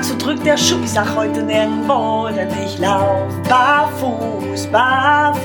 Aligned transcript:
Tag, 0.00 0.04
so 0.04 0.16
drückt 0.16 0.46
der 0.46 0.56
Schuh. 0.56 0.80
Ich 0.82 0.90
sag 0.90 1.14
heute 1.14 1.42
nirgendwo, 1.42 2.28
denn 2.34 2.48
ich 2.64 2.78
lauf 2.78 3.28
barfuß, 3.48 4.66
barfuß. 4.68 5.42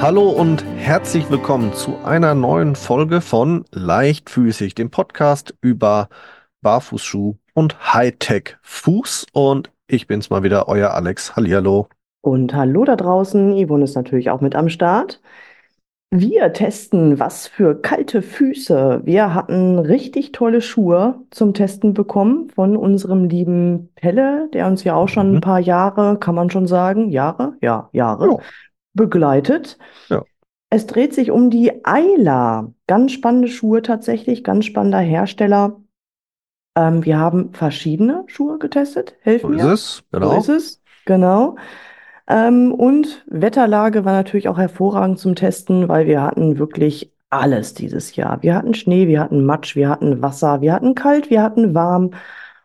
Hallo 0.00 0.28
und 0.28 0.64
herzlich 0.76 1.28
willkommen 1.28 1.72
zu 1.74 1.96
einer 2.04 2.34
neuen 2.34 2.76
Folge 2.76 3.20
von 3.20 3.64
Leichtfüßig, 3.72 4.76
dem 4.76 4.90
Podcast 4.90 5.54
über 5.60 6.08
Barfußschuh 6.60 7.34
und 7.54 7.92
Hightech-Fuß. 7.92 9.26
Und 9.32 9.70
ich 9.88 10.06
bin's 10.06 10.30
mal 10.30 10.44
wieder, 10.44 10.68
euer 10.68 10.92
Alex. 10.92 11.34
Hallihallo. 11.34 11.88
Und 12.20 12.54
hallo 12.54 12.84
da 12.84 12.94
draußen, 12.94 13.56
Yvonne 13.56 13.84
ist 13.84 13.96
natürlich 13.96 14.30
auch 14.30 14.40
mit 14.40 14.54
am 14.54 14.68
Start. 14.68 15.20
Wir 16.14 16.52
testen, 16.52 17.18
was 17.18 17.46
für 17.46 17.74
kalte 17.80 18.20
Füße. 18.20 19.00
Wir 19.04 19.32
hatten 19.32 19.78
richtig 19.78 20.32
tolle 20.32 20.60
Schuhe 20.60 21.22
zum 21.30 21.54
Testen 21.54 21.94
bekommen 21.94 22.50
von 22.50 22.76
unserem 22.76 23.24
lieben 23.30 23.88
Pelle, 23.94 24.50
der 24.52 24.66
uns 24.66 24.84
ja 24.84 24.94
auch 24.94 25.08
schon 25.08 25.30
Mhm. 25.30 25.36
ein 25.36 25.40
paar 25.40 25.58
Jahre, 25.60 26.18
kann 26.18 26.34
man 26.34 26.50
schon 26.50 26.66
sagen, 26.66 27.08
Jahre, 27.08 27.54
ja, 27.62 27.88
Jahre, 27.92 28.26
Ja. 28.26 28.36
begleitet. 28.92 29.78
Ja. 30.10 30.22
Es 30.68 30.86
dreht 30.86 31.14
sich 31.14 31.30
um 31.30 31.48
die 31.48 31.82
Ayla. 31.86 32.70
Ganz 32.86 33.12
spannende 33.12 33.48
Schuhe 33.48 33.80
tatsächlich, 33.80 34.44
ganz 34.44 34.66
spannender 34.66 34.98
Hersteller. 35.00 35.80
Ähm, 36.76 37.06
wir 37.06 37.18
haben 37.18 37.54
verschiedene 37.54 38.24
Schuhe 38.26 38.58
getestet. 38.58 39.16
Helf 39.22 39.42
So 39.42 39.48
mir. 39.48 39.56
ist 39.64 39.64
es, 39.72 39.96
So 39.96 40.18
genau. 40.20 40.36
ist 40.38 40.48
es, 40.50 40.82
genau. 41.06 41.56
Ähm, 42.28 42.72
und 42.72 43.24
Wetterlage 43.26 44.04
war 44.04 44.12
natürlich 44.12 44.48
auch 44.48 44.58
hervorragend 44.58 45.18
zum 45.18 45.34
Testen, 45.34 45.88
weil 45.88 46.06
wir 46.06 46.22
hatten 46.22 46.58
wirklich 46.58 47.12
alles 47.30 47.74
dieses 47.74 48.14
Jahr. 48.14 48.42
Wir 48.42 48.54
hatten 48.54 48.74
Schnee, 48.74 49.08
wir 49.08 49.20
hatten 49.20 49.44
Matsch, 49.44 49.74
wir 49.74 49.88
hatten 49.88 50.22
Wasser, 50.22 50.60
wir 50.60 50.72
hatten 50.72 50.94
kalt, 50.94 51.30
wir 51.30 51.42
hatten 51.42 51.74
warm 51.74 52.10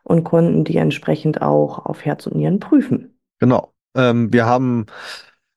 und 0.02 0.24
konnten 0.24 0.64
die 0.64 0.76
entsprechend 0.76 1.42
auch 1.42 1.86
auf 1.86 2.04
Herz 2.04 2.26
und 2.26 2.36
Nieren 2.36 2.60
prüfen. 2.60 3.18
Genau. 3.40 3.72
Ähm, 3.96 4.32
wir 4.32 4.46
haben 4.46 4.86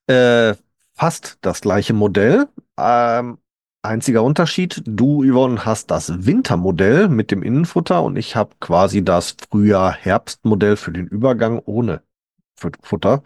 äh, 0.06 0.54
fast 0.94 1.38
das 1.42 1.60
gleiche 1.60 1.92
Modell. 1.92 2.48
Ähm, 2.78 3.38
einziger 3.82 4.22
Unterschied, 4.22 4.82
du, 4.86 5.24
Yvonne, 5.24 5.64
hast 5.64 5.90
das 5.90 6.26
Wintermodell 6.26 7.08
mit 7.08 7.30
dem 7.30 7.42
Innenfutter 7.42 8.02
und 8.02 8.16
ich 8.16 8.36
habe 8.36 8.50
quasi 8.60 9.04
das 9.04 9.36
Frühjahr-Herbst-Modell 9.50 10.76
für 10.76 10.92
den 10.92 11.06
Übergang 11.06 11.60
ohne 11.64 12.02
Futter. 12.56 13.22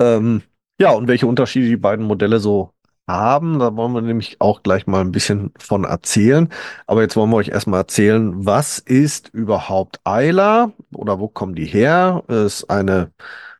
Ähm, 0.00 0.42
ja, 0.80 0.90
und 0.90 1.08
welche 1.08 1.26
Unterschiede 1.26 1.66
die 1.68 1.76
beiden 1.76 2.04
Modelle 2.06 2.38
so 2.40 2.72
haben, 3.08 3.58
da 3.58 3.76
wollen 3.76 3.92
wir 3.92 4.02
nämlich 4.02 4.40
auch 4.40 4.62
gleich 4.62 4.86
mal 4.86 5.00
ein 5.00 5.12
bisschen 5.12 5.52
von 5.58 5.84
erzählen. 5.84 6.48
Aber 6.86 7.02
jetzt 7.02 7.16
wollen 7.16 7.30
wir 7.30 7.36
euch 7.36 7.48
erstmal 7.48 7.80
erzählen, 7.80 8.32
was 8.44 8.78
ist 8.78 9.28
überhaupt 9.32 10.00
Ayla 10.04 10.72
oder 10.94 11.20
wo 11.20 11.28
kommen 11.28 11.54
die 11.54 11.66
her? 11.66 12.24
Ist 12.28 12.68
eine 12.68 13.12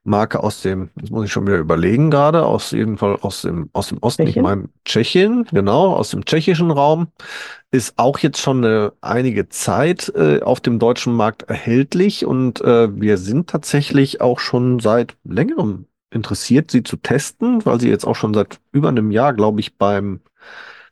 Marke 0.07 0.43
aus 0.43 0.63
dem, 0.63 0.91
das 0.97 1.11
muss 1.11 1.25
ich 1.25 1.33
schon 1.33 1.47
wieder 1.47 1.59
überlegen 1.59 2.11
gerade, 2.11 2.47
aus 2.47 2.71
jeden 2.71 2.99
Fall 2.99 3.17
aus 3.21 3.43
dem, 3.43 3.71
aus 3.73 3.89
dem 3.89 3.99
Osten, 3.99 4.23
ich 4.23 4.29
Tschechien? 4.29 4.43
meine 4.43 4.69
Tschechien, 4.85 5.47
genau, 5.53 5.95
aus 5.95 6.11
dem 6.11 6.25
tschechischen 6.25 6.71
Raum. 6.71 7.09
Ist 7.71 7.99
auch 7.99 8.19
jetzt 8.19 8.41
schon 8.41 8.65
eine, 8.65 8.93
einige 9.01 9.49
Zeit 9.49 10.13
äh, 10.15 10.41
auf 10.41 10.61
dem 10.61 10.79
deutschen 10.79 11.13
Markt 11.13 11.43
erhältlich 11.43 12.25
und 12.25 12.61
äh, 12.61 12.89
wir 13.01 13.19
sind 13.19 13.51
tatsächlich 13.51 14.21
auch 14.21 14.39
schon 14.39 14.81
seit 14.81 15.17
längerem 15.25 15.87
interessiert, 16.11 16.71
sie 16.71 16.83
zu 16.83 16.97
testen, 16.97 17.65
weil 17.67 17.81
sie 17.81 17.91
jetzt 17.91 18.07
auch 18.07 18.17
schon 18.17 18.35
seit 18.35 18.61
über 18.73 18.89
einem 18.89 19.11
Jahr, 19.11 19.35
glaube 19.35 19.61
ich, 19.61 19.77
beim 19.77 20.21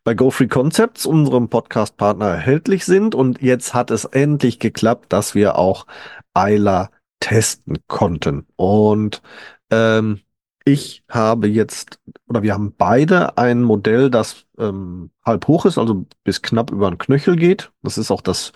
bei 0.04 0.12
GoFree 0.12 0.48
Concepts, 0.48 1.06
unserem 1.06 1.48
Podcast-Partner, 1.48 2.26
erhältlich 2.26 2.84
sind. 2.84 3.14
Und 3.14 3.40
jetzt 3.40 3.72
hat 3.72 3.90
es 3.90 4.04
endlich 4.04 4.58
geklappt, 4.58 5.12
dass 5.14 5.34
wir 5.34 5.56
auch 5.56 5.86
Ayla 6.34 6.90
testen 7.24 7.78
konnten. 7.86 8.46
Und 8.56 9.22
ähm, 9.70 10.20
ich 10.66 11.04
habe 11.10 11.48
jetzt, 11.48 11.98
oder 12.28 12.42
wir 12.42 12.52
haben 12.54 12.74
beide 12.76 13.38
ein 13.38 13.62
Modell, 13.62 14.10
das 14.10 14.46
ähm, 14.58 15.10
halb 15.24 15.46
hoch 15.48 15.64
ist, 15.66 15.78
also 15.78 16.06
bis 16.24 16.42
knapp 16.42 16.70
über 16.70 16.90
den 16.90 16.98
Knöchel 16.98 17.36
geht. 17.36 17.72
Das 17.82 17.96
ist 17.98 18.10
auch 18.10 18.20
das 18.20 18.52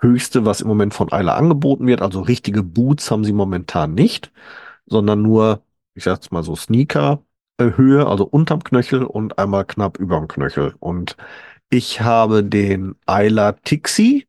höchste, 0.00 0.44
was 0.44 0.60
im 0.60 0.68
Moment 0.68 0.94
von 0.94 1.12
Ayla 1.12 1.34
angeboten 1.36 1.86
wird. 1.88 2.02
Also 2.02 2.20
richtige 2.22 2.62
Boots 2.62 3.10
haben 3.10 3.24
sie 3.24 3.32
momentan 3.32 3.94
nicht, 3.94 4.32
sondern 4.86 5.22
nur, 5.22 5.62
ich 5.94 6.04
sag's 6.04 6.30
mal 6.30 6.42
so, 6.44 6.54
Sneaker. 6.56 7.22
äh, 7.58 7.70
also 8.04 8.24
unterm 8.26 8.62
Knöchel 8.64 9.04
und 9.04 9.38
einmal 9.38 9.64
knapp 9.64 9.98
überm 9.98 10.28
Knöchel. 10.28 10.74
Und 10.80 11.16
ich 11.70 12.00
habe 12.00 12.44
den 12.44 12.96
Ayla 13.06 13.52
Tixi 13.52 14.26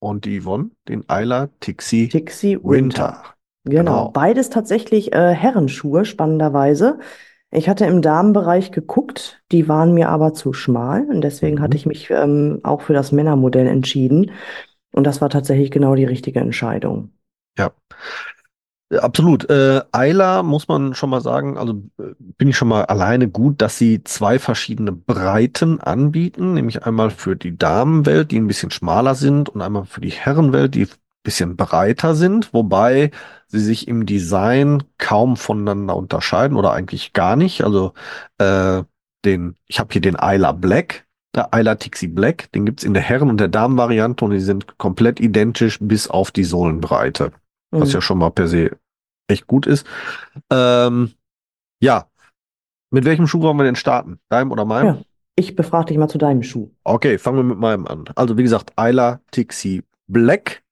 und 0.00 0.24
die 0.26 0.40
Yvonne 0.42 0.70
den 0.88 1.08
Ayla 1.08 1.48
Tixi 1.60 2.08
Tixi 2.08 2.58
Winter. 2.62 3.16
Winter. 3.22 3.34
Genau, 3.64 3.74
Genau. 3.74 4.08
beides 4.08 4.50
tatsächlich 4.50 5.12
äh, 5.12 5.32
Herrenschuhe, 5.34 6.04
spannenderweise. 6.04 6.98
Ich 7.52 7.68
hatte 7.68 7.84
im 7.86 8.02
Damenbereich 8.02 8.72
geguckt, 8.72 9.42
die 9.52 9.68
waren 9.68 9.94
mir 9.94 10.08
aber 10.08 10.34
zu 10.34 10.52
schmal 10.52 11.04
und 11.10 11.20
deswegen 11.22 11.58
Mhm. 11.58 11.62
hatte 11.62 11.76
ich 11.76 11.86
mich 11.86 12.10
ähm, 12.10 12.60
auch 12.64 12.80
für 12.82 12.94
das 12.94 13.12
Männermodell 13.12 13.66
entschieden. 13.66 14.32
Und 14.92 15.04
das 15.04 15.20
war 15.20 15.30
tatsächlich 15.30 15.70
genau 15.70 15.94
die 15.96 16.04
richtige 16.04 16.40
Entscheidung. 16.40 17.12
Ja. 17.58 17.70
Äh, 18.90 18.98
Absolut. 18.98 19.48
Äh, 19.50 19.82
Ayla 19.92 20.42
muss 20.42 20.68
man 20.68 20.94
schon 20.94 21.10
mal 21.10 21.20
sagen, 21.20 21.56
also 21.56 21.82
äh, 21.98 22.14
bin 22.18 22.48
ich 22.48 22.56
schon 22.56 22.68
mal 22.68 22.84
alleine 22.84 23.28
gut, 23.28 23.60
dass 23.62 23.78
sie 23.78 24.04
zwei 24.04 24.38
verschiedene 24.38 24.92
Breiten 24.92 25.80
anbieten, 25.80 26.54
nämlich 26.54 26.84
einmal 26.84 27.10
für 27.10 27.36
die 27.36 27.56
Damenwelt, 27.56 28.30
die 28.30 28.38
ein 28.38 28.46
bisschen 28.46 28.70
schmaler 28.70 29.14
sind, 29.14 29.48
und 29.48 29.62
einmal 29.62 29.84
für 29.86 30.00
die 30.00 30.10
Herrenwelt, 30.10 30.74
die 30.74 30.84
ein 30.84 30.88
bisschen 31.22 31.56
breiter 31.56 32.14
sind, 32.14 32.52
wobei 32.52 33.10
sie 33.48 33.60
sich 33.60 33.88
im 33.88 34.06
Design 34.06 34.84
kaum 34.98 35.36
voneinander 35.36 35.96
unterscheiden 35.96 36.56
oder 36.56 36.72
eigentlich 36.72 37.12
gar 37.12 37.36
nicht. 37.36 37.62
Also 37.64 37.92
äh, 38.38 38.82
den, 39.24 39.56
ich 39.66 39.80
habe 39.80 39.92
hier 39.92 40.00
den 40.00 40.16
Ayla 40.16 40.52
Black, 40.52 41.06
der 41.34 41.52
Ayla 41.54 41.76
Tixi 41.76 42.08
Black, 42.08 42.50
den 42.52 42.64
gibt's 42.66 42.84
in 42.84 42.94
der 42.94 43.02
Herren- 43.02 43.30
und 43.30 43.38
der 43.38 43.48
Damenvariante 43.48 44.24
und 44.24 44.32
die 44.32 44.40
sind 44.40 44.78
komplett 44.78 45.20
identisch 45.20 45.78
bis 45.80 46.08
auf 46.08 46.30
die 46.30 46.44
Sohlenbreite 46.44 47.32
was 47.70 47.88
Mhm. 47.88 47.94
ja 47.94 48.00
schon 48.00 48.18
mal 48.18 48.30
per 48.30 48.48
se 48.48 48.78
echt 49.28 49.46
gut 49.46 49.66
ist. 49.66 49.86
Ähm, 50.50 51.12
ja, 51.80 52.06
mit 52.90 53.04
welchem 53.04 53.26
Schuh 53.26 53.40
wollen 53.42 53.56
wir 53.56 53.64
denn 53.64 53.76
starten? 53.76 54.18
Deinem 54.28 54.50
oder 54.50 54.64
meinem? 54.64 54.86
Ja, 54.86 55.02
ich 55.36 55.54
befrage 55.54 55.86
dich 55.86 55.98
mal 55.98 56.08
zu 56.08 56.18
deinem 56.18 56.42
Schuh. 56.42 56.70
Okay, 56.84 57.18
fangen 57.18 57.36
wir 57.36 57.44
mit 57.44 57.58
meinem 57.58 57.86
an. 57.86 58.04
Also 58.16 58.36
wie 58.36 58.42
gesagt, 58.42 58.72
Ayla 58.76 59.20
Tixi 59.30 59.84
Black 60.08 60.62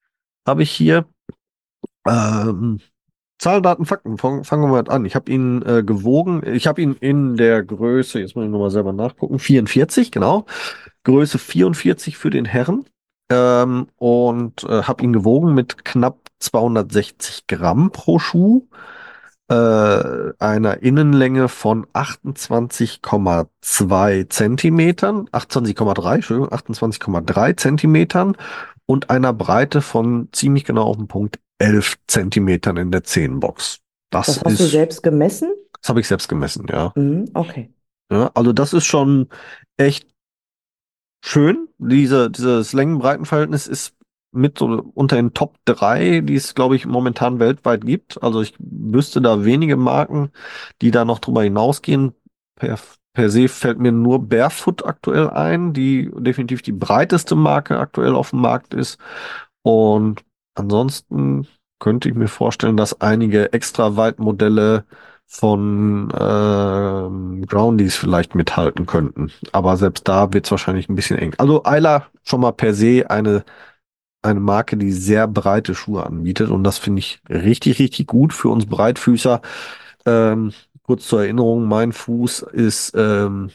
habe 0.46 0.62
ich 0.64 0.70
hier. 0.70 1.06
Ähm, 2.06 2.80
Zahlen, 3.38 3.62
Daten, 3.62 3.84
Fakten. 3.86 4.18
Fang, 4.18 4.42
fangen 4.42 4.64
wir 4.64 4.68
mal 4.68 4.88
an. 4.88 5.04
Ich 5.04 5.14
habe 5.14 5.30
ihn 5.30 5.62
äh, 5.62 5.84
gewogen. 5.84 6.42
Ich 6.44 6.66
habe 6.66 6.82
ihn 6.82 6.94
in 6.94 7.36
der 7.36 7.62
Größe, 7.62 8.18
jetzt 8.18 8.34
muss 8.34 8.44
ich 8.44 8.50
nochmal 8.50 8.70
selber 8.70 8.92
nachgucken, 8.92 9.38
44, 9.38 10.10
genau. 10.10 10.44
Größe 11.04 11.38
44 11.38 12.18
für 12.18 12.30
den 12.30 12.44
Herren. 12.44 12.86
Ähm, 13.30 13.86
und 13.96 14.64
äh, 14.64 14.82
habe 14.82 15.04
ihn 15.04 15.12
gewogen 15.12 15.54
mit 15.54 15.84
knapp 15.84 16.18
260 16.38 17.46
Gramm 17.46 17.90
pro 17.90 18.18
Schuh. 18.18 18.66
Äh, 19.50 20.32
einer 20.38 20.82
Innenlänge 20.82 21.48
von 21.48 21.86
28,2 21.94 24.28
Zentimetern, 24.28 25.26
28,3, 25.30 26.14
Entschuldigung, 26.16 26.52
28,3 26.52 27.56
Zentimetern 27.56 28.36
und 28.84 29.08
einer 29.08 29.32
Breite 29.32 29.80
von 29.80 30.28
ziemlich 30.32 30.64
genau 30.64 30.82
auf 30.84 30.98
den 30.98 31.08
Punkt 31.08 31.38
11 31.58 31.96
Zentimetern 32.06 32.76
in 32.76 32.90
der 32.90 33.04
Zehenbox. 33.04 33.78
Das 34.10 34.26
Das 34.26 34.44
hast 34.44 34.60
du 34.60 34.64
ist, 34.64 34.70
selbst 34.70 35.02
gemessen? 35.02 35.50
das 35.80 35.88
habe 35.88 36.00
ich 36.00 36.08
selbst 36.08 36.28
gemessen, 36.28 36.66
ja. 36.70 36.92
Mhm, 36.94 37.30
okay. 37.32 37.72
Ja, 38.12 38.30
also 38.34 38.52
das 38.52 38.74
ist 38.74 38.84
schon 38.84 39.28
echt 39.78 40.08
schön. 41.24 41.68
Diese, 41.78 42.30
dieses 42.30 42.72
Längen-Breiten-Verhältnis 42.72 43.66
ist 43.66 43.94
mit 44.32 44.58
so 44.58 44.66
unter 44.94 45.16
den 45.16 45.34
Top 45.34 45.56
3, 45.64 46.20
die 46.20 46.34
es, 46.34 46.54
glaube 46.54 46.76
ich, 46.76 46.86
momentan 46.86 47.38
weltweit 47.40 47.84
gibt. 47.84 48.22
Also 48.22 48.42
ich 48.42 48.54
wüsste 48.58 49.20
da 49.20 49.44
wenige 49.44 49.76
Marken, 49.76 50.30
die 50.82 50.90
da 50.90 51.04
noch 51.04 51.18
drüber 51.18 51.42
hinausgehen. 51.42 52.14
Per, 52.56 52.78
per 53.14 53.30
se 53.30 53.48
fällt 53.48 53.78
mir 53.78 53.92
nur 53.92 54.28
Barefoot 54.28 54.84
aktuell 54.84 55.30
ein, 55.30 55.72
die 55.72 56.10
definitiv 56.18 56.62
die 56.62 56.72
breiteste 56.72 57.36
Marke 57.36 57.78
aktuell 57.78 58.14
auf 58.14 58.30
dem 58.30 58.40
Markt 58.40 58.74
ist. 58.74 58.98
Und 59.62 60.24
ansonsten 60.54 61.46
könnte 61.78 62.08
ich 62.08 62.14
mir 62.14 62.28
vorstellen, 62.28 62.76
dass 62.76 63.00
einige 63.00 63.52
extra 63.52 63.96
Weitmodelle 63.96 64.84
von 65.26 66.10
ähm, 66.18 67.44
Groundies 67.46 67.96
vielleicht 67.96 68.34
mithalten 68.34 68.86
könnten. 68.86 69.30
Aber 69.52 69.76
selbst 69.76 70.08
da 70.08 70.32
wird 70.32 70.46
es 70.46 70.50
wahrscheinlich 70.50 70.88
ein 70.88 70.94
bisschen 70.94 71.18
eng. 71.18 71.34
Also 71.38 71.64
Ayla 71.64 72.06
schon 72.24 72.40
mal 72.40 72.52
per 72.52 72.72
se 72.74 73.04
eine, 73.10 73.44
eine 74.28 74.40
Marke, 74.40 74.76
die 74.76 74.92
sehr 74.92 75.26
breite 75.26 75.74
Schuhe 75.74 76.04
anbietet. 76.04 76.50
Und 76.50 76.64
das 76.64 76.78
finde 76.78 77.00
ich 77.00 77.20
richtig, 77.28 77.78
richtig 77.78 78.06
gut 78.06 78.32
für 78.32 78.48
uns 78.48 78.66
Breitfüßer. 78.66 79.40
Ähm, 80.06 80.52
kurz 80.82 81.06
zur 81.06 81.22
Erinnerung, 81.22 81.66
mein 81.66 81.92
Fuß 81.92 82.42
ist 82.42 82.92
ähm, 82.96 83.50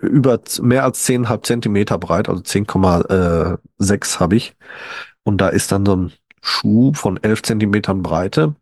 über 0.00 0.40
mehr 0.62 0.84
als 0.84 1.08
10,5 1.08 1.42
Zentimeter 1.42 1.98
breit, 1.98 2.28
also 2.28 2.42
10,6 2.42 4.20
habe 4.20 4.36
ich. 4.36 4.56
Und 5.22 5.40
da 5.40 5.48
ist 5.48 5.72
dann 5.72 5.86
so 5.86 5.96
ein 5.96 6.12
Schuh 6.42 6.92
von 6.94 7.22
11 7.22 7.42
Zentimetern 7.42 8.02
Breite 8.02 8.54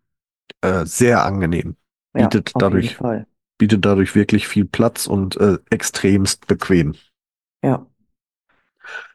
äh, 0.60 0.84
sehr 0.84 1.24
angenehm. 1.24 1.76
Ja, 2.16 2.24
Bietet 2.24 2.48
jeden 2.48 2.60
dadurch, 2.60 2.98
bietet 3.58 3.84
dadurch 3.84 4.14
wirklich 4.14 4.48
viel 4.48 4.64
Platz 4.64 5.06
und 5.06 5.36
äh, 5.36 5.58
extremst 5.70 6.46
bequem. 6.46 6.94
Ja. 7.62 7.86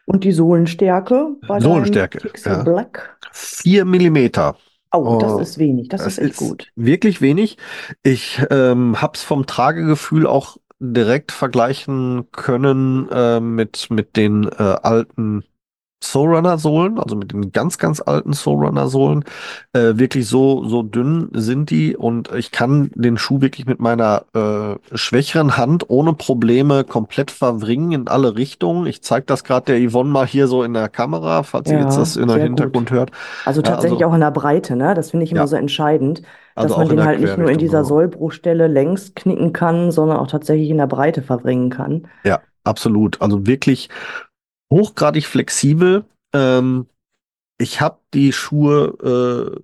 Und 0.05 0.23
die 0.23 0.31
Sohlenstärke 0.31 1.35
bei 1.47 1.59
Sohlenstärke, 1.59 2.19
Pixel 2.19 2.51
ja. 2.53 2.63
Black? 2.63 3.17
4 3.31 3.85
Millimeter. 3.85 4.57
Oh, 4.91 5.17
das 5.19 5.49
ist 5.49 5.57
wenig. 5.57 5.87
Das 5.89 6.03
Das 6.03 6.13
ist 6.13 6.19
echt 6.19 6.31
ist 6.31 6.37
gut. 6.37 6.71
wirklich 6.75 7.21
wenig. 7.21 7.57
Ich 8.03 8.41
ähm, 8.51 9.01
hab's 9.01 9.23
vom 9.23 9.45
Tragegefühl 9.45 10.27
auch 10.27 10.57
direkt 10.79 11.31
vergleichen 11.31 12.29
können 12.31 13.09
äh, 13.09 13.39
mit, 13.39 13.89
mit 13.89 14.17
den 14.17 14.43
äh, 14.43 14.51
alten 14.61 15.43
Soulrunner-Sohlen, 16.03 16.99
also 16.99 17.15
mit 17.15 17.31
den 17.33 17.51
ganz, 17.51 17.77
ganz 17.77 18.01
alten 18.01 18.33
Soulrunner-Sohlen. 18.33 19.23
Äh, 19.73 19.97
wirklich 19.97 20.27
so, 20.27 20.65
so 20.67 20.83
dünn 20.83 21.29
sind 21.33 21.69
die 21.69 21.95
und 21.95 22.31
ich 22.33 22.51
kann 22.51 22.91
den 22.95 23.17
Schuh 23.17 23.41
wirklich 23.41 23.65
mit 23.65 23.79
meiner 23.79 24.25
äh, 24.33 24.97
schwächeren 24.97 25.57
Hand 25.57 25.89
ohne 25.89 26.13
Probleme 26.13 26.83
komplett 26.83 27.31
verwringen 27.31 27.91
in 27.91 28.07
alle 28.07 28.35
Richtungen. 28.35 28.85
Ich 28.87 29.01
zeige 29.01 29.25
das 29.25 29.43
gerade 29.43 29.65
der 29.77 29.89
Yvonne 29.89 30.09
mal 30.09 30.27
hier 30.27 30.47
so 30.47 30.63
in 30.63 30.73
der 30.73 30.89
Kamera, 30.89 31.43
falls 31.43 31.71
ihr 31.71 31.79
jetzt 31.79 31.97
Ja, 31.97 31.97
das 31.97 32.15
in 32.15 32.27
der 32.27 32.37
Hintergrund 32.39 32.89
gut. 32.89 32.91
hört. 32.91 33.11
Also 33.45 33.61
Ja, 33.61 33.69
tatsächlich 33.69 33.99
also, 33.99 34.05
auch 34.05 34.13
in 34.13 34.21
der 34.21 34.31
Breite, 34.31 34.75
ne? 34.75 34.93
Das 34.93 35.11
finde 35.11 35.25
ich 35.25 35.31
immer 35.31 35.39
ja, 35.41 35.47
so 35.47 35.55
entscheidend, 35.55 36.21
dass 36.59 36.75
also 36.75 36.77
man 36.77 36.89
den 36.89 37.03
halt 37.03 37.19
nicht 37.19 37.37
nur 37.37 37.49
in 37.49 37.57
dieser. 37.57 37.83
Sollbruchstelle 37.85 38.67
längs 38.67 39.15
knicken 39.15 39.53
kann, 39.53 39.91
sondern 39.91 40.17
auch 40.17 40.27
tatsächlich 40.27 40.69
in 40.69 40.77
der 40.77 40.87
Breite 40.87 41.21
verbringen 41.21 41.69
kann. 41.69 42.07
Ja, 42.23 42.41
absolut. 42.63 43.21
Also 43.21 43.45
wirklich 43.47 43.89
hochgradig 44.73 45.25
flexibel. 45.27 46.05
Ähm, 46.33 46.87
ich 47.57 47.79
habe 47.81 47.99
die 48.13 48.33
Schuhe 48.33 49.55
äh, 49.55 49.61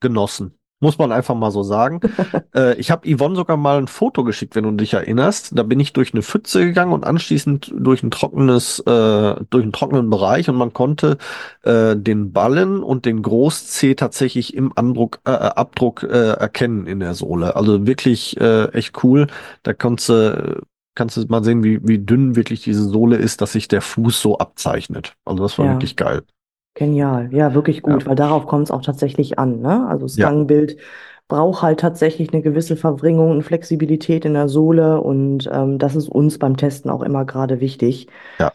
genossen. 0.00 0.58
Muss 0.80 0.98
man 0.98 1.12
einfach 1.12 1.34
mal 1.34 1.50
so 1.50 1.62
sagen. 1.62 2.00
Äh, 2.54 2.76
ich 2.76 2.92
habe 2.92 3.08
Yvonne 3.12 3.34
sogar 3.34 3.56
mal 3.56 3.78
ein 3.78 3.88
Foto 3.88 4.22
geschickt, 4.22 4.54
wenn 4.54 4.62
du 4.62 4.70
dich 4.70 4.94
erinnerst. 4.94 5.58
Da 5.58 5.64
bin 5.64 5.80
ich 5.80 5.92
durch 5.92 6.14
eine 6.14 6.22
Pfütze 6.22 6.64
gegangen 6.64 6.92
und 6.92 7.04
anschließend 7.04 7.72
durch 7.76 8.04
ein 8.04 8.12
trockenes, 8.12 8.78
äh, 8.78 9.34
durch 9.50 9.64
einen 9.64 9.72
trockenen 9.72 10.08
Bereich 10.08 10.48
und 10.48 10.54
man 10.54 10.72
konnte 10.72 11.18
äh, 11.64 11.96
den 11.96 12.32
Ballen 12.32 12.84
und 12.84 13.06
den 13.06 13.22
Groß-C 13.22 13.96
tatsächlich 13.96 14.54
im 14.54 14.70
Andruck, 14.76 15.18
äh, 15.24 15.30
Abdruck 15.30 16.04
äh, 16.04 16.34
erkennen 16.34 16.86
in 16.86 17.00
der 17.00 17.14
Sohle. 17.14 17.56
Also 17.56 17.88
wirklich 17.88 18.40
äh, 18.40 18.66
echt 18.66 19.02
cool. 19.02 19.26
Da 19.64 19.74
kannst 19.74 20.08
du 20.08 20.62
kannst 20.94 21.16
du 21.16 21.24
mal 21.28 21.42
sehen, 21.44 21.62
wie, 21.64 21.86
wie 21.86 21.98
dünn 21.98 22.36
wirklich 22.36 22.62
diese 22.62 22.84
Sohle 22.84 23.16
ist, 23.16 23.40
dass 23.40 23.52
sich 23.52 23.68
der 23.68 23.80
Fuß 23.82 24.20
so 24.20 24.38
abzeichnet. 24.38 25.14
Also 25.24 25.42
das 25.42 25.58
war 25.58 25.66
Ja. 25.66 25.72
wirklich 25.72 25.96
geil. 25.96 26.22
Genial, 26.74 27.28
ja, 27.32 27.54
wirklich 27.54 27.82
gut, 27.82 28.02
Ja. 28.02 28.08
weil 28.10 28.16
darauf 28.16 28.46
kommt 28.46 28.64
es 28.64 28.70
auch 28.72 28.82
tatsächlich 28.82 29.38
an, 29.38 29.60
ne? 29.60 29.86
Also 29.88 30.06
das 30.06 30.16
Ja. 30.16 30.28
Gangbild 30.28 30.76
braucht 31.28 31.62
halt 31.62 31.80
tatsächlich 31.80 32.32
eine 32.32 32.42
gewisse 32.42 32.76
Verwringung 32.76 33.30
und 33.30 33.42
Flexibilität 33.42 34.24
in 34.24 34.34
der 34.34 34.48
Sohle 34.48 35.00
und 35.00 35.48
ähm, 35.52 35.78
das 35.78 35.94
ist 35.96 36.08
uns 36.08 36.38
beim 36.38 36.56
Testen 36.56 36.90
auch 36.90 37.02
immer 37.02 37.24
gerade 37.24 37.60
wichtig. 37.60 38.08
Ja. 38.40 38.52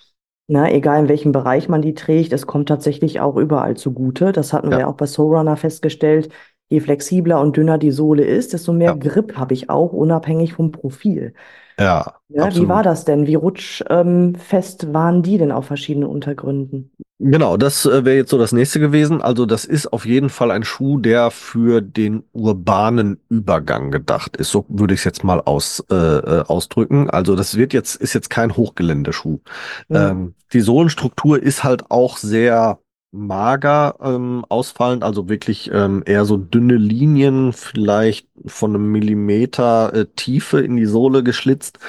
Na, 0.48 0.70
egal 0.72 1.02
in 1.02 1.10
welchem 1.10 1.32
Bereich 1.32 1.70
man 1.70 1.82
die 1.82 1.94
trägt, 1.94 2.34
es 2.34 2.46
kommt 2.48 2.68
tatsächlich 2.70 3.20
auch 3.22 3.38
überall 3.38 3.78
zugute. 3.78 4.32
Das 4.32 4.52
hatten 4.52 4.72
wir 4.72 4.80
Ja. 4.80 4.88
auch 4.88 4.96
bei 4.96 5.06
Soulrunner 5.06 5.58
festgestellt. 5.58 6.30
Je 6.70 6.80
flexibler 6.82 7.40
und 7.42 7.56
dünner 7.58 7.78
die 7.78 7.92
Sohle 7.92 8.24
ist, 8.26 8.54
desto 8.54 8.74
mehr. 8.74 8.96
Grip 8.96 9.38
habe 9.38 9.54
ich 9.54 9.70
auch, 9.70 9.94
unabhängig 9.94 10.54
vom 10.54 10.72
Profil. 10.72 11.34
Ja, 11.80 12.14
Ja, 12.30 12.54
wie 12.54 12.68
war 12.68 12.84
das 12.84 13.06
denn? 13.06 13.26
Wie 13.26 13.36
rutschfest 13.36 14.94
waren 14.94 15.24
die 15.24 15.38
denn 15.38 15.52
auf 15.52 15.66
verschiedenen 15.66 16.08
Untergründen? 16.08 16.92
Genau, 17.22 17.58
das 17.58 17.86
äh, 17.86 18.06
wäre 18.06 18.16
jetzt 18.16 18.30
so 18.30 18.38
das 18.38 18.54
nächste 18.54 18.80
gewesen. 18.80 19.22
Also 19.22 19.46
das 19.46 19.66
ist 19.66 19.92
auf 19.92 20.06
jeden 20.06 20.30
Fall 20.30 20.52
ein 20.52 20.64
Schuh, 20.64 21.00
der 21.00 21.32
für 21.32 21.82
den 21.82 22.24
urbanen 22.32 23.20
Übergang 23.28 23.92
gedacht 23.92 24.38
ist. 24.38 24.52
So 24.52 24.66
würde 24.70 24.94
ich 24.94 25.02
es 25.02 25.04
jetzt 25.04 25.24
mal 25.26 25.42
aus, 25.42 25.84
äh, 25.92 25.96
äh, 25.96 26.44
ausdrücken. 26.48 27.10
Also 27.10 27.36
das 27.36 27.58
wird 27.58 27.74
jetzt, 27.74 27.96
ist 27.96 28.14
jetzt 28.14 28.30
kein 28.30 28.56
Hochgeländeschuh. 28.56 29.40
Ja. 29.90 30.12
Ähm, 30.12 30.36
die 30.54 30.62
Sohlenstruktur 30.62 31.42
ist 31.44 31.66
halt 31.66 31.92
auch 31.92 32.18
sehr 32.18 32.80
mager 33.12 33.96
ähm, 34.02 34.46
ausfallend, 34.50 35.04
also 35.04 35.30
wirklich 35.30 35.72
ähm, 35.74 36.04
eher 36.06 36.26
so 36.26 36.38
dünne 36.38 36.76
Linien, 36.76 37.54
vielleicht 37.54 38.28
von 38.46 38.76
einem 38.76 38.92
Millimeter 38.92 39.94
äh, 39.94 40.06
Tiefe 40.16 40.62
in 40.62 40.78
die 40.78 40.86
Sohle 40.86 41.24
geschlitzt. 41.24 41.80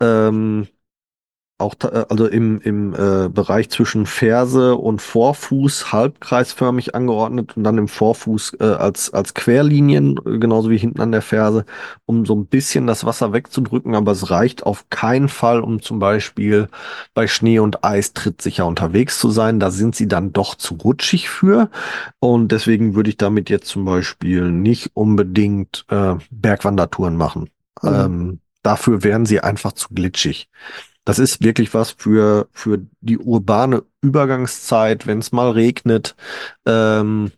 Ähm, 0.00 0.68
auch 1.58 1.74
äh, 1.82 2.04
also 2.08 2.26
im, 2.26 2.60
im 2.60 2.94
äh, 2.94 3.28
Bereich 3.28 3.70
zwischen 3.70 4.06
Ferse 4.06 4.74
und 4.74 5.00
Vorfuß 5.00 5.92
halbkreisförmig 5.92 6.94
angeordnet 6.94 7.56
und 7.56 7.64
dann 7.64 7.78
im 7.78 7.86
Vorfuß 7.86 8.54
äh, 8.60 8.64
als, 8.64 9.12
als 9.14 9.34
Querlinien, 9.34 10.18
äh, 10.26 10.38
genauso 10.38 10.70
wie 10.70 10.78
hinten 10.78 11.00
an 11.00 11.12
der 11.12 11.22
Ferse, 11.22 11.64
um 12.06 12.26
so 12.26 12.34
ein 12.34 12.46
bisschen 12.46 12.86
das 12.86 13.04
Wasser 13.04 13.32
wegzudrücken, 13.32 13.94
aber 13.94 14.12
es 14.12 14.30
reicht 14.30 14.66
auf 14.66 14.90
keinen 14.90 15.28
Fall, 15.28 15.60
um 15.60 15.80
zum 15.80 16.00
Beispiel 16.00 16.68
bei 17.14 17.28
Schnee 17.28 17.60
und 17.60 17.84
Eis 17.84 18.12
trittsicher 18.12 18.66
unterwegs 18.66 19.18
zu 19.20 19.30
sein. 19.30 19.60
Da 19.60 19.70
sind 19.70 19.94
sie 19.94 20.08
dann 20.08 20.32
doch 20.32 20.56
zu 20.56 20.74
rutschig 20.74 21.28
für. 21.28 21.70
Und 22.18 22.50
deswegen 22.50 22.94
würde 22.94 23.10
ich 23.10 23.16
damit 23.16 23.48
jetzt 23.48 23.68
zum 23.68 23.84
Beispiel 23.84 24.50
nicht 24.50 24.90
unbedingt 24.94 25.84
äh, 25.88 26.14
Bergwandertouren 26.30 27.16
machen. 27.16 27.50
Mhm. 27.82 27.88
Ähm, 27.94 28.40
dafür 28.62 29.04
wären 29.04 29.26
sie 29.26 29.40
einfach 29.40 29.72
zu 29.72 29.88
glitschig. 29.94 30.48
Das 31.04 31.18
ist 31.18 31.42
wirklich 31.42 31.74
was 31.74 31.90
für, 31.90 32.48
für 32.52 32.78
die 33.00 33.18
urbane 33.18 33.82
Übergangszeit, 34.00 35.06
wenn 35.06 35.18
es 35.18 35.32
mal 35.32 35.50
regnet 35.50 36.16
ähm, 36.66 37.30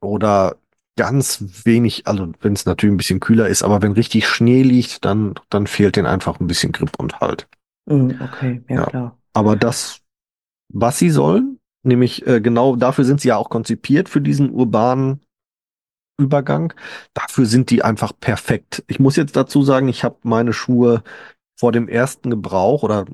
oder 0.00 0.56
ganz 0.96 1.44
wenig, 1.64 2.06
also 2.06 2.32
wenn 2.40 2.52
es 2.52 2.66
natürlich 2.66 2.94
ein 2.94 2.98
bisschen 2.98 3.20
kühler 3.20 3.48
ist, 3.48 3.62
aber 3.62 3.82
wenn 3.82 3.92
richtig 3.92 4.26
Schnee 4.26 4.62
liegt, 4.62 5.04
dann, 5.04 5.34
dann 5.50 5.66
fehlt 5.66 5.96
denen 5.96 6.06
einfach 6.06 6.40
ein 6.40 6.46
bisschen 6.46 6.72
Grip 6.72 6.92
und 6.98 7.20
Halt. 7.20 7.48
Mhm, 7.86 8.18
okay, 8.20 8.62
ja 8.68 8.76
Ja. 8.76 8.86
klar. 8.86 9.18
Aber 9.34 9.56
das, 9.56 10.00
was 10.68 10.98
sie 10.98 11.10
sollen, 11.10 11.58
nämlich 11.82 12.26
äh, 12.26 12.40
genau 12.40 12.76
dafür 12.76 13.04
sind 13.04 13.20
sie 13.20 13.28
ja 13.28 13.36
auch 13.36 13.48
konzipiert 13.50 14.08
für 14.08 14.20
diesen 14.20 14.50
urbanen 14.50 15.20
Übergang. 16.18 16.72
Dafür 17.14 17.46
sind 17.46 17.70
die 17.70 17.82
einfach 17.82 18.12
perfekt. 18.18 18.84
Ich 18.86 19.00
muss 19.00 19.16
jetzt 19.16 19.34
dazu 19.34 19.62
sagen, 19.62 19.88
ich 19.88 20.04
habe 20.04 20.16
meine 20.22 20.52
Schuhe 20.52 21.02
vor 21.62 21.70
dem 21.70 21.86
ersten 21.86 22.28
Gebrauch 22.28 22.82
oder 22.82 23.04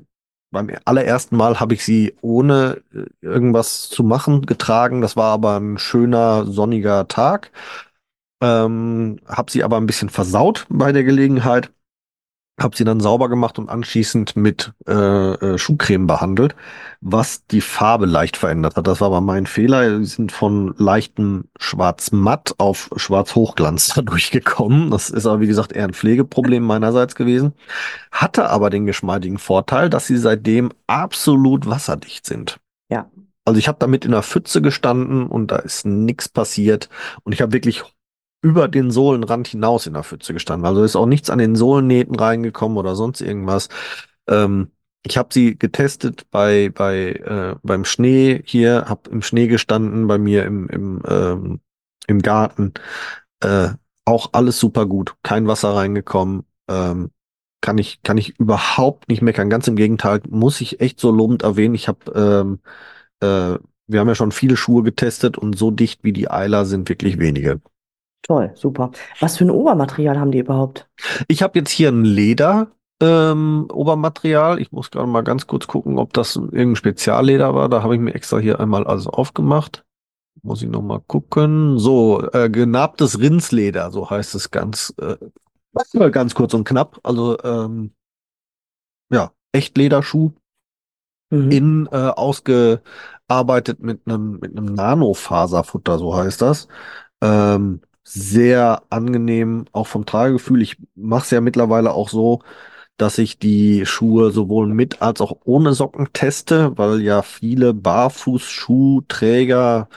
beim 0.49 0.71
allerersten 0.83 1.37
Mal 1.37 1.59
habe 1.59 1.75
ich 1.75 1.85
sie 1.85 2.15
ohne 2.21 2.81
äh, 2.91 3.05
irgendwas 3.21 3.89
zu 3.89 4.03
machen 4.03 4.47
getragen. 4.47 5.01
Das 5.01 5.15
war 5.15 5.31
aber 5.31 5.59
ein 5.59 5.77
schöner 5.77 6.47
sonniger 6.47 7.07
Tag. 7.07 7.51
Ähm, 8.41 9.19
habe 9.27 9.51
sie 9.51 9.63
aber 9.63 9.77
ein 9.77 9.85
bisschen 9.85 10.09
versaut 10.09 10.65
bei 10.67 10.91
der 10.91 11.03
Gelegenheit. 11.03 11.71
Habe 12.59 12.75
sie 12.75 12.83
dann 12.83 12.99
sauber 12.99 13.29
gemacht 13.29 13.57
und 13.57 13.69
anschließend 13.69 14.35
mit 14.35 14.73
äh, 14.87 14.93
äh, 14.93 15.57
Schuhcreme 15.57 16.07
behandelt, 16.07 16.55
was 17.01 17.45
die 17.47 17.61
Farbe 17.61 18.05
leicht 18.05 18.37
verändert 18.37 18.75
hat. 18.75 18.87
Das 18.87 18.99
war 19.01 19.07
aber 19.07 19.21
mein 19.21 19.45
Fehler. 19.45 19.99
Sie 19.99 20.05
sind 20.05 20.31
von 20.31 20.73
leichtem 20.77 21.45
Schwarz-Matt 21.57 22.55
auf 22.57 22.89
Schwarz-Hochglanz 22.95 23.87
dadurch 23.95 24.31
gekommen. 24.31 24.91
Das 24.91 25.09
ist 25.09 25.25
aber, 25.25 25.39
wie 25.39 25.47
gesagt, 25.47 25.71
eher 25.71 25.85
ein 25.85 25.93
Pflegeproblem 25.93 26.63
meinerseits 26.63 27.15
gewesen. 27.15 27.53
Hatte 28.11 28.49
aber 28.49 28.69
den 28.69 28.85
geschmeidigen 28.85 29.37
Vorteil, 29.37 29.89
dass 29.89 30.07
sie 30.07 30.17
seitdem 30.17 30.71
absolut 30.87 31.67
wasserdicht 31.67 32.25
sind. 32.25 32.59
Ja. 32.89 33.09
Also 33.45 33.57
ich 33.57 33.67
habe 33.67 33.79
damit 33.79 34.05
in 34.05 34.11
der 34.11 34.21
Pfütze 34.21 34.61
gestanden 34.61 35.25
und 35.27 35.51
da 35.51 35.55
ist 35.55 35.85
nichts 35.85 36.29
passiert. 36.29 36.89
Und 37.23 37.33
ich 37.33 37.41
habe 37.41 37.53
wirklich 37.53 37.83
über 38.41 38.67
den 38.67 38.91
Sohlenrand 38.91 39.47
hinaus 39.47 39.87
in 39.87 39.93
der 39.93 40.03
Pfütze 40.03 40.33
gestanden. 40.33 40.65
Also 40.65 40.83
ist 40.83 40.95
auch 40.95 41.05
nichts 41.05 41.29
an 41.29 41.39
den 41.39 41.55
Sohlennähten 41.55 42.15
reingekommen 42.15 42.77
oder 42.77 42.95
sonst 42.95 43.21
irgendwas. 43.21 43.69
Ähm, 44.27 44.71
ich 45.05 45.17
habe 45.17 45.29
sie 45.33 45.57
getestet 45.57 46.29
bei, 46.31 46.69
bei, 46.73 47.11
äh, 47.13 47.55
beim 47.63 47.85
Schnee 47.85 48.41
hier, 48.45 48.85
habe 48.87 49.09
im 49.09 49.21
Schnee 49.21 49.47
gestanden, 49.47 50.07
bei 50.07 50.17
mir 50.17 50.45
im, 50.45 50.67
im, 50.69 51.01
ähm, 51.07 51.59
im 52.07 52.21
Garten. 52.21 52.73
Äh, 53.41 53.69
auch 54.05 54.29
alles 54.33 54.59
super 54.59 54.85
gut. 54.85 55.15
Kein 55.23 55.47
Wasser 55.47 55.75
reingekommen. 55.75 56.43
Ähm, 56.67 57.11
kann 57.61 57.77
ich, 57.77 58.01
kann 58.03 58.17
ich 58.17 58.39
überhaupt 58.39 59.09
nicht 59.09 59.21
meckern. 59.21 59.49
Ganz 59.49 59.67
im 59.67 59.75
Gegenteil, 59.75 60.21
muss 60.29 60.61
ich 60.61 60.79
echt 60.81 60.99
so 60.99 61.11
lobend 61.11 61.43
erwähnen. 61.43 61.75
Ich 61.75 61.87
habe, 61.87 62.11
ähm, 62.13 62.59
äh, 63.21 63.59
wir 63.87 63.99
haben 63.99 64.07
ja 64.07 64.15
schon 64.15 64.31
viele 64.31 64.57
Schuhe 64.57 64.83
getestet 64.83 65.37
und 65.37 65.57
so 65.57 65.71
dicht 65.71 66.03
wie 66.03 66.13
die 66.13 66.29
Eiler 66.29 66.65
sind 66.65 66.89
wirklich 66.89 67.19
wenige. 67.19 67.61
Toll, 68.29 68.51
super. 68.53 68.91
Was 69.19 69.37
für 69.37 69.45
ein 69.45 69.49
Obermaterial 69.49 70.19
haben 70.19 70.31
die 70.31 70.37
überhaupt? 70.37 70.87
Ich 71.27 71.41
habe 71.41 71.57
jetzt 71.57 71.71
hier 71.71 71.89
ein 71.89 72.05
Leder 72.05 72.67
ähm, 73.01 73.65
Obermaterial. 73.73 74.61
Ich 74.61 74.71
muss 74.71 74.91
gerade 74.91 75.07
mal 75.07 75.23
ganz 75.23 75.47
kurz 75.47 75.65
gucken, 75.65 75.97
ob 75.97 76.13
das 76.13 76.35
irgendein 76.35 76.75
Spezialleder 76.75 77.55
war. 77.55 77.69
Da 77.69 77.81
habe 77.81 77.95
ich 77.95 78.01
mir 78.01 78.13
extra 78.13 78.37
hier 78.37 78.59
einmal 78.59 78.85
alles 78.85 79.07
aufgemacht. 79.07 79.83
Muss 80.43 80.61
ich 80.61 80.69
noch 80.69 80.83
mal 80.83 81.01
gucken. 81.07 81.79
So, 81.79 82.21
äh, 82.31 82.51
genabtes 82.51 83.19
Rindsleder, 83.19 83.89
so 83.89 84.07
heißt 84.07 84.35
es 84.35 84.51
ganz, 84.51 84.93
äh, 85.01 85.17
ganz 86.11 86.35
kurz 86.35 86.53
und 86.53 86.65
knapp. 86.65 86.99
Also 87.01 87.35
ähm, 87.43 87.93
ja, 89.11 89.31
Echtlederschuh, 89.53 90.33
Mhm. 91.31 91.51
innen 91.51 91.87
äh, 91.91 91.95
ausgearbeitet 91.95 93.79
mit 93.81 94.01
einem 94.05 94.39
mit 94.39 94.55
einem 94.55 94.73
Nanofaserfutter, 94.73 95.97
so 95.99 96.15
heißt 96.15 96.41
das. 96.41 96.67
Ähm, 97.21 97.81
sehr 98.11 98.83
angenehm, 98.89 99.65
auch 99.71 99.87
vom 99.87 100.05
Tragegefühl. 100.05 100.61
Ich 100.61 100.77
mache 100.95 101.23
es 101.25 101.31
ja 101.31 101.41
mittlerweile 101.41 101.91
auch 101.93 102.09
so, 102.09 102.41
dass 102.97 103.17
ich 103.19 103.39
die 103.39 103.85
Schuhe 103.85 104.31
sowohl 104.31 104.67
mit 104.67 105.01
als 105.01 105.21
auch 105.21 105.37
ohne 105.45 105.73
Socken 105.73 106.09
teste, 106.13 106.77
weil 106.77 107.01
ja 107.01 107.21
viele 107.21 107.73
Barfußschuhträger 107.73 109.87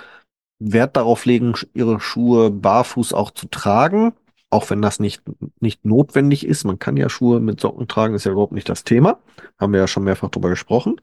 Wert 0.61 0.97
darauf 0.97 1.25
legen, 1.25 1.55
ihre 1.75 1.99
Schuhe 2.01 2.51
barfuß 2.51 3.13
auch 3.15 3.31
zu 3.33 3.47
tragen, 3.49 4.13
auch 4.51 4.71
wenn 4.71 4.83
das 4.83 5.01
nicht, 5.01 5.23
nicht 5.61 5.85
notwendig 5.85 6.47
ist. 6.47 6.65
Man 6.65 6.79
kann 6.79 6.97
ja 6.97 7.09
Schuhe 7.09 7.41
mit 7.41 7.61
Socken 7.61 7.89
tragen, 7.89 8.15
ist 8.15 8.25
ja 8.25 8.33
überhaupt 8.33 8.53
nicht 8.53 8.69
das 8.69 8.85
Thema. 8.85 9.19
Haben 9.59 9.73
wir 9.73 9.81
ja 9.81 9.89
schon 9.89 10.05
mehrfach 10.05 10.31
drüber 10.31 10.51
gesprochen. 10.51 11.01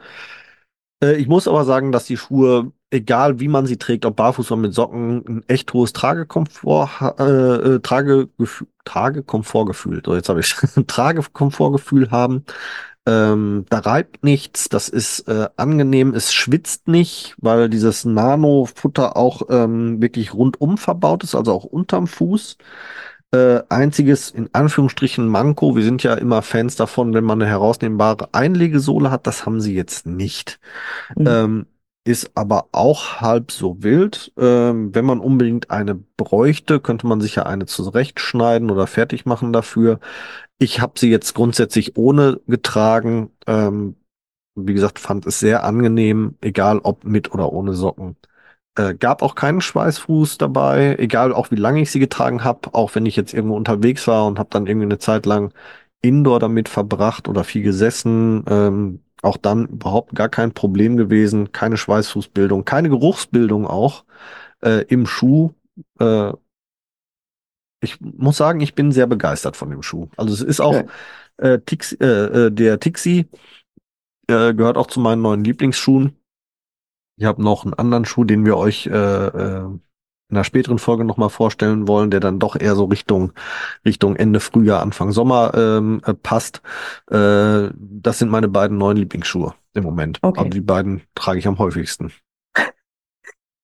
Äh, 1.03 1.15
ich 1.15 1.27
muss 1.27 1.48
aber 1.48 1.65
sagen, 1.65 1.91
dass 1.91 2.06
die 2.06 2.18
Schuhe, 2.18 2.72
egal 2.91 3.39
wie 3.39 3.48
man 3.48 3.65
sie 3.65 3.77
trägt, 3.77 4.06
ob 4.06 4.15
barfuß 4.15 4.51
oder 4.51 4.62
mit 4.62 4.74
Socken, 4.74 5.24
ein 5.27 5.44
echt 5.48 5.74
hohes 5.74 5.94
Tragekomfort, 5.94 6.89
äh, 7.20 7.75
äh, 7.75 7.79
Tragegefühl, 7.79 8.68
Tragekomfortgefühl, 8.86 10.01
so 10.06 10.15
jetzt 10.15 10.29
habe 10.29 10.39
ich 10.39 10.53
Tragekomfortgefühl 10.88 12.12
haben. 12.12 12.46
Ähm, 13.06 13.65
da 13.70 13.79
reibt 13.79 14.24
nichts, 14.24 14.70
das 14.70 14.89
ist 14.89 15.27
äh, 15.27 15.48
angenehm, 15.58 16.13
es 16.13 16.34
schwitzt 16.34 16.88
nicht, 16.88 17.36
weil 17.39 17.70
dieses 17.70 18.06
Nano-Futter 18.06 19.15
auch 19.18 19.44
ähm, 19.50 20.01
wirklich 20.01 20.34
rundum 20.34 20.77
verbaut 20.77 21.24
ist, 21.24 21.34
also 21.36 21.53
auch 21.53 21.63
unterm 21.63 22.08
Fuß. 22.08 22.58
Äh, 23.31 23.62
einziges 23.69 24.31
in 24.31 24.50
Anführungsstrichen 24.53 25.27
Manko, 25.27 25.75
wir 25.75 25.83
sind 25.83 26.01
ja 26.01 26.15
immer 26.15 26.41
Fans 26.41 26.75
davon, 26.75 27.13
wenn 27.13 27.24
man 27.24 27.41
eine 27.41 27.50
herausnehmbare 27.50 28.29
Einlegesohle 28.33 29.12
hat, 29.12 29.27
das 29.27 29.45
haben 29.45 29.62
sie 29.62 29.75
jetzt 29.75 30.07
nicht. 30.07 30.59
Mhm. 31.15 31.27
Ähm, 31.27 31.65
ist 32.05 32.31
aber 32.36 32.69
auch 32.71 33.21
halb 33.21 33.51
so 33.51 33.83
wild. 33.83 34.31
Ähm, 34.38 34.95
wenn 34.95 35.05
man 35.05 35.19
unbedingt 35.19 35.69
eine 35.69 35.95
bräuchte, 35.95 36.79
könnte 36.79 37.05
man 37.05 37.21
sich 37.21 37.36
ja 37.36 37.43
eine 37.43 37.67
zurechtschneiden 37.67 38.71
oder 38.71 38.88
fertig 38.88 39.25
machen 39.25 39.53
dafür. 39.53 40.00
Ich 40.57 40.81
habe 40.81 41.00
sie 41.00 41.12
jetzt 41.12 41.36
grundsätzlich 41.36 41.98
ohne 41.98 42.41
getragen. 42.48 43.31
Ähm, 43.48 43.95
wie 44.55 44.74
gesagt, 44.74 45.00
fand 45.00 45.25
es 45.27 45.39
sehr 45.39 45.63
angenehm, 45.63 46.36
egal 46.41 46.79
ob 46.79 47.03
mit 47.03 47.31
oder 47.33 47.53
ohne 47.53 47.74
Socken. 47.74 48.17
Äh, 48.75 48.95
gab 48.95 49.21
auch 49.21 49.35
keinen 49.35 49.61
Schweißfuß 49.61 50.38
dabei, 50.38 50.95
egal 50.99 51.33
auch 51.33 51.51
wie 51.51 51.55
lange 51.55 51.81
ich 51.81 51.91
sie 51.91 51.99
getragen 51.99 52.43
habe, 52.43 52.73
auch 52.73 52.95
wenn 52.95 53.05
ich 53.05 53.15
jetzt 53.15 53.33
irgendwo 53.33 53.55
unterwegs 53.57 54.07
war 54.07 54.25
und 54.27 54.39
habe 54.39 54.49
dann 54.51 54.67
irgendwie 54.67 54.85
eine 54.85 54.99
Zeit 54.99 55.25
lang 55.25 55.53
Indoor 56.01 56.39
damit 56.39 56.69
verbracht 56.69 57.27
oder 57.27 57.43
viel 57.43 57.63
gesessen. 57.63 58.43
Ähm, 58.47 59.03
auch 59.21 59.38
dann 59.38 59.67
überhaupt 59.67 60.15
gar 60.15 60.29
kein 60.29 60.53
Problem 60.53 60.95
gewesen, 60.97 61.51
keine 61.51 61.77
Schweißfußbildung, 61.77 62.63
keine 62.63 62.89
Geruchsbildung 62.89 63.67
auch 63.67 64.05
äh, 64.61 64.83
im 64.85 65.05
Schuh. 65.05 65.51
Äh, 65.99 66.33
ich 67.81 67.99
muss 68.01 68.38
sagen, 68.38 68.61
ich 68.61 68.75
bin 68.75 68.91
sehr 68.91 69.07
begeistert 69.07 69.55
von 69.55 69.69
dem 69.69 69.81
Schuh. 69.83 70.07
Also 70.17 70.33
es 70.33 70.41
ist 70.41 70.59
auch 70.59 70.73
Schön. 70.73 70.89
äh, 71.38 71.59
Tix, 71.59 71.93
äh, 71.93 72.05
äh, 72.05 72.51
der 72.51 72.79
Tixi 72.79 73.27
äh, 74.27 74.53
gehört 74.53 74.77
auch 74.77 74.88
zu 74.88 74.99
meinen 74.99 75.21
neuen 75.21 75.43
Lieblingsschuhen. 75.43 76.18
Ich 77.19 77.25
habe 77.25 77.43
noch 77.43 77.65
einen 77.65 77.73
anderen 77.73 78.05
Schuh, 78.05 78.23
den 78.23 78.45
wir 78.45 78.55
euch 78.55 78.88
äh, 78.88 78.91
äh, 78.91 79.65
in 79.65 79.81
einer 80.29 80.45
späteren 80.45 80.79
Folge 80.79 81.03
nochmal 81.03 81.29
vorstellen 81.29 81.85
wollen, 81.85 82.11
der 82.11 82.21
dann 82.21 82.39
doch 82.39 82.55
eher 82.55 82.75
so 82.75 82.85
Richtung, 82.85 83.33
Richtung 83.85 84.15
Ende 84.15 84.39
Frühjahr, 84.39 84.81
Anfang 84.81 85.11
Sommer 85.11 85.51
ähm, 85.53 86.01
äh, 86.05 86.13
passt. 86.13 86.61
Äh, 87.11 87.71
das 87.75 88.19
sind 88.19 88.29
meine 88.29 88.47
beiden 88.47 88.77
neuen 88.77 88.95
Lieblingsschuhe 88.95 89.53
im 89.73 89.83
Moment. 89.83 90.19
Okay. 90.21 90.39
Also 90.39 90.49
die 90.49 90.61
beiden 90.61 91.01
trage 91.13 91.39
ich 91.39 91.47
am 91.47 91.59
häufigsten. 91.59 92.11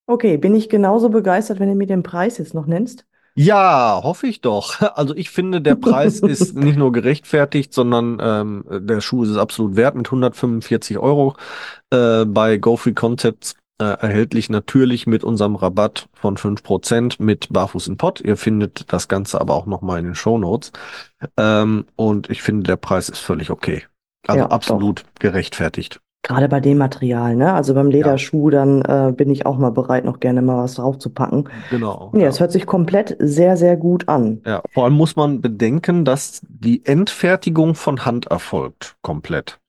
Okay, 0.08 0.36
bin 0.36 0.54
ich 0.54 0.68
genauso 0.68 1.08
begeistert, 1.08 1.58
wenn 1.58 1.68
du 1.68 1.74
mir 1.74 1.88
den 1.88 2.04
Preis 2.04 2.38
jetzt 2.38 2.54
noch 2.54 2.66
nennst? 2.66 3.04
Ja, 3.38 4.00
hoffe 4.02 4.26
ich 4.26 4.40
doch. 4.40 4.80
Also 4.96 5.14
ich 5.14 5.30
finde, 5.30 5.60
der 5.60 5.74
Preis 5.74 6.20
ist 6.20 6.54
nicht 6.56 6.78
nur 6.78 6.90
gerechtfertigt, 6.90 7.74
sondern 7.74 8.18
ähm, 8.20 8.64
der 8.70 9.00
Schuh 9.00 9.24
ist 9.24 9.30
es 9.30 9.36
absolut 9.36 9.76
wert 9.76 9.94
mit 9.94 10.06
145 10.06 10.98
Euro 10.98 11.34
äh, 11.90 12.24
bei 12.24 12.56
GoFree 12.58 12.92
Concepts 12.92 13.54
äh, 13.78 13.84
erhältlich 13.84 14.48
natürlich 14.48 15.06
mit 15.06 15.22
unserem 15.22 15.54
Rabatt 15.56 16.08
von 16.14 16.36
5% 16.36 17.16
mit 17.22 17.52
Barfuß 17.52 17.88
in 17.88 17.96
Pott. 17.96 18.20
Ihr 18.20 18.36
findet 18.36 18.92
das 18.92 19.08
Ganze 19.08 19.40
aber 19.40 19.54
auch 19.54 19.66
nochmal 19.66 19.98
in 19.98 20.06
den 20.06 20.14
Shownotes. 20.14 20.72
Ähm, 21.36 21.84
und 21.96 22.30
ich 22.30 22.42
finde, 22.42 22.64
der 22.64 22.76
Preis 22.76 23.08
ist 23.08 23.18
völlig 23.18 23.50
okay. 23.50 23.84
Also 24.26 24.38
Ja, 24.40 24.44
doch. 24.46 24.54
absolut 24.54 25.04
gerechtfertigt. 25.18 26.00
Gerade 26.22 26.48
bei 26.48 26.58
dem 26.58 26.78
Material, 26.78 27.36
ne? 27.36 27.52
Also 27.52 27.72
beim 27.74 27.88
Lederschuh, 27.88 28.50
dann 28.50 28.82
äh, 28.82 29.12
bin 29.16 29.30
ich 29.30 29.46
auch 29.46 29.58
mal 29.58 29.70
bereit, 29.70 30.04
noch 30.04 30.18
gerne 30.18 30.42
mal 30.42 30.64
was 30.64 30.74
draufzupacken. 30.74 31.48
Genau. 31.70 32.10
Ja, 32.16 32.26
es 32.26 32.40
hört 32.40 32.50
sich 32.50 32.66
komplett 32.66 33.14
sehr, 33.20 33.56
sehr 33.56 33.76
gut 33.76 34.08
an. 34.08 34.40
Ja, 34.44 34.62
vor 34.74 34.84
allem 34.84 34.94
muss 34.94 35.14
man 35.14 35.40
bedenken, 35.40 36.04
dass 36.04 36.40
die 36.48 36.84
Endfertigung 36.84 37.76
von 37.76 38.04
Hand 38.04 38.26
erfolgt, 38.26 38.96
komplett. 39.02 39.60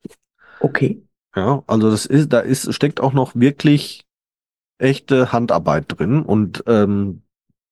Okay. 0.59 1.03
Ja, 1.37 1.63
also 1.67 1.91
das 1.91 2.07
ist, 2.07 2.33
da 2.33 2.39
ist, 2.39 2.73
steckt 2.73 2.99
auch 2.99 3.13
noch 3.13 3.35
wirklich 3.35 4.07
echte 4.79 5.31
Handarbeit 5.31 5.85
drin 5.87 6.23
und 6.23 6.63
ähm, 6.67 7.23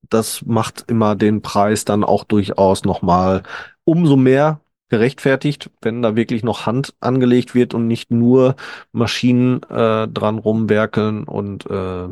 das 0.10 0.46
macht 0.46 0.86
immer 0.90 1.16
den 1.16 1.42
Preis 1.42 1.86
dann 1.86 2.04
auch 2.04 2.26
durchaus 2.26 2.86
nochmal 2.86 3.44
umso 3.86 4.18
mehr 4.18 4.62
gerechtfertigt, 4.90 5.72
wenn 5.82 6.04
da 6.04 6.16
wirklich 6.16 6.44
noch 6.44 6.68
Hand 6.68 6.96
angelegt 7.00 7.56
wird 7.56 7.74
und 7.74 7.88
nicht 7.88 8.12
nur 8.12 8.56
Maschinen 8.92 9.64
äh, 9.64 10.08
dran 10.08 10.38
rumwerkeln 10.40 11.24
und 11.26 11.66
äh, 11.68 12.10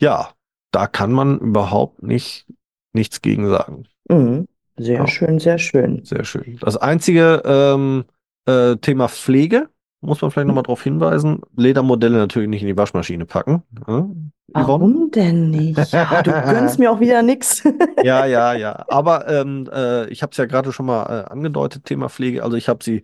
ja, 0.00 0.30
da 0.70 0.86
kann 0.86 1.12
man 1.12 1.38
überhaupt 1.38 2.02
nicht 2.02 2.46
nichts 2.94 3.22
gegen 3.22 3.48
sagen. 3.48 3.86
Mhm. 4.08 4.48
Sehr 4.76 4.98
Ja. 4.98 5.06
schön, 5.06 5.38
sehr 5.38 5.58
schön. 5.58 6.04
Sehr 6.04 6.24
schön. 6.24 6.58
Das 6.60 6.76
einzige 6.76 7.42
ähm, 7.44 8.04
äh, 8.46 8.76
Thema 8.76 9.08
Pflege 9.08 9.68
muss 10.04 10.22
man 10.22 10.30
vielleicht 10.30 10.46
nochmal 10.46 10.62
darauf 10.62 10.82
hinweisen. 10.82 11.40
Ledermodelle 11.56 12.18
natürlich 12.18 12.48
nicht 12.48 12.62
in 12.62 12.68
die 12.68 12.76
Waschmaschine 12.76 13.26
packen. 13.26 13.62
Yvonne? 13.86 14.30
Warum 14.52 15.10
denn 15.10 15.50
nicht? 15.50 15.92
Ja, 15.92 16.22
du 16.22 16.30
gönnst 16.30 16.78
mir 16.78 16.90
auch 16.90 17.00
wieder 17.00 17.22
nix. 17.22 17.62
Ja, 18.04 18.26
ja, 18.26 18.52
ja. 18.52 18.84
Aber 18.88 19.28
ähm, 19.28 19.68
äh, 19.72 20.06
ich 20.10 20.22
habe 20.22 20.30
es 20.32 20.36
ja 20.36 20.44
gerade 20.44 20.72
schon 20.72 20.86
mal 20.86 21.04
äh, 21.04 21.32
angedeutet, 21.32 21.84
Thema 21.86 22.10
Pflege. 22.10 22.44
Also 22.44 22.56
ich 22.56 22.68
habe 22.68 22.84
sie 22.84 23.02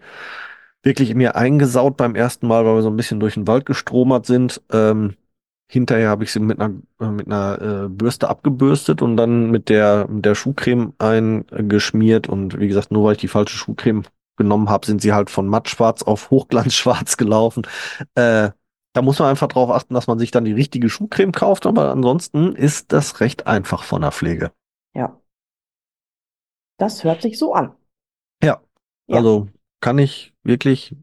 wirklich 0.83 1.15
mir 1.15 1.37
eingesaut 1.37 1.97
beim 1.97 2.15
ersten 2.15 2.47
Mal, 2.47 2.67
weil 2.67 2.75
wir 2.75 2.83
so 2.83 2.91
ein 2.91 2.97
bisschen 2.97 3.19
durch 3.19 3.35
den 3.35 3.47
Wald 3.47 3.65
gestromert 3.65 4.27
sind. 4.27 4.61
Ähm, 4.71 5.15
hinterher 5.71 6.11
habe 6.11 6.25
ich 6.25 6.33
sie 6.33 6.41
mit 6.41 6.61
einer, 6.61 6.75
äh, 7.01 7.11
mit 7.11 7.27
einer 7.27 7.85
äh, 7.85 7.89
Bürste 7.89 8.29
abgebürstet 8.29 9.01
und 9.01 9.17
dann 9.17 9.51
mit 9.51 9.71
der, 9.71 10.07
mit 10.09 10.27
der 10.27 10.35
Schuhcreme 10.35 10.93
eingeschmiert. 10.99 12.29
Und 12.29 12.59
wie 12.61 12.69
gesagt, 12.69 12.91
nur 12.91 13.05
weil 13.05 13.13
ich 13.13 13.21
die 13.21 13.29
falsche 13.29 13.57
Schuhcreme 13.57 14.03
genommen 14.45 14.69
habe, 14.71 14.87
sind 14.87 15.01
sie 15.03 15.13
halt 15.13 15.31
von 15.31 15.47
mattschwarz 15.47 16.03
auf 16.03 16.31
hochglanzschwarz 16.31 17.17
gelaufen. 17.17 17.67
Äh, 18.15 18.51
da 18.93 19.03
muss 19.03 19.19
man 19.21 19.29
einfach 19.29 19.47
drauf 19.49 19.71
achten, 19.71 19.95
dass 19.95 20.09
man 20.09 20.19
sich 20.19 20.33
dann 20.33 20.45
die 20.45 20.53
richtige 20.53 20.89
Schuhcreme 20.91 21.33
kauft, 21.33 21.67
aber 21.67 21.91
ansonsten 21.93 22.57
ist 22.57 22.93
das 22.93 23.21
recht 23.21 23.47
einfach 23.47 23.85
von 23.85 24.03
der 24.03 24.11
Pflege. 24.13 24.51
Ja. 24.95 25.21
Das 26.79 27.05
hört 27.05 27.23
sich 27.23 27.39
so 27.39 27.55
an. 27.55 27.73
Ja, 28.43 28.61
Ja. 29.07 29.19
also 29.19 29.49
kann 29.81 29.99
ich 29.99 30.35
wirklich 30.43 30.97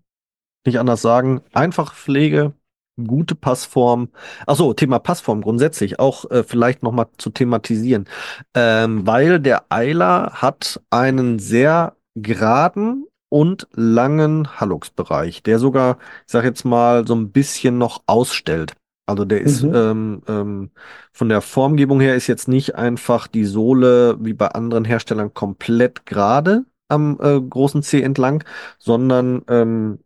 nicht 0.65 0.79
anders 0.79 1.01
sagen. 1.01 1.41
Einfach 1.53 1.93
Pflege, 1.93 2.53
gute 3.01 3.35
Passform. 3.35 4.09
Ach 4.47 4.55
so, 4.55 4.73
Thema 4.73 4.99
Passform 4.99 5.41
grundsätzlich 5.41 5.99
auch 5.99 6.29
äh, 6.29 6.43
vielleicht 6.43 6.83
noch 6.83 6.91
mal 6.91 7.07
zu 7.17 7.29
thematisieren, 7.29 8.09
ähm, 8.53 9.05
weil 9.07 9.39
der 9.39 9.71
Eiler 9.71 10.31
hat 10.33 10.81
einen 10.89 11.39
sehr 11.39 11.95
geraden 12.15 13.05
und 13.29 13.67
langen 13.73 14.59
Hallux-Bereich, 14.59 15.43
der 15.43 15.59
sogar, 15.59 15.97
ich 16.25 16.31
sag 16.31 16.43
jetzt 16.45 16.65
mal, 16.65 17.05
so 17.07 17.15
ein 17.15 17.31
bisschen 17.31 17.77
noch 17.77 18.03
ausstellt. 18.07 18.73
Also 19.05 19.23
der 19.25 19.41
ist 19.41 19.63
Mhm. 19.63 19.71
ähm, 19.73 20.21
ähm, 20.27 20.71
von 21.13 21.29
der 21.29 21.41
Formgebung 21.41 21.99
her 22.01 22.15
ist 22.15 22.27
jetzt 22.27 22.47
nicht 22.47 22.75
einfach 22.75 23.27
die 23.27 23.45
Sohle 23.45 24.17
wie 24.19 24.33
bei 24.33 24.49
anderen 24.49 24.83
Herstellern 24.85 25.33
komplett 25.33 26.05
gerade 26.05 26.65
am 26.89 27.17
äh, 27.21 27.39
großen 27.39 27.83
Zeh 27.83 28.01
entlang, 28.01 28.43
sondern 28.79 29.43
ähm, 29.47 29.99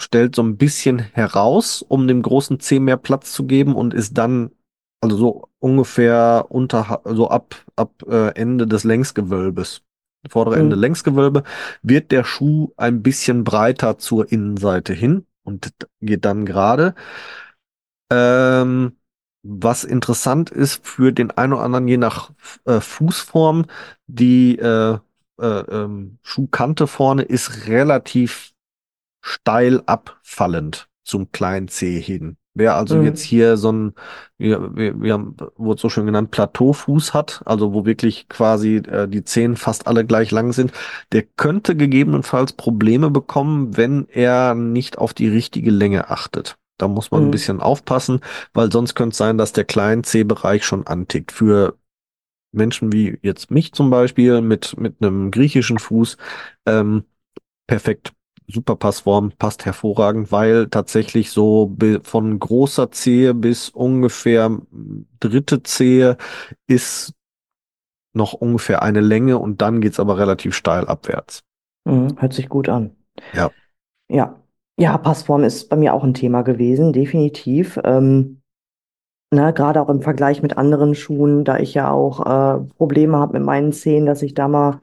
stellt 0.00 0.34
so 0.34 0.42
ein 0.42 0.56
bisschen 0.56 0.98
heraus, 0.98 1.82
um 1.82 2.06
dem 2.08 2.22
großen 2.22 2.60
Zeh 2.60 2.80
mehr 2.80 2.96
Platz 2.96 3.32
zu 3.32 3.46
geben 3.46 3.74
und 3.74 3.94
ist 3.94 4.18
dann 4.18 4.50
also 5.00 5.16
so 5.16 5.48
ungefähr 5.58 6.46
unter 6.48 7.02
so 7.04 7.28
ab 7.28 7.54
ab 7.76 8.02
äh, 8.08 8.28
Ende 8.34 8.66
des 8.66 8.84
Längsgewölbes, 8.84 9.82
vordere 10.28 10.56
Ende 10.58 10.76
Mhm. 10.76 10.82
Längsgewölbe, 10.82 11.42
wird 11.82 12.10
der 12.12 12.24
Schuh 12.24 12.72
ein 12.76 13.02
bisschen 13.02 13.44
breiter 13.44 13.98
zur 13.98 14.30
Innenseite 14.30 14.92
hin 14.92 15.26
und 15.44 15.72
geht 16.00 16.24
dann 16.24 16.46
gerade. 16.46 16.94
Ähm, 18.10 18.96
was 19.42 19.84
interessant 19.84 20.50
ist 20.50 20.86
für 20.86 21.12
den 21.12 21.30
einen 21.30 21.52
oder 21.52 21.62
anderen, 21.62 21.88
je 21.88 21.96
nach 21.96 22.32
äh, 22.64 22.80
Fußform, 22.80 23.66
die 24.06 24.58
äh, 24.58 24.98
äh, 25.40 25.44
ähm, 25.46 26.18
Schuhkante 26.22 26.86
vorne 26.86 27.22
ist 27.22 27.66
relativ 27.68 28.52
steil 29.22 29.82
abfallend 29.86 30.88
zum 31.04 31.32
kleinen 31.32 31.68
Zeh 31.68 32.00
hin. 32.00 32.38
Wer 32.58 32.74
also 32.76 32.96
Mhm. 32.96 33.04
jetzt 33.04 33.20
hier 33.22 33.56
so 33.58 33.70
ein, 33.70 33.94
wir, 34.38 34.74
wir, 34.74 35.00
wir 35.00 35.12
haben, 35.12 35.36
wurde 35.56 35.80
so 35.80 35.88
schön 35.90 36.06
genannt, 36.06 36.30
Plateaufuß 36.30 37.12
hat, 37.14 37.42
also 37.44 37.74
wo 37.74 37.84
wirklich 37.84 38.28
quasi 38.28 38.76
äh, 38.76 39.06
die 39.08 39.24
Zehen 39.24 39.56
fast 39.56 39.86
alle 39.86 40.06
gleich 40.06 40.30
lang 40.30 40.52
sind, 40.52 40.72
der 41.12 41.22
könnte 41.24 41.76
gegebenenfalls 41.76 42.54
Probleme 42.54 43.10
bekommen, 43.10 43.76
wenn 43.76 44.08
er 44.08 44.54
nicht 44.54 44.98
auf 44.98 45.12
die 45.14 45.28
richtige 45.28 45.70
Länge 45.70 46.08
achtet. 46.10 46.56
Da 46.78 46.88
muss 46.88 47.10
man 47.10 47.24
ein 47.24 47.26
Mhm. 47.26 47.30
bisschen 47.30 47.60
aufpassen, 47.60 48.20
weil 48.54 48.72
sonst 48.72 48.94
könnte 48.94 49.12
es 49.12 49.18
sein, 49.18 49.38
dass 49.38 49.52
der 49.52 49.64
kleine 49.64 50.02
Zehbereich 50.02 50.64
schon 50.64 50.86
antickt. 50.86 51.32
Für 51.32 51.76
Menschen 52.52 52.92
wie 52.92 53.18
jetzt 53.22 53.50
mich 53.50 53.72
zum 53.72 53.90
Beispiel 53.90 54.40
mit, 54.40 54.78
mit 54.78 54.96
einem 55.02 55.30
griechischen 55.30 55.78
Fuß, 55.78 56.16
ähm, 56.66 57.04
perfekt. 57.68 58.12
Super 58.48 58.76
Passform, 58.76 59.32
passt 59.38 59.64
hervorragend, 59.64 60.30
weil 60.30 60.68
tatsächlich 60.68 61.30
so 61.30 61.76
von 62.02 62.38
großer 62.38 62.90
Zehe 62.92 63.34
bis 63.34 63.68
ungefähr 63.70 64.58
dritte 65.20 65.62
Zehe 65.62 66.16
ist 66.66 67.14
noch 68.12 68.32
ungefähr 68.32 68.82
eine 68.82 69.00
Länge 69.00 69.38
und 69.38 69.60
dann 69.62 69.80
geht's 69.80 70.00
aber 70.00 70.18
relativ 70.18 70.54
steil 70.54 70.86
abwärts. 70.86 71.42
Mhm. 71.84 72.16
Hört 72.18 72.32
sich 72.32 72.48
gut 72.48 72.68
an. 72.68 72.96
Ja. 73.32 73.50
Ja. 74.08 74.36
Ja, 74.78 74.98
Passform 74.98 75.42
ist 75.42 75.70
bei 75.70 75.76
mir 75.76 75.94
auch 75.94 76.04
ein 76.04 76.12
Thema 76.12 76.42
gewesen, 76.42 76.92
definitiv. 76.92 77.80
Ähm, 77.82 78.42
ne, 79.32 79.52
gerade 79.54 79.80
auch 79.80 79.88
im 79.88 80.02
Vergleich 80.02 80.42
mit 80.42 80.58
anderen 80.58 80.94
Schuhen, 80.94 81.44
da 81.44 81.58
ich 81.58 81.72
ja 81.74 81.90
auch 81.90 82.20
äh, 82.20 82.64
Probleme 82.76 83.16
habe 83.16 83.38
mit 83.38 83.46
meinen 83.46 83.72
Zehen, 83.72 84.04
dass 84.04 84.20
ich 84.22 84.34
da 84.34 84.48
mal 84.48 84.80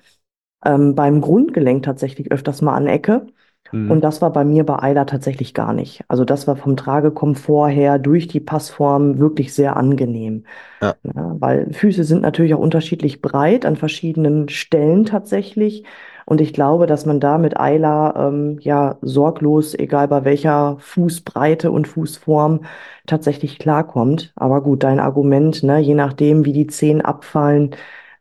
ähm, 0.66 0.96
beim 0.96 1.22
Grundgelenk 1.22 1.84
tatsächlich 1.84 2.32
öfters 2.32 2.62
mal 2.62 2.76
anecke. 2.76 3.28
Mhm. 3.72 3.92
Und 3.92 4.02
das 4.02 4.22
war 4.22 4.32
bei 4.32 4.44
mir 4.44 4.66
bei 4.66 4.78
Ayla 4.78 5.06
tatsächlich 5.06 5.54
gar 5.54 5.74
nicht. 5.74 6.04
Also 6.08 6.26
das 6.26 6.48
war 6.48 6.56
vom 6.56 6.78
Tragekomfort 6.78 7.70
her 7.70 8.00
durch 8.00 8.28
die 8.28 8.40
Passform 8.40 9.20
wirklich 9.20 9.54
sehr 9.54 9.78
angenehm. 9.78 10.46
Ja. 10.82 10.96
Ja, 11.04 11.36
weil 11.40 11.74
Füße 11.74 12.04
sind 12.04 12.22
natürlich 12.22 12.54
auch 12.54 12.60
unterschiedlich 12.60 13.22
breit 13.22 13.66
an 13.66 13.76
verschiedenen 13.76 14.50
Stellen 14.50 15.06
tatsächlich. 15.06 15.84
Und 16.26 16.40
ich 16.40 16.54
glaube, 16.54 16.86
dass 16.88 17.06
man 17.06 17.20
da 17.20 17.38
mit 17.38 17.60
Ayla 17.60 18.30
ähm, 18.30 18.58
ja 18.62 18.98
sorglos, 19.02 19.74
egal 19.76 20.08
bei 20.08 20.24
welcher 20.24 20.78
Fußbreite 20.80 21.70
und 21.72 21.88
Fußform, 21.88 22.62
tatsächlich 23.08 23.60
klarkommt. 23.60 24.32
Aber 24.38 24.62
gut, 24.62 24.84
dein 24.84 25.00
Argument, 25.02 25.64
ne, 25.64 25.80
je 25.80 25.96
nachdem, 25.96 26.46
wie 26.46 26.54
die 26.54 26.68
Zehen 26.68 27.02
abfallen, 27.02 27.76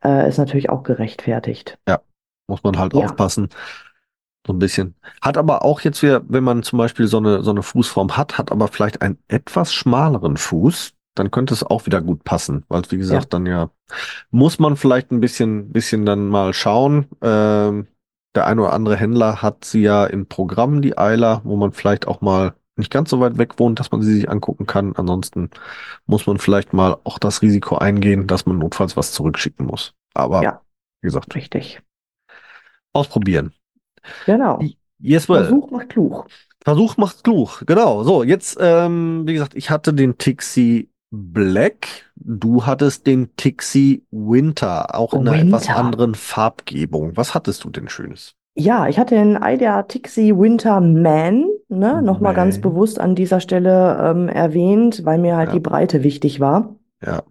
äh, 0.04 0.28
ist 0.28 0.38
natürlich 0.38 0.70
auch 0.70 0.82
gerechtfertigt. 0.82 1.78
muss 2.48 2.64
man 2.64 2.76
halt 2.78 2.92
Ja. 2.94 3.04
aufpassen. 3.04 3.48
So 4.46 4.52
ein 4.52 4.58
bisschen. 4.58 4.96
Hat 5.20 5.36
aber 5.38 5.64
auch 5.64 5.80
jetzt 5.82 6.02
wieder, 6.02 6.22
wenn 6.28 6.42
man 6.44 6.62
zum 6.62 6.78
Beispiel 6.78 7.06
so 7.06 7.18
eine, 7.18 7.42
so 7.42 7.50
eine 7.50 7.62
Fußform 7.62 8.16
hat, 8.16 8.38
hat 8.38 8.50
aber 8.50 8.68
vielleicht 8.68 9.00
einen 9.00 9.18
etwas 9.28 9.72
schmaleren 9.72 10.36
Fuß, 10.36 10.94
dann 11.14 11.30
könnte 11.30 11.54
es 11.54 11.62
auch 11.62 11.86
wieder 11.86 12.00
gut 12.00 12.24
passen. 12.24 12.64
Weil, 12.68 12.82
wie 12.90 12.96
gesagt, 12.96 13.32
dann 13.34 13.46
ja, 13.46 13.70
muss 14.30 14.58
man 14.58 14.76
vielleicht 14.76 15.12
ein 15.12 15.20
bisschen, 15.20 15.70
bisschen 15.70 16.06
dann 16.06 16.28
mal 16.28 16.54
schauen. 16.54 17.06
Ähm, 17.20 17.86
der 18.34 18.46
eine 18.46 18.62
oder 18.62 18.72
andere 18.72 18.96
Händler 18.96 19.42
hat 19.42 19.64
sie 19.64 19.82
ja 19.82 20.06
im 20.06 20.26
Programm, 20.26 20.80
die 20.82 20.96
Eiler, 20.96 21.42
wo 21.44 21.56
man 21.56 21.72
vielleicht 21.72 22.08
auch 22.08 22.20
mal 22.20 22.54
nicht 22.76 22.90
ganz 22.90 23.10
so 23.10 23.20
weit 23.20 23.36
weg 23.36 23.58
wohnt, 23.58 23.78
dass 23.78 23.92
man 23.92 24.02
sie 24.02 24.14
sich 24.14 24.30
angucken 24.30 24.66
kann. 24.66 24.96
Ansonsten 24.96 25.50
muss 26.06 26.26
man 26.26 26.38
vielleicht 26.38 26.72
mal 26.72 26.96
auch 27.04 27.18
das 27.18 27.42
Risiko 27.42 27.76
eingehen, 27.76 28.26
dass 28.26 28.46
man 28.46 28.58
notfalls 28.58 28.96
was 28.96 29.12
zurückschicken 29.12 29.66
muss. 29.66 29.94
Aber, 30.14 30.42
Ja. 30.42 30.62
wie 31.02 31.06
gesagt, 31.08 31.34
Richtig. 31.34 31.82
ausprobieren. 32.94 33.52
Genau. 34.26 34.60
Yes, 35.00 35.28
well. 35.28 35.44
Versuch 35.44 35.70
macht 35.70 35.88
klug. 35.90 36.26
Versuch 36.64 36.96
macht 36.96 37.24
klug. 37.24 37.64
Genau. 37.66 38.04
So, 38.04 38.22
jetzt, 38.22 38.56
ähm, 38.60 39.22
wie 39.26 39.32
gesagt, 39.34 39.54
ich 39.56 39.70
hatte 39.70 39.92
den 39.92 40.16
Tixi 40.18 40.88
Black. 41.10 42.10
Du 42.16 42.64
hattest 42.66 43.06
den 43.06 43.34
Tixi 43.36 44.04
Winter, 44.10 44.94
auch 44.94 45.12
in 45.12 45.26
einer 45.28 45.38
etwas 45.42 45.66
Winter. 45.68 45.78
anderen 45.80 46.14
Farbgebung. 46.14 47.16
Was 47.16 47.34
hattest 47.34 47.64
du 47.64 47.70
denn 47.70 47.88
Schönes? 47.88 48.34
Ja, 48.54 48.86
ich 48.86 48.98
hatte 48.98 49.14
den 49.14 49.38
Idea 49.42 49.82
Tixi 49.82 50.32
Winter 50.36 50.80
Man, 50.80 51.46
ne, 51.68 52.02
nochmal 52.02 52.34
ganz 52.34 52.60
bewusst 52.60 53.00
an 53.00 53.14
dieser 53.14 53.40
Stelle 53.40 53.98
ähm, 54.00 54.28
erwähnt, 54.28 55.04
weil 55.04 55.18
mir 55.18 55.36
halt 55.36 55.48
Ja. 55.48 55.54
die 55.54 55.60
Breite 55.60 56.02
wichtig 56.04 56.38
war. 56.38 56.76
Ja, 57.04 57.22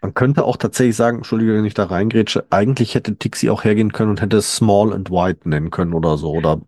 man 0.00 0.14
könnte 0.14 0.44
auch 0.44 0.56
tatsächlich 0.56 0.96
sagen, 0.96 1.18
Entschuldige, 1.18 1.54
wenn 1.54 1.64
ich 1.64 1.74
da 1.74 1.84
reingrätsche, 1.84 2.46
eigentlich 2.50 2.94
hätte 2.94 3.16
Tixi 3.16 3.50
auch 3.50 3.64
hergehen 3.64 3.92
können 3.92 4.10
und 4.10 4.22
hätte 4.22 4.38
es 4.38 4.56
Small 4.56 4.92
and 4.92 5.10
White 5.10 5.48
nennen 5.48 5.70
können 5.70 5.92
oder 5.92 6.16
so, 6.16 6.32
oder, 6.32 6.60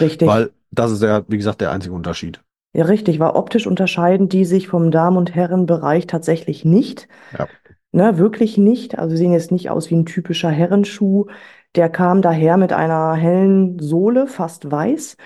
Richtig. 0.00 0.26
weil 0.26 0.52
das 0.70 0.90
ist 0.90 1.02
ja, 1.02 1.22
wie 1.28 1.36
gesagt, 1.36 1.60
der 1.60 1.72
einzige 1.72 1.94
Unterschied. 1.94 2.40
Ja, 2.72 2.84
richtig, 2.84 3.18
weil 3.18 3.30
optisch 3.30 3.66
unterscheiden 3.66 4.28
die 4.28 4.44
sich 4.44 4.68
vom 4.68 4.90
Damen- 4.90 5.16
und 5.16 5.34
Herrenbereich 5.34 6.06
tatsächlich 6.06 6.64
nicht. 6.64 7.08
Ja. 7.38 7.48
Ne, 7.92 8.18
wirklich 8.18 8.58
nicht. 8.58 8.98
Also 8.98 9.16
sie 9.16 9.22
sehen 9.22 9.32
jetzt 9.32 9.50
nicht 9.50 9.70
aus 9.70 9.88
wie 9.88 9.94
ein 9.96 10.04
typischer 10.04 10.50
Herrenschuh. 10.50 11.26
Der 11.74 11.88
kam 11.88 12.20
daher 12.20 12.58
mit 12.58 12.74
einer 12.74 13.14
hellen 13.14 13.78
Sohle, 13.78 14.26
fast 14.26 14.70
weiß, 14.70 15.16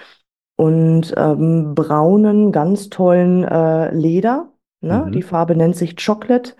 und 0.54 1.12
ähm, 1.16 1.74
braunen, 1.74 2.52
ganz 2.52 2.88
tollen 2.90 3.42
äh, 3.42 3.92
Leder. 3.92 4.52
Ne? 4.80 5.04
Mhm. 5.06 5.12
Die 5.12 5.22
Farbe 5.22 5.56
nennt 5.56 5.76
sich 5.76 5.96
Chocolate. 5.96 6.54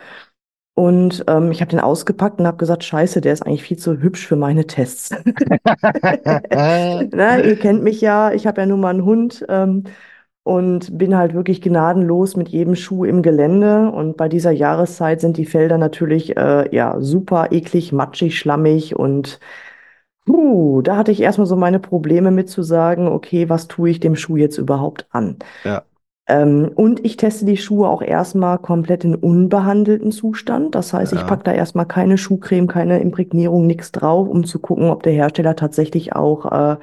Und 0.74 1.24
ähm, 1.28 1.50
ich 1.50 1.60
habe 1.60 1.70
den 1.70 1.80
ausgepackt 1.80 2.38
und 2.40 2.46
habe 2.46 2.56
gesagt, 2.56 2.84
scheiße, 2.84 3.20
der 3.20 3.32
ist 3.34 3.42
eigentlich 3.42 3.62
viel 3.62 3.76
zu 3.78 4.00
hübsch 4.00 4.26
für 4.26 4.36
meine 4.36 4.66
Tests. 4.66 5.10
Ne, 7.12 7.42
ihr 7.44 7.56
kennt 7.58 7.82
mich 7.82 8.00
ja, 8.00 8.32
ich 8.32 8.46
habe 8.46 8.60
ja 8.62 8.66
nun 8.66 8.80
mal 8.80 8.90
einen 8.90 9.04
Hund 9.04 9.44
ähm, 9.48 9.84
und 10.42 10.96
bin 10.96 11.16
halt 11.16 11.34
wirklich 11.34 11.60
gnadenlos 11.60 12.36
mit 12.36 12.48
jedem 12.48 12.76
Schuh 12.76 13.04
im 13.04 13.22
Gelände. 13.22 13.90
Und 13.90 14.16
bei 14.16 14.28
dieser 14.28 14.52
Jahreszeit 14.52 15.20
sind 15.20 15.36
die 15.36 15.44
Felder 15.44 15.76
natürlich 15.78 16.36
äh, 16.36 16.74
ja 16.74 17.00
super 17.00 17.52
eklig, 17.52 17.92
matschig, 17.92 18.38
schlammig 18.38 18.96
und 18.96 19.38
puh, 20.26 20.82
da 20.82 20.96
hatte 20.96 21.12
ich 21.12 21.20
erstmal 21.20 21.46
so 21.46 21.56
meine 21.56 21.80
Probleme 21.80 22.30
mit 22.30 22.48
zu 22.48 22.62
sagen, 22.62 23.08
okay, 23.08 23.48
was 23.48 23.68
tue 23.68 23.90
ich 23.90 24.00
dem 24.00 24.16
Schuh 24.16 24.36
jetzt 24.36 24.58
überhaupt 24.58 25.06
an? 25.10 25.36
Ja. 25.64 25.84
Ähm, 26.30 26.70
und 26.76 27.04
ich 27.04 27.16
teste 27.16 27.44
die 27.44 27.56
Schuhe 27.56 27.88
auch 27.88 28.02
erstmal 28.02 28.58
komplett 28.58 29.02
in 29.04 29.16
unbehandelten 29.16 30.12
Zustand. 30.12 30.76
Das 30.76 30.92
heißt, 30.92 31.12
ich 31.12 31.18
Ja. 31.18 31.26
packe 31.26 31.42
da 31.42 31.52
erstmal 31.52 31.86
keine 31.86 32.16
Schuhcreme, 32.18 32.68
keine 32.68 33.00
Imprägnierung, 33.00 33.66
nichts 33.66 33.90
drauf, 33.90 34.28
um 34.28 34.44
zu 34.44 34.60
gucken, 34.60 34.90
ob 34.90 35.02
der 35.02 35.12
Hersteller 35.12 35.56
tatsächlich 35.56 36.14
auch 36.14 36.46
äh, 36.52 36.76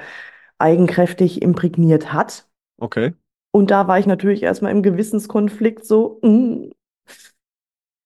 eigenkräftig 0.60 1.42
imprägniert 1.42 2.12
hat. 2.12 2.46
Okay. 2.78 3.14
Und 3.52 3.72
da 3.72 3.88
war 3.88 3.98
ich 4.00 4.06
natürlich 4.06 4.44
erstmal 4.44 4.74
im 4.74 4.84
Gewissenskonflikt 4.84 5.86
so, 5.86 6.20
mm, 6.24 6.72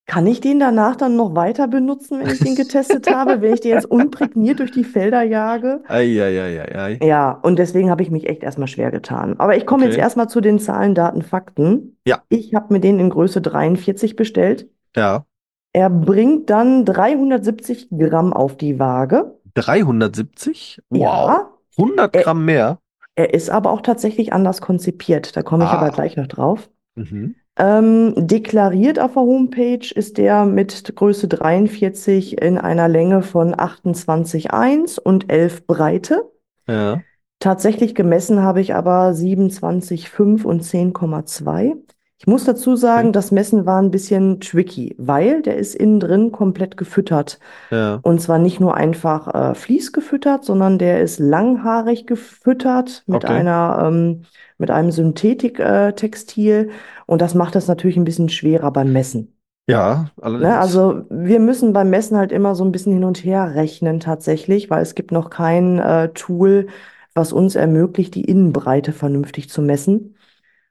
kann 0.08 0.28
ich 0.28 0.42
den 0.42 0.60
danach 0.60 0.96
dann 0.98 1.16
noch 1.16 1.36
weiter 1.36 1.68
benutzen, 1.68 2.20
wenn 2.20 2.30
ich 2.30 2.40
den 2.40 2.56
getestet 2.56 3.10
habe, 3.14 3.42
wenn 3.42 3.54
ich 3.54 3.62
den 3.62 3.72
jetzt 3.72 3.86
unprägniert 3.90 4.60
durch 4.60 4.72
die 4.72 4.84
Felder 4.84 5.22
jage? 5.22 5.82
Eieieiei. 5.88 7.00
Ja, 7.02 7.32
und 7.44 7.60
deswegen 7.60 7.90
habe 7.90 8.02
ich 8.04 8.12
mich 8.12 8.28
echt 8.28 8.44
erstmal 8.44 8.68
schwer 8.68 8.92
getan. 8.92 9.36
Aber 9.40 9.56
ich 9.56 9.66
komme 9.66 9.86
jetzt 9.86 9.94
Okay. 9.94 10.02
erstmal 10.02 10.28
zu 10.28 10.42
den 10.42 10.60
Zahlen, 10.60 10.96
Daten, 10.96 11.22
Fakten. 11.22 11.98
Ja. 12.06 12.24
Ich 12.30 12.54
habe 12.56 12.74
mir 12.74 12.80
den 12.82 13.00
in 13.00 13.10
Größe 13.10 13.42
43 13.42 14.16
bestellt. 14.18 14.68
Ja. 14.98 15.26
Er 15.74 15.90
bringt 15.90 16.50
dann 16.50 16.84
370 16.84 17.88
Gramm 17.98 18.34
auf 18.34 18.58
die 18.58 18.80
Waage. 18.80 19.38
370? 19.54 20.82
Wow. 20.90 21.00
Ja, 21.02 21.50
100 21.78 22.16
Äh, 22.16 22.24
Gramm 22.24 22.44
mehr. 22.44 22.80
er 23.16 23.34
ist 23.34 23.50
aber 23.50 23.72
auch 23.72 23.82
tatsächlich 23.82 24.34
anders 24.34 24.60
konzipiert. 24.62 25.38
Da 25.38 25.42
komme 25.44 25.64
ich 25.64 25.70
Ah. 25.70 25.78
aber 25.80 25.92
gleich 25.92 26.18
noch 26.18 26.28
drauf. 26.28 26.70
Mhm. 26.96 27.36
Ähm, 27.58 28.14
deklariert 28.18 29.00
auf 29.00 29.14
der 29.14 29.24
Homepage 29.24 29.86
ist 29.94 30.18
der 30.18 30.46
mit 30.46 30.96
Größe 30.96 31.28
43 31.28 32.42
in 32.42 32.58
einer 32.58 32.88
Länge 32.88 33.22
von 33.22 33.54
28,1 33.54 35.00
und 35.00 35.32
11 35.32 35.68
Breite. 35.68 36.32
Ja. 36.68 37.02
Tatsächlich 37.40 37.96
gemessen 37.96 38.42
habe 38.42 38.62
ich 38.62 38.74
aber 38.76 39.14
27,5 39.14 40.44
und 40.46 40.64
10,2. 40.64 41.76
Ich 42.20 42.28
muss 42.28 42.44
dazu 42.46 42.76
sagen, 42.76 43.08
Okay. 43.08 43.14
das 43.14 43.32
Messen 43.32 43.66
war 43.66 43.82
ein 43.82 43.90
bisschen 43.90 44.40
tricky, 44.42 44.96
weil 45.00 45.42
der 45.42 45.58
ist 45.58 45.74
innen 45.74 46.00
drin 46.00 46.32
komplett 46.32 46.78
gefüttert. 46.78 47.40
Ja. 47.72 48.00
Und 48.04 48.22
zwar 48.22 48.38
nicht 48.38 48.60
nur 48.60 48.76
einfach 48.76 49.34
äh, 49.34 49.56
Vlies 49.56 49.92
gefüttert, 49.92 50.46
sondern 50.46 50.78
der 50.78 51.02
ist 51.02 51.18
langhaarig 51.20 52.06
gefüttert 52.06 53.04
mit 53.08 53.26
Okay. 53.26 53.34
einer, 53.34 53.84
ähm, 53.88 54.22
mit 54.60 54.70
einem 54.70 54.92
Synthetik-Textil. 54.92 56.70
Und 57.12 57.22
das 57.22 57.36
macht 57.36 57.56
es 57.56 57.68
natürlich 57.68 57.98
ein 57.98 58.06
bisschen 58.06 58.30
schwerer 58.30 58.72
beim 58.72 58.92
Messen. 58.94 59.38
Ja, 59.68 60.06
Ne? 60.16 60.24
allerdings. 60.24 60.56
Also 60.56 61.04
wir 61.10 61.40
müssen 61.40 61.74
beim 61.74 61.90
Messen 61.90 62.18
halt 62.18 62.32
immer 62.32 62.56
so 62.56 62.64
ein 62.64 62.72
bisschen 62.72 62.94
hin 62.94 63.04
und 63.04 63.24
her 63.24 63.56
rechnen 63.56 64.00
tatsächlich, 64.00 64.70
weil 64.70 64.82
es 64.82 64.96
gibt 64.96 65.12
noch 65.12 65.30
kein 65.30 65.80
äh, 65.80 66.10
Tool, 66.14 66.68
was 67.14 67.34
uns 67.34 67.56
ermöglicht, 67.56 68.16
die 68.16 68.24
Innenbreite 68.24 68.94
vernünftig 68.94 69.50
zu 69.50 69.62
messen. 69.62 70.16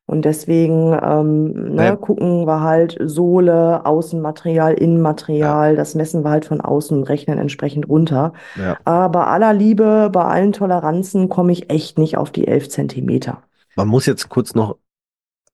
Und 0.07 0.25
deswegen 0.25 0.93
ähm, 1.03 1.53
ne, 1.53 1.71
Naja. 1.77 1.97
gucken 1.97 2.47
wir 2.47 2.63
halt 2.63 2.99
Sohle, 3.01 3.87
Außenmaterial, 3.87 4.75
Innenmaterial, 4.75 5.77
das 5.77 5.95
messen 5.95 6.25
wir 6.25 6.31
halt 6.31 6.45
von 6.47 6.61
außen 6.61 6.97
und 6.99 7.05
rechnen 7.05 7.39
entsprechend 7.39 7.89
runter. 7.89 8.33
Ja. 8.57 8.77
Aber 8.85 9.21
bei 9.21 9.25
aller 9.27 9.53
Liebe, 9.53 10.11
bei 10.13 10.25
allen 10.25 10.53
Toleranzen 10.53 11.29
komme 11.29 11.53
ich 11.53 11.71
echt 11.71 11.99
nicht 11.99 12.17
auf 12.17 12.33
die 12.33 12.49
11 12.49 12.69
Zentimeter. 12.71 13.43
Man 13.75 13.89
muss 13.89 14.07
jetzt 14.07 14.29
kurz 14.29 14.55
noch, 14.55 14.79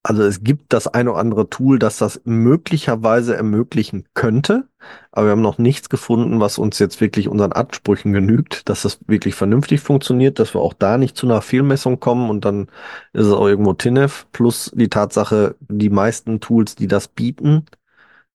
also 0.09 0.23
es 0.23 0.45
gibt 0.45 0.73
das 0.73 0.87
ein 0.87 1.09
oder 1.09 1.19
andere 1.19 1.51
Tool, 1.51 1.81
das 1.81 1.99
das 1.99 2.21
möglicherweise 2.25 3.35
ermöglichen 3.37 4.05
könnte, 4.15 4.69
aber 5.11 5.27
wir 5.27 5.31
haben 5.33 5.41
noch 5.43 5.59
nichts 5.59 5.89
gefunden, 5.89 6.39
was 6.39 6.59
uns 6.59 6.79
jetzt 6.79 7.01
wirklich 7.01 7.29
unseren 7.29 7.51
Ansprüchen 7.53 8.13
genügt, 8.13 8.69
dass 8.69 8.83
das 8.83 9.01
wirklich 9.09 9.35
vernünftig 9.35 9.81
funktioniert, 9.81 10.39
dass 10.39 10.55
wir 10.55 10.61
auch 10.61 10.75
da 10.75 10.97
nicht 10.97 11.17
zu 11.17 11.27
einer 11.27 11.43
Fehlmessung 11.43 11.99
kommen 11.99 12.31
und 12.31 12.45
dann 12.45 12.69
ist 13.15 13.27
es 13.27 13.33
auch 13.33 13.49
irgendwo 13.49 13.73
TINF 13.73 14.29
plus 14.31 14.71
die 14.77 14.89
Tatsache, 14.89 15.57
die 15.61 15.91
meisten 15.91 16.39
Tools, 16.39 16.77
die 16.77 16.87
das 16.87 17.09
bieten, 17.09 17.67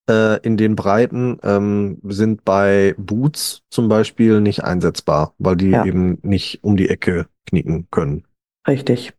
äh, 0.10 0.42
in 0.42 0.58
den 0.58 0.76
Breiten 0.76 1.38
ähm, 1.42 2.00
sind 2.04 2.44
bei 2.44 2.96
Boots 2.98 3.64
zum 3.70 3.88
Beispiel 3.88 4.42
nicht 4.42 4.64
einsetzbar, 4.66 5.34
weil 5.38 5.56
die 5.56 5.72
Ja. 5.72 5.86
eben 5.86 6.18
nicht 6.22 6.64
um 6.64 6.76
die 6.76 6.90
Ecke 6.90 7.28
knicken 7.48 7.88
können. 7.92 8.26
Richtig. 8.68 9.14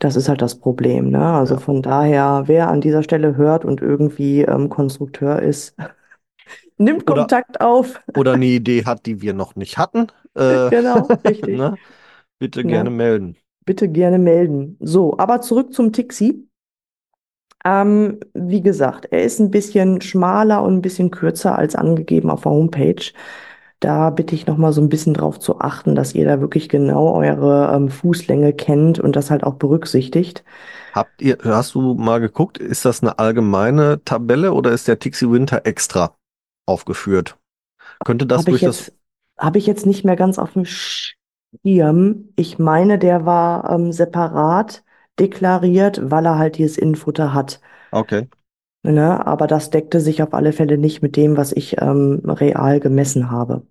Das 0.00 0.16
ist 0.16 0.28
halt 0.28 0.42
das 0.42 0.58
Problem, 0.58 1.10
ne? 1.10 1.24
Also 1.24 1.54
Ja. 1.54 1.60
von 1.60 1.82
daher, 1.82 2.44
wer 2.46 2.68
an 2.70 2.80
dieser 2.80 3.02
Stelle 3.02 3.36
hört 3.36 3.64
und 3.64 3.80
irgendwie 3.82 4.42
ähm, 4.42 4.68
Konstrukteur 4.68 5.40
ist, 5.42 5.76
nimmt 6.78 7.08
Oder- 7.10 7.22
Kontakt 7.22 7.60
auf. 7.60 8.00
oder 8.16 8.32
eine 8.34 8.46
Idee 8.46 8.84
hat, 8.84 9.06
die 9.06 9.22
wir 9.22 9.34
noch 9.34 9.54
nicht 9.56 9.78
hatten, 9.78 10.08
äh, 10.34 10.70
Genau, 10.70 11.06
richtig. 11.24 11.56
ne? 11.58 11.76
bitte 12.38 12.64
gerne 12.64 12.90
melden. 12.90 13.36
Bitte 13.64 13.88
gerne 13.88 14.18
melden. 14.18 14.76
So, 14.80 15.16
aber 15.18 15.40
zurück 15.40 15.72
zum 15.74 15.92
Tixi. 15.92 16.46
Ähm, 17.64 18.20
wie 18.32 18.62
gesagt, 18.62 19.06
er 19.10 19.22
ist 19.22 19.38
ein 19.38 19.50
bisschen 19.50 20.00
schmaler 20.00 20.62
und 20.62 20.76
ein 20.76 20.82
bisschen 20.82 21.10
kürzer 21.10 21.58
als 21.58 21.74
angegeben 21.76 22.30
auf 22.30 22.42
der 22.42 22.52
Homepage. 22.52 23.12
Da 23.80 24.10
bitte 24.10 24.34
ich 24.34 24.46
nochmal 24.46 24.72
so 24.72 24.80
ein 24.82 24.88
bisschen 24.90 25.14
drauf 25.14 25.38
zu 25.38 25.60
achten, 25.60 25.94
dass 25.94 26.14
ihr 26.14 26.26
da 26.26 26.40
wirklich 26.40 26.68
genau 26.68 27.14
eure 27.14 27.74
ähm, 27.74 27.88
Fußlänge 27.88 28.52
kennt 28.52 28.98
und 29.00 29.16
das 29.16 29.30
halt 29.30 29.42
auch 29.42 29.54
berücksichtigt. 29.54 30.44
Habt 30.92 31.22
ihr, 31.22 31.38
hast 31.44 31.74
du 31.74 31.94
mal 31.94 32.18
geguckt, 32.20 32.58
ist 32.58 32.84
das 32.84 33.02
eine 33.02 33.18
allgemeine 33.18 34.02
Tabelle 34.04 34.52
oder 34.52 34.72
ist 34.72 34.88
der 34.88 34.98
Tixi 34.98 35.30
Winter 35.30 35.64
extra 35.64 36.16
aufgeführt? 36.66 37.38
Könnte 38.04 38.26
das 38.26 38.44
ich 38.44 38.46
durch 38.46 38.62
das, 38.62 38.92
habe 39.38 39.58
ich 39.58 39.66
jetzt 39.66 39.86
nicht 39.86 40.04
mehr 40.04 40.16
ganz 40.16 40.38
auf 40.38 40.52
dem 40.54 40.64
Schirm. 40.64 42.28
Ich 42.36 42.58
meine, 42.58 42.98
der 42.98 43.24
war 43.24 43.70
ähm, 43.70 43.92
separat 43.92 44.84
deklariert, 45.18 46.10
weil 46.10 46.26
er 46.26 46.38
halt 46.38 46.58
dieses 46.58 46.76
Innenfutter 46.78 47.34
hat. 47.34 47.60
okay, 47.92 48.28
Ne? 48.82 49.26
Aber 49.26 49.46
das 49.46 49.70
deckte 49.70 50.00
sich 50.00 50.22
auf 50.22 50.34
alle 50.34 50.52
Fälle 50.52 50.76
nicht 50.78 51.00
mit 51.02 51.16
dem, 51.16 51.36
was 51.38 51.52
ich 51.52 51.80
ähm, 51.80 52.20
real 52.26 52.78
gemessen 52.80 53.30
habe. 53.30 53.66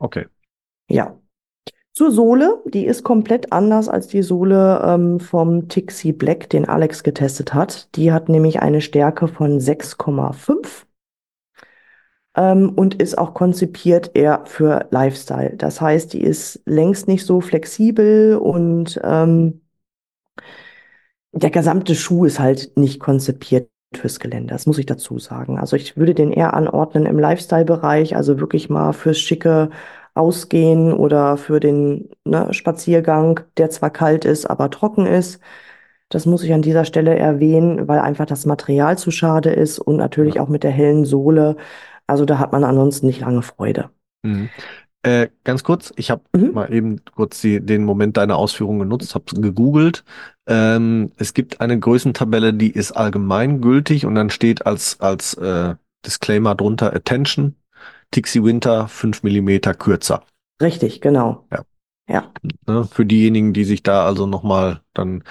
Okay. 0.00 0.26
Ja. 0.88 1.16
Zur 1.92 2.12
Sohle, 2.12 2.62
die 2.66 2.86
ist 2.86 3.02
komplett 3.02 3.52
anders 3.52 3.88
als 3.88 4.06
die 4.06 4.22
Sohle 4.22 4.80
ähm, 4.84 5.20
vom 5.20 5.68
Tixi 5.68 6.12
Black, 6.12 6.48
den 6.48 6.68
Alex 6.68 7.02
getestet 7.02 7.52
hat. 7.52 7.94
Die 7.96 8.12
hat 8.12 8.28
nämlich 8.28 8.60
eine 8.60 8.80
Stärke 8.80 9.28
von 9.28 9.58
6,5 9.58 10.86
ähm, 12.36 12.70
und 12.70 12.94
ist 13.02 13.18
auch 13.18 13.34
konzipiert 13.34 14.12
eher 14.14 14.44
für 14.46 14.86
Lifestyle. 14.90 15.56
Das 15.56 15.80
heißt, 15.80 16.12
die 16.12 16.22
ist 16.22 16.62
längst 16.64 17.08
nicht 17.08 17.26
so 17.26 17.40
flexibel 17.40 18.36
und 18.36 19.00
ähm, 19.02 19.60
der 21.32 21.50
gesamte 21.50 21.94
Schuh 21.94 22.24
ist 22.24 22.40
halt 22.40 22.76
nicht 22.76 23.00
konzipiert 23.00 23.68
fürs 23.94 24.20
Gelände. 24.20 24.52
Das 24.52 24.66
muss 24.66 24.78
ich 24.78 24.86
dazu 24.86 25.18
sagen. 25.18 25.58
Also 25.58 25.76
ich 25.76 25.96
würde 25.96 26.14
den 26.14 26.32
eher 26.32 26.54
anordnen 26.54 27.06
im 27.06 27.18
Lifestyle-Bereich, 27.18 28.16
also 28.16 28.38
wirklich 28.40 28.70
mal 28.70 28.92
fürs 28.92 29.18
schicke 29.18 29.70
Ausgehen 30.14 30.92
oder 30.92 31.36
für 31.36 31.60
den 31.60 32.10
ne, 32.24 32.52
Spaziergang, 32.52 33.40
der 33.56 33.70
zwar 33.70 33.90
kalt 33.90 34.24
ist, 34.24 34.46
aber 34.46 34.70
trocken 34.70 35.06
ist. 35.06 35.40
Das 36.08 36.26
muss 36.26 36.42
ich 36.42 36.52
an 36.52 36.62
dieser 36.62 36.84
Stelle 36.84 37.16
erwähnen, 37.16 37.86
weil 37.86 38.00
einfach 38.00 38.26
das 38.26 38.44
Material 38.44 38.98
zu 38.98 39.10
schade 39.12 39.50
ist 39.50 39.78
und 39.78 39.96
natürlich 39.96 40.40
auch 40.40 40.48
mit 40.48 40.64
der 40.64 40.72
hellen 40.72 41.04
Sohle. 41.04 41.56
Also 42.06 42.24
da 42.24 42.38
hat 42.38 42.52
man 42.52 42.64
ansonsten 42.64 43.06
nicht 43.06 43.20
lange 43.20 43.42
Freude. 43.42 43.90
Mhm. 44.22 44.50
Äh, 45.02 45.28
ganz 45.44 45.64
kurz, 45.64 45.92
ich 45.96 46.10
habe 46.10 46.22
Mhm. 46.36 46.52
mal 46.52 46.72
eben 46.72 47.02
kurz 47.14 47.40
die, 47.40 47.60
den 47.64 47.84
Moment 47.84 48.16
deiner 48.18 48.36
Ausführungen 48.36 48.80
genutzt, 48.80 49.14
habe 49.14 49.24
gegoogelt. 49.40 50.04
Ähm, 50.46 51.12
es 51.16 51.32
gibt 51.32 51.60
eine 51.60 51.78
Größentabelle, 51.78 52.52
die 52.52 52.70
ist 52.70 52.92
allgemeingültig 52.92 54.04
und 54.04 54.14
dann 54.14 54.28
steht 54.30 54.66
als, 54.66 55.00
als 55.00 55.34
äh, 55.34 55.74
Disclaimer 56.04 56.54
drunter 56.54 56.92
Attention, 56.94 57.56
Tixi 58.10 58.44
Winter 58.44 58.88
5 58.88 59.22
Millimeter 59.22 59.72
kürzer. 59.74 60.24
Richtig, 60.60 61.00
genau. 61.00 61.46
Ja. 61.50 61.62
Ja. 62.08 62.30
Ne? 62.66 62.84
Für 62.90 63.06
diejenigen, 63.06 63.52
die 63.52 63.64
sich 63.64 63.82
da 63.82 64.04
also 64.04 64.26
nochmal 64.26 64.80
dann 64.94 65.22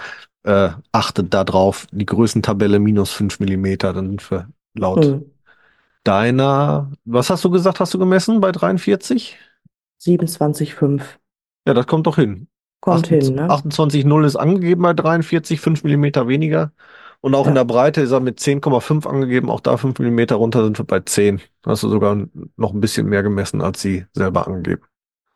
äh, 0.43 0.69
achtet 0.91 1.34
da 1.34 1.43
drauf, 1.43 1.88
die 1.91 2.05
Größentabelle 2.05 2.79
minus 2.79 3.12
5 3.12 3.39
Millimeter, 3.39 3.93
dann 3.93 4.08
sind 4.10 4.32
wir 4.32 4.49
laut 4.73 5.05
Hm. 5.05 5.25
deiner, 6.03 6.91
was 7.05 7.29
hast 7.29 7.43
du 7.45 7.49
gesagt, 7.49 7.79
hast 7.79 7.93
du 7.93 7.99
gemessen 7.99 8.41
bei 8.41 8.51
43? 8.51 9.38
27,5. 9.99 11.19
Ja, 11.67 11.73
das 11.73 11.88
kommt 11.88 12.07
doch 12.07 12.15
hin. 12.15 12.47
Kommt 12.81 13.07
hin, 13.07 13.35
ne? 13.35 13.47
28,0 13.47 14.25
ist 14.25 14.35
angegeben 14.35 14.81
bei 14.83 14.93
43, 14.93 15.59
5 15.62 15.83
Millimeter 15.83 16.27
weniger. 16.27 16.71
Und 17.21 17.35
auch 17.35 17.47
Ja. 17.47 17.49
in 17.49 17.55
der 17.55 17.65
Breite 17.65 18.01
ist 18.01 18.12
er 18.12 18.21
mit 18.21 18.39
10,5 18.39 19.05
angegeben, 19.05 19.49
auch 19.49 19.59
da 19.59 19.77
5 19.77 19.99
Millimeter 19.99 20.35
runter 20.35 20.63
sind 20.63 20.77
wir 20.79 20.85
bei 20.85 21.01
10. 21.01 21.41
Da 21.62 21.71
hast 21.71 21.83
du 21.83 21.89
sogar 21.89 22.15
noch 22.55 22.73
ein 22.73 22.79
bisschen 22.81 23.07
mehr 23.07 23.23
gemessen, 23.23 23.62
als 23.62 23.81
sie 23.81 24.05
selber 24.13 24.47
angeben. 24.47 24.83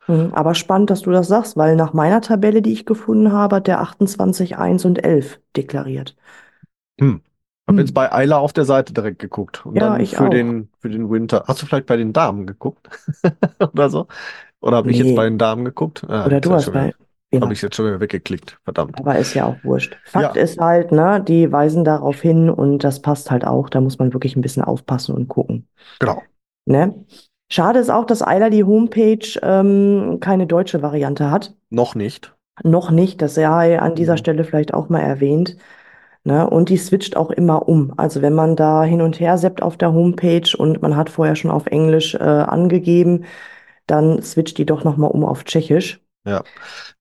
Hm, 0.06 0.32
Aber 0.34 0.54
spannend, 0.54 0.88
dass 0.90 1.02
du 1.02 1.10
das 1.10 1.28
sagst, 1.28 1.56
weil 1.58 1.76
nach 1.76 1.92
meiner 1.92 2.20
Tabelle, 2.22 2.62
die 2.62 2.72
ich 2.72 2.86
gefunden 2.86 3.32
habe, 3.32 3.56
hat 3.56 3.66
der 3.66 3.80
28, 3.80 4.56
1 4.58 4.84
und 4.86 5.02
11 5.04 5.40
deklariert. 5.56 6.16
Hm. 7.00 7.22
Hab 7.66 7.76
Hm. 7.76 7.78
jetzt 7.78 7.94
bei 7.94 8.12
Ayla 8.12 8.38
auf 8.38 8.52
der 8.52 8.64
Seite 8.66 8.92
direkt 8.92 9.18
geguckt. 9.18 9.64
Und 9.64 9.78
Ja, 9.78 9.82
dann 9.82 10.00
ich 10.00 10.16
für 10.16 10.24
auch. 10.24 10.30
den, 10.30 10.70
für 10.80 10.90
den 10.90 11.10
Winter. 11.10 11.44
Hast 11.48 11.62
du 11.62 11.66
vielleicht 11.66 11.86
bei 11.86 11.96
den 11.96 12.12
Damen 12.12 12.46
geguckt? 12.46 12.88
Oder 13.72 13.88
so? 13.90 14.06
Oder 14.64 14.78
habe 14.78 14.90
ich 14.90 14.98
Nee. 14.98 15.08
jetzt 15.08 15.16
bei 15.16 15.24
den 15.24 15.38
Damen 15.38 15.64
geguckt? 15.64 16.04
Ah, 16.08 16.26
Oder 16.26 16.40
du 16.40 16.52
hast 16.52 16.72
bei. 16.72 16.92
Ja, 17.32 17.40
Habe 17.40 17.52
ich 17.52 17.62
jetzt 17.62 17.74
schon 17.74 17.86
wieder 17.86 18.00
weggeklickt. 18.00 18.58
Verdammt. 18.64 18.96
aber 18.98 19.18
ist 19.18 19.34
ja 19.34 19.44
auch 19.46 19.56
wurscht. 19.64 19.96
Fakt 20.04 20.36
Ja. 20.36 20.42
ist 20.42 20.58
halt, 20.60 20.92
ne, 20.92 21.20
die 21.26 21.50
weisen 21.50 21.82
darauf 21.84 22.20
hin 22.20 22.48
und 22.48 22.84
das 22.84 23.02
passt 23.02 23.30
halt 23.30 23.44
auch. 23.44 23.68
Da 23.68 23.80
muss 23.80 23.98
man 23.98 24.12
wirklich 24.12 24.36
ein 24.36 24.40
bisschen 24.40 24.62
aufpassen 24.62 25.14
und 25.16 25.26
gucken. 25.28 25.66
Genau. 25.98 26.22
Ne? 26.66 26.94
Schade 27.50 27.80
ist 27.80 27.90
auch, 27.90 28.04
dass 28.06 28.22
Eila 28.26 28.50
die 28.50 28.64
Homepage 28.64 29.26
ähm, 29.42 30.18
keine 30.20 30.46
deutsche 30.46 30.80
Variante 30.80 31.30
hat. 31.30 31.54
Noch 31.70 31.94
nicht. 31.96 32.34
Noch 32.62 32.90
nicht, 32.92 33.20
das 33.20 33.34
sei 33.34 33.80
an 33.80 33.96
dieser 33.96 34.12
Mhm. 34.12 34.18
Stelle 34.18 34.44
vielleicht 34.44 34.72
auch 34.72 34.88
mal 34.88 35.00
erwähnt. 35.00 35.56
Ne? 36.22 36.48
Und 36.48 36.68
die 36.68 36.76
switcht 36.78 37.16
auch 37.16 37.30
immer 37.32 37.68
um. 37.68 37.92
Also 37.96 38.22
wenn 38.22 38.32
man 38.34 38.54
da 38.56 38.84
hin 38.84 39.02
und 39.02 39.18
her 39.20 39.36
seppt 39.38 39.60
auf 39.62 39.76
der 39.76 39.92
Homepage 39.92 40.56
und 40.56 40.80
man 40.82 40.96
hat 40.96 41.10
vorher 41.10 41.34
schon 41.36 41.50
auf 41.50 41.66
Englisch 41.66 42.14
äh, 42.14 42.18
angegeben, 42.18 43.24
dann 43.86 44.22
switcht 44.22 44.58
die 44.58 44.66
doch 44.66 44.84
nochmal 44.84 45.10
um 45.10 45.24
auf 45.24 45.44
Tschechisch. 45.44 46.00
Ja. 46.26 46.42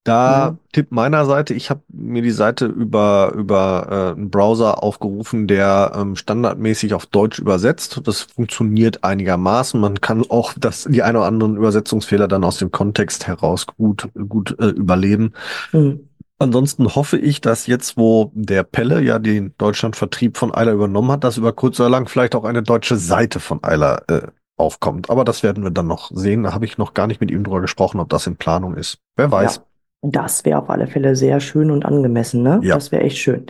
Da 0.04 0.32
Ja. 0.32 0.58
Tipp 0.74 0.92
meiner 0.92 1.26
Seite, 1.26 1.54
ich 1.54 1.70
habe 1.70 1.82
mir 1.88 2.22
die 2.22 2.32
Seite 2.32 2.66
über, 2.66 3.32
über 3.36 3.88
äh, 3.90 4.20
einen 4.20 4.30
Browser 4.30 4.84
aufgerufen, 4.84 5.48
der 5.48 5.94
ähm, 5.96 6.18
standardmäßig 6.18 6.94
auf 6.94 7.06
Deutsch 7.06 7.40
übersetzt. 7.40 8.02
Das 8.04 8.22
funktioniert 8.22 9.06
einigermaßen. 9.06 9.80
Man 9.80 10.02
kann 10.02 10.26
auch 10.30 10.54
das, 10.58 10.88
die 10.90 11.04
ein 11.04 11.16
oder 11.16 11.26
anderen 11.26 11.56
Übersetzungsfehler 11.56 12.28
dann 12.28 12.44
aus 12.44 12.58
dem 12.58 12.72
Kontext 12.72 13.26
heraus 13.28 13.66
gut, 13.66 14.10
gut 14.28 14.60
äh, 14.60 14.68
überleben. 14.68 15.32
Hm. 15.72 16.10
Ansonsten 16.38 16.94
hoffe 16.96 17.18
ich, 17.18 17.40
dass 17.40 17.68
jetzt, 17.68 17.96
wo 17.96 18.32
der 18.34 18.64
Pelle 18.64 19.02
ja 19.02 19.20
den 19.20 19.54
Deutschlandvertrieb 19.58 20.36
von 20.36 20.54
Eiler 20.54 20.74
übernommen 20.74 21.12
hat, 21.12 21.24
dass 21.24 21.38
über 21.38 21.54
kurz 21.54 21.80
oder 21.80 21.90
lang 21.90 22.10
vielleicht 22.10 22.36
auch 22.36 22.44
eine 22.44 22.64
deutsche 22.64 22.98
Seite 22.98 23.40
von 23.40 23.64
Eiler 23.64 24.02
äh, 24.10 24.28
aufkommt. 24.58 25.10
Aber 25.10 25.24
das 25.24 25.44
werden 25.44 25.64
wir 25.64 25.72
dann 25.72 25.88
noch 25.88 26.12
sehen. 26.14 26.44
Da 26.44 26.54
habe 26.54 26.66
ich 26.66 26.78
noch 26.78 26.94
gar 26.94 27.08
nicht 27.08 27.22
mit 27.22 27.32
ihm 27.32 27.44
drüber 27.44 27.62
gesprochen, 27.62 28.00
ob 28.00 28.10
das 28.10 28.28
in 28.28 28.36
Planung 28.36 28.76
ist. 28.76 29.00
Wer 29.16 29.32
weiß. 29.32 29.56
Ja, 29.56 29.64
das 30.04 30.46
wäre 30.46 30.60
auf 30.60 30.70
alle 30.70 30.88
Fälle 30.88 31.16
sehr 31.16 31.40
schön 31.40 31.72
und 31.72 31.86
angemessen, 31.86 32.44
ne? 32.44 32.60
Ja. 32.64 32.76
Das 32.76 32.92
wäre 32.92 33.04
echt 33.04 33.18
schön. 33.18 33.46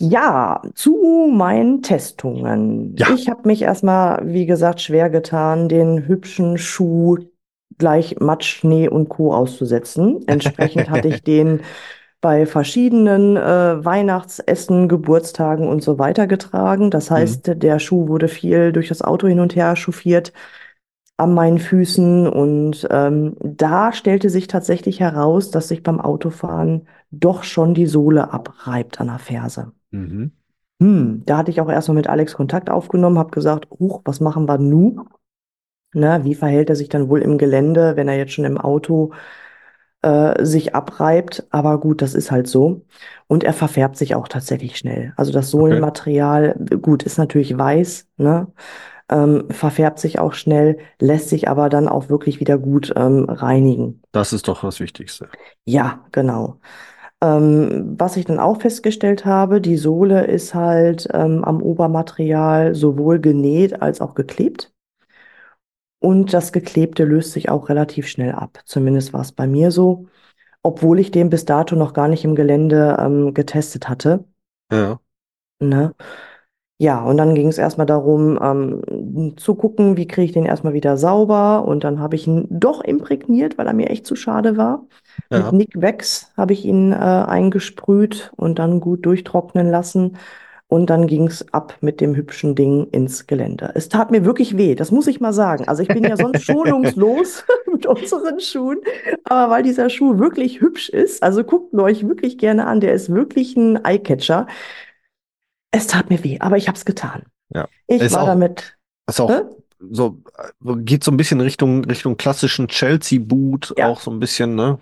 Ja, 0.00 0.62
zu 0.74 1.28
meinen 1.32 1.82
Testungen. 1.82 2.94
Ja. 2.96 3.08
Ich 3.14 3.28
habe 3.28 3.48
mich 3.48 3.62
erstmal, 3.62 4.22
wie 4.32 4.46
gesagt, 4.46 4.80
schwer 4.80 5.10
getan, 5.10 5.68
den 5.68 6.06
hübschen 6.06 6.56
Schuh 6.56 7.18
gleich 7.78 8.16
Matsch, 8.20 8.58
Schnee 8.58 8.88
und 8.88 9.08
Co. 9.08 9.34
auszusetzen. 9.34 10.22
Entsprechend 10.26 10.90
hatte 10.90 11.08
ich 11.08 11.22
den 11.22 11.62
bei 12.20 12.46
verschiedenen 12.46 13.36
äh, 13.36 13.84
Weihnachtsessen, 13.84 14.88
Geburtstagen 14.88 15.68
und 15.68 15.82
so 15.82 15.98
weiter 15.98 16.26
getragen. 16.26 16.90
Das 16.90 17.10
heißt, 17.10 17.62
der 17.62 17.78
Schuh 17.78 18.08
wurde 18.08 18.28
viel 18.28 18.72
durch 18.72 18.88
das 18.88 19.02
Auto 19.02 19.28
hin 19.28 19.40
und 19.40 19.54
her 19.54 19.76
chauffiert 19.76 20.32
an 21.16 21.34
meinen 21.34 21.58
Füßen 21.58 22.28
und 22.28 22.86
ähm, 22.90 23.36
da 23.42 23.92
stellte 23.92 24.30
sich 24.30 24.46
tatsächlich 24.46 25.00
heraus, 25.00 25.50
dass 25.50 25.66
sich 25.68 25.82
beim 25.82 26.00
Autofahren 26.00 26.86
doch 27.10 27.42
schon 27.42 27.74
die 27.74 27.86
Sohle 27.86 28.32
abreibt 28.32 29.00
an 29.00 29.08
der 29.08 29.18
Ferse. 29.18 29.72
Mhm. 29.90 30.32
Hm, 30.80 31.22
da 31.26 31.38
hatte 31.38 31.50
ich 31.50 31.60
auch 31.60 31.68
erstmal 31.68 31.96
mit 31.96 32.08
Alex 32.08 32.34
Kontakt 32.34 32.70
aufgenommen, 32.70 33.18
habe 33.18 33.32
gesagt, 33.32 33.68
huch, 33.70 34.02
was 34.04 34.20
machen 34.20 34.48
wir 34.48 34.58
nu? 34.58 35.04
Ne, 35.92 36.20
wie 36.22 36.34
verhält 36.34 36.68
er 36.70 36.76
sich 36.76 36.88
dann 36.88 37.08
wohl 37.08 37.22
im 37.22 37.38
Gelände, 37.38 37.96
wenn 37.96 38.08
er 38.08 38.16
jetzt 38.16 38.32
schon 38.32 38.44
im 38.44 38.58
Auto 38.58 39.12
äh, 40.02 40.44
sich 40.44 40.74
abreibt? 40.74 41.46
Aber 41.50 41.78
gut, 41.80 42.02
das 42.02 42.14
ist 42.14 42.30
halt 42.30 42.46
so. 42.48 42.82
Und 43.26 43.44
er 43.44 43.52
verfärbt 43.52 43.96
sich 43.96 44.14
auch 44.14 44.28
tatsächlich 44.28 44.78
schnell. 44.78 45.12
Also 45.16 45.32
das 45.32 45.50
Sohlenmaterial, 45.50 46.54
gut, 46.80 47.02
ist 47.02 47.18
natürlich 47.18 47.56
weiß, 47.56 48.06
ne? 48.16 48.48
Ähm, 49.10 49.44
verfärbt 49.48 49.98
sich 49.98 50.18
auch 50.18 50.34
schnell, 50.34 50.76
lässt 51.00 51.30
sich 51.30 51.48
aber 51.48 51.70
dann 51.70 51.88
auch 51.88 52.10
wirklich 52.10 52.40
wieder 52.40 52.58
gut 52.58 52.92
ähm, 52.94 53.24
reinigen. 53.26 54.02
Das 54.12 54.34
ist 54.34 54.48
doch 54.48 54.60
das 54.60 54.80
Wichtigste. 54.80 55.28
Ja, 55.64 56.04
genau. 56.12 56.58
Ähm, 57.20 57.96
was 57.98 58.16
ich 58.16 58.26
dann 58.26 58.38
auch 58.38 58.60
festgestellt 58.60 59.24
habe, 59.24 59.60
die 59.60 59.76
Sohle 59.76 60.26
ist 60.26 60.54
halt 60.54 61.08
ähm, 61.12 61.42
am 61.42 61.62
Obermaterial 61.62 62.74
sowohl 62.74 63.18
genäht 63.18 63.82
als 63.82 64.00
auch 64.00 64.14
geklebt. 64.14 64.72
Und 66.00 66.32
das 66.32 66.52
Geklebte 66.52 67.04
löst 67.04 67.32
sich 67.32 67.48
auch 67.48 67.68
relativ 67.68 68.06
schnell 68.06 68.32
ab. 68.32 68.60
Zumindest 68.64 69.12
war 69.12 69.22
es 69.22 69.32
bei 69.32 69.46
mir 69.46 69.70
so, 69.70 70.06
obwohl 70.62 71.00
ich 71.00 71.10
den 71.10 71.30
bis 71.30 71.44
dato 71.44 71.74
noch 71.76 71.92
gar 71.92 72.08
nicht 72.08 72.24
im 72.24 72.34
Gelände 72.34 72.96
ähm, 73.00 73.34
getestet 73.34 73.88
hatte. 73.88 74.24
Ja. 74.70 75.00
Ne? 75.60 75.94
Ja, 76.80 77.02
und 77.02 77.16
dann 77.16 77.34
ging 77.34 77.48
es 77.48 77.58
erstmal 77.58 77.86
darum, 77.86 78.38
ähm, 78.40 79.36
zu 79.36 79.56
gucken, 79.56 79.96
wie 79.96 80.06
kriege 80.06 80.26
ich 80.26 80.32
den 80.32 80.46
erstmal 80.46 80.74
wieder 80.74 80.96
sauber. 80.96 81.64
Und 81.66 81.82
dann 81.82 81.98
habe 81.98 82.14
ich 82.14 82.28
ihn 82.28 82.46
doch 82.50 82.80
imprägniert, 82.82 83.58
weil 83.58 83.66
er 83.66 83.72
mir 83.72 83.90
echt 83.90 84.06
zu 84.06 84.14
schade 84.14 84.56
war. 84.56 84.86
Ja. 85.30 85.50
Mit 85.50 85.52
Nick 85.52 85.82
Wax 85.82 86.32
habe 86.36 86.52
ich 86.52 86.64
ihn 86.64 86.92
äh, 86.92 86.94
eingesprüht 86.94 88.32
und 88.36 88.60
dann 88.60 88.78
gut 88.78 89.04
durchtrocknen 89.04 89.68
lassen. 89.68 90.16
Und 90.70 90.90
dann 90.90 91.06
ging 91.06 91.26
es 91.28 91.46
ab 91.54 91.74
mit 91.80 92.00
dem 92.02 92.14
hübschen 92.14 92.54
Ding 92.54 92.88
ins 92.90 93.26
Gelände. 93.26 93.72
Es 93.74 93.88
tat 93.88 94.10
mir 94.10 94.26
wirklich 94.26 94.58
weh, 94.58 94.74
das 94.74 94.90
muss 94.90 95.06
ich 95.06 95.18
mal 95.18 95.32
sagen. 95.32 95.66
Also 95.66 95.82
ich 95.82 95.88
bin 95.88 96.04
ja 96.04 96.14
sonst 96.16 96.42
schonungslos 96.44 97.44
mit 97.72 97.86
unseren 97.86 98.38
Schuhen, 98.38 98.78
aber 99.24 99.50
weil 99.50 99.62
dieser 99.62 99.88
Schuh 99.88 100.18
wirklich 100.18 100.60
hübsch 100.60 100.90
ist, 100.90 101.22
also 101.22 101.42
guckt 101.42 101.72
ihn 101.72 101.80
euch 101.80 102.06
wirklich 102.06 102.36
gerne 102.36 102.66
an, 102.66 102.80
der 102.80 102.92
ist 102.92 103.08
wirklich 103.08 103.56
ein 103.56 103.82
Eyecatcher. 103.82 104.46
Es 105.70 105.86
tat 105.86 106.10
mir 106.10 106.22
weh, 106.22 106.38
aber 106.40 106.56
ich 106.58 106.68
habe 106.68 106.76
es 106.76 106.84
getan. 106.84 107.22
Ja. 107.54 107.66
Ich 107.86 108.02
Ist 108.02 108.14
war 108.14 108.22
auch- 108.22 108.26
damit. 108.26 108.76
Ist 109.08 109.20
auch 109.20 109.30
Hä? 109.30 109.40
so, 109.90 110.18
äh, 110.66 110.74
geht 110.82 111.02
so 111.02 111.10
ein 111.10 111.16
bisschen 111.16 111.40
Richtung, 111.40 111.84
Richtung 111.84 112.16
klassischen 112.18 112.68
Chelsea-Boot, 112.68 113.74
Ja. 113.78 113.88
auch 113.88 114.00
so 114.00 114.10
ein 114.10 114.18
bisschen, 114.20 114.54
ne? 114.54 114.78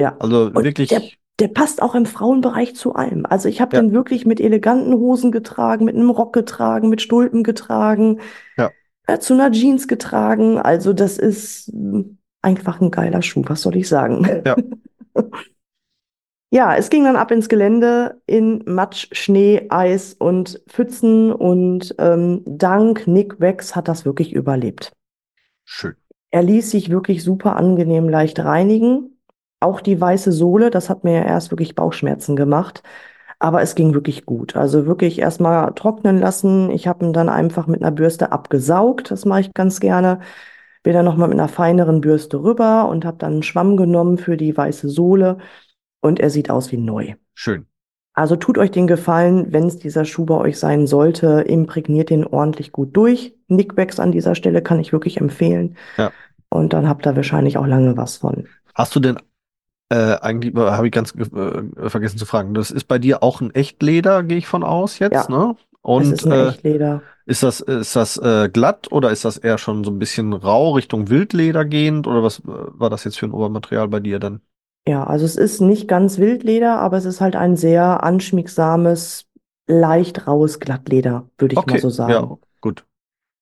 Ja. 0.00 0.16
Also 0.20 0.46
Und 0.46 0.62
wirklich, 0.62 1.18
der, 1.40 1.48
passt 1.48 1.82
auch 1.82 1.94
im 1.94 2.06
Frauenbereich 2.06 2.76
zu 2.76 2.94
allem. 2.94 3.26
Also 3.26 3.48
ich 3.48 3.60
habe 3.60 3.76
Ja. 3.76 3.82
den 3.82 3.92
wirklich 3.92 4.24
mit 4.26 4.40
eleganten 4.40 4.94
Hosen 4.94 5.32
getragen, 5.32 5.84
mit 5.84 5.96
einem 5.96 6.10
Rock 6.10 6.32
getragen, 6.32 6.88
mit 6.88 7.02
Stulpen 7.02 7.42
getragen, 7.42 8.20
Ja. 8.56 8.70
äh, 9.06 9.18
zu 9.18 9.34
einer 9.34 9.50
Jeans 9.50 9.88
getragen. 9.88 10.58
Also 10.58 10.92
das 10.92 11.18
ist 11.18 11.72
mm, 11.74 12.02
einfach 12.42 12.80
ein 12.80 12.90
geiler 12.90 13.22
Schuh, 13.22 13.42
was 13.46 13.62
soll 13.62 13.76
ich 13.76 13.88
sagen? 13.88 14.42
Ja. 14.44 14.56
Ja, 16.50 16.76
es 16.76 16.88
ging 16.88 17.02
dann 17.04 17.16
ab 17.16 17.32
ins 17.32 17.48
Gelände 17.48 18.20
in 18.26 18.62
Matsch, 18.64 19.08
Schnee, 19.10 19.66
Eis 19.70 20.14
und 20.14 20.62
Pfützen 20.68 21.32
und 21.32 21.94
ähm, 21.98 22.42
dank 22.46 23.08
Nick 23.08 23.40
Wax 23.40 23.74
hat 23.74 23.88
das 23.88 24.04
wirklich 24.04 24.32
überlebt. 24.32 24.92
schön. 25.64 25.94
Er 26.30 26.42
ließ 26.42 26.70
sich 26.70 26.90
wirklich 26.90 27.22
super 27.24 27.56
angenehm 27.56 28.08
leicht 28.08 28.38
reinigen. 28.40 29.13
Auch 29.64 29.80
die 29.80 29.98
weiße 29.98 30.30
Sohle, 30.30 30.68
das 30.68 30.90
hat 30.90 31.04
mir 31.04 31.14
ja 31.14 31.22
erst 31.24 31.50
wirklich 31.50 31.74
Bauchschmerzen 31.74 32.36
gemacht. 32.36 32.82
Aber 33.38 33.62
es 33.62 33.74
ging 33.74 33.94
wirklich 33.94 34.26
gut. 34.26 34.56
Also 34.56 34.84
wirklich 34.84 35.18
erstmal 35.18 35.72
trocknen 35.72 36.18
lassen. 36.18 36.70
Ich 36.70 36.86
habe 36.86 37.06
ihn 37.06 37.14
dann 37.14 37.30
einfach 37.30 37.66
mit 37.66 37.80
einer 37.80 37.90
Bürste 37.90 38.30
abgesaugt. 38.30 39.10
Das 39.10 39.24
mache 39.24 39.40
ich 39.40 39.54
ganz 39.54 39.80
gerne. 39.80 40.20
Bin 40.82 40.92
dann 40.92 41.06
nochmal 41.06 41.28
mit 41.28 41.38
einer 41.38 41.48
feineren 41.48 42.02
Bürste 42.02 42.42
rüber 42.42 42.88
und 42.90 43.06
habe 43.06 43.16
dann 43.16 43.32
einen 43.32 43.42
Schwamm 43.42 43.78
genommen 43.78 44.18
für 44.18 44.36
die 44.36 44.54
weiße 44.54 44.90
Sohle. 44.90 45.38
Und 46.02 46.20
er 46.20 46.28
sieht 46.28 46.50
aus 46.50 46.70
wie 46.70 46.76
neu. 46.76 47.14
Schön. 47.32 47.66
Also 48.12 48.36
tut 48.36 48.58
euch 48.58 48.70
den 48.70 48.86
Gefallen, 48.86 49.50
wenn 49.54 49.64
es 49.64 49.78
dieser 49.78 50.04
Schuh 50.04 50.26
bei 50.26 50.36
euch 50.36 50.58
sein 50.58 50.86
sollte, 50.86 51.40
imprägniert 51.40 52.10
den 52.10 52.26
ordentlich 52.26 52.70
gut 52.70 52.94
durch. 52.94 53.34
Nickbacks 53.48 53.98
an 53.98 54.12
dieser 54.12 54.34
Stelle 54.34 54.60
kann 54.60 54.78
ich 54.78 54.92
wirklich 54.92 55.22
empfehlen. 55.22 55.78
Ja. 55.96 56.12
Und 56.50 56.74
dann 56.74 56.86
habt 56.86 57.06
ihr 57.06 57.16
wahrscheinlich 57.16 57.56
auch 57.56 57.66
lange 57.66 57.96
was 57.96 58.18
von. 58.18 58.46
Hast 58.74 58.94
du 58.94 59.00
denn 59.00 59.16
äh, 59.90 60.16
eigentlich, 60.20 60.54
habe 60.54 60.86
ich 60.86 60.92
ganz 60.92 61.14
äh, 61.14 61.88
vergessen 61.90 62.18
zu 62.18 62.26
fragen, 62.26 62.54
das 62.54 62.70
ist 62.70 62.84
bei 62.84 62.98
dir 62.98 63.22
auch 63.22 63.40
ein 63.40 63.54
Echtleder, 63.54 64.22
gehe 64.22 64.38
ich 64.38 64.46
von 64.46 64.62
aus 64.64 64.98
jetzt, 64.98 65.28
Ja. 65.28 65.36
ne? 65.36 65.56
Und 65.82 66.12
ist 66.12 66.24
ein 66.24 66.32
äh, 66.32 66.48
Echtleder. 66.48 67.02
ist 67.26 67.42
das, 67.42 67.60
ist 67.60 67.94
das 67.94 68.16
äh, 68.16 68.48
glatt 68.50 68.90
oder 68.90 69.10
ist 69.10 69.24
das 69.26 69.36
eher 69.36 69.58
schon 69.58 69.84
so 69.84 69.90
ein 69.90 69.98
bisschen 69.98 70.32
rau 70.32 70.72
Richtung 70.72 71.10
Wildleder 71.10 71.66
gehend 71.66 72.06
oder 72.06 72.22
was 72.22 72.38
äh, 72.40 72.42
war 72.46 72.88
das 72.88 73.04
jetzt 73.04 73.18
für 73.18 73.26
ein 73.26 73.32
Obermaterial 73.32 73.88
bei 73.88 74.00
dir 74.00 74.18
dann? 74.18 74.40
Ja, 74.88 75.04
also 75.04 75.24
es 75.26 75.36
ist 75.36 75.60
nicht 75.60 75.86
ganz 75.88 76.18
Wildleder, 76.18 76.78
aber 76.78 76.96
es 76.96 77.04
ist 77.04 77.20
halt 77.20 77.36
ein 77.36 77.56
sehr 77.56 78.02
anschmiegsames, 78.02 79.26
leicht 79.66 80.26
raues 80.26 80.60
Glattleder, 80.60 81.28
würde 81.38 81.54
ich 81.54 81.66
mal 81.66 81.78
so 81.78 81.88
sagen. 81.90 82.12
ja, 82.12 82.36
gut, 82.60 82.84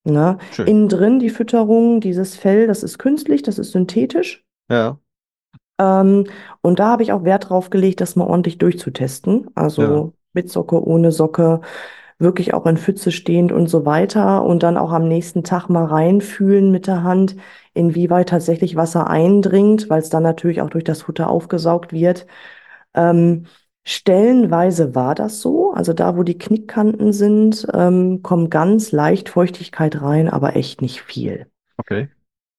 Ne? 0.05 0.39
schön. 0.53 0.67
Innen 0.67 0.89
drin 0.89 1.19
die 1.21 1.31
Fütterung, 1.31 2.01
dieses 2.01 2.37
Fell, 2.37 2.67
das 2.67 2.83
ist 2.83 2.99
künstlich, 2.99 3.43
das 3.43 3.59
ist 3.59 3.71
synthetisch. 3.73 4.45
ja, 4.69 4.99
Ähm, 5.83 6.27
und 6.63 6.79
da 6.79 6.89
habe 6.89 7.03
ich 7.03 7.13
auch 7.13 7.25
Wert 7.25 7.49
drauf 7.51 7.71
gelegt, 7.71 8.01
das 8.01 8.17
mal 8.17 8.27
ordentlich 8.27 8.59
durchzutesten. 8.59 9.49
Also 9.55 9.83
Ja. 9.83 10.13
mit 10.33 10.51
Socke, 10.51 10.83
ohne 10.87 11.13
Socke, 11.13 11.61
wirklich 12.19 12.55
auch 12.55 12.67
in 12.67 12.77
Pfütze 12.77 13.11
stehend 13.13 13.53
und 13.53 13.69
so 13.69 13.85
weiter. 13.85 14.45
Und 14.45 14.63
dann 14.63 14.77
auch 14.77 14.93
am 14.93 15.09
nächsten 15.09 15.45
Tag 15.45 15.69
mal 15.69 15.85
reinfühlen 15.85 16.71
mit 16.71 16.87
der 16.87 17.03
Hand, 17.03 17.37
inwieweit 17.75 18.29
tatsächlich 18.31 18.77
Wasser 18.77 19.09
eindringt, 19.09 19.91
weil 19.91 20.01
es 20.01 20.11
dann 20.11 20.23
natürlich 20.23 20.63
auch 20.63 20.71
durch 20.71 20.85
das 20.85 21.03
Futter 21.03 21.29
aufgesaugt 21.31 21.93
wird. 21.93 22.27
Ähm, 22.95 23.47
stellenweise 23.85 24.95
war 24.95 25.15
das 25.15 25.41
so. 25.41 25.73
Also 25.73 25.93
da, 25.93 26.17
wo 26.17 26.23
die 26.23 26.39
Knickkanten 26.39 27.13
sind, 27.13 27.67
ähm, 27.75 28.23
kommt 28.23 28.51
ganz 28.51 28.93
leicht 28.93 29.29
Feuchtigkeit 29.29 30.01
rein, 30.03 30.29
aber 30.29 30.57
echt 30.57 30.83
nicht 30.83 31.03
viel. 31.03 31.47
okay. 31.79 32.09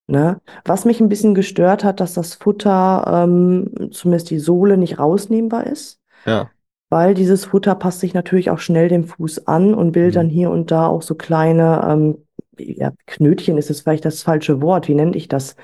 Ne? 0.08 0.42
Was 0.66 0.86
mich 0.86 1.00
ein 1.02 1.10
bisschen 1.10 1.34
gestört 1.36 1.84
hat, 1.84 2.00
dass 2.02 2.14
das 2.14 2.36
Futter, 2.36 3.06
ähm, 3.26 3.90
zumindest 3.92 4.30
die 4.32 4.40
Sohle, 4.40 4.78
nicht 4.78 5.00
rausnehmbar 5.00 5.66
ist, 5.68 6.02
Ja, 6.26 6.54
weil 6.90 7.14
dieses 7.16 7.46
Futter 7.46 7.76
passt 7.76 8.02
sich 8.02 8.14
natürlich 8.14 8.52
auch 8.52 8.60
schnell 8.60 8.90
dem 8.90 9.06
Fuß 9.06 9.48
an 9.48 9.74
und 9.76 9.94
bildet 9.94 10.16
Mhm. 10.16 10.18
dann 10.18 10.30
hier 10.30 10.52
und 10.52 10.72
da 10.72 10.88
auch 10.88 11.02
so 11.04 11.16
kleine, 11.16 11.86
ähm, 11.90 12.18
ja, 12.60 12.94
Knötchen 13.08 13.58
ist 13.58 13.72
es 13.72 13.82
vielleicht 13.82 14.06
das 14.06 14.24
falsche 14.24 14.62
Wort, 14.62 14.88
wie 14.88 14.96
nenne 14.96 15.16
ich 15.18 15.28
das? 15.28 15.56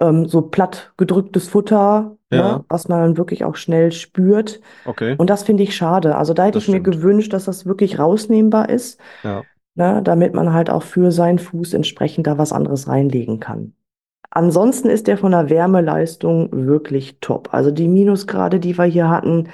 Ähm, 0.00 0.26
so 0.28 0.42
platt 0.42 0.92
gedrücktes 0.96 1.48
Futter, 1.48 2.16
Ja. 2.30 2.38
ne? 2.38 2.64
Was 2.68 2.88
man 2.88 3.00
dann 3.00 3.16
wirklich 3.16 3.44
auch 3.44 3.56
schnell 3.56 3.90
spürt. 3.92 4.60
okay. 4.84 5.18
Und 5.18 5.30
das 5.30 5.44
finde 5.44 5.62
ich 5.64 5.76
schade. 5.76 6.16
Also 6.16 6.34
da 6.34 6.46
hätte 6.46 6.58
Das 6.58 6.58
ich 6.58 6.68
mir 6.68 6.80
stimmt. 6.80 6.82
gewünscht, 6.82 7.32
dass 7.32 7.46
das 7.46 7.66
wirklich 7.66 7.98
rausnehmbar 7.98 8.68
ist 8.70 9.00
Ja, 9.22 9.46
ne, 9.78 10.02
damit 10.04 10.34
man 10.34 10.52
halt 10.52 10.70
auch 10.70 10.82
für 10.82 11.12
seinen 11.12 11.38
Fuß 11.38 11.74
entsprechend 11.74 12.26
da 12.26 12.38
was 12.38 12.52
anderes 12.52 12.88
reinlegen 12.88 13.40
kann. 13.40 13.74
Ansonsten 14.30 14.88
ist 14.90 15.06
der 15.06 15.18
von 15.18 15.32
der 15.32 15.50
Wärmeleistung 15.50 16.50
wirklich 16.66 17.18
top. 17.20 17.54
Also 17.54 17.70
die 17.70 17.88
Minusgrade, 17.88 18.60
die 18.60 18.76
wir 18.78 18.84
hier 18.84 19.08
hatten, 19.08 19.48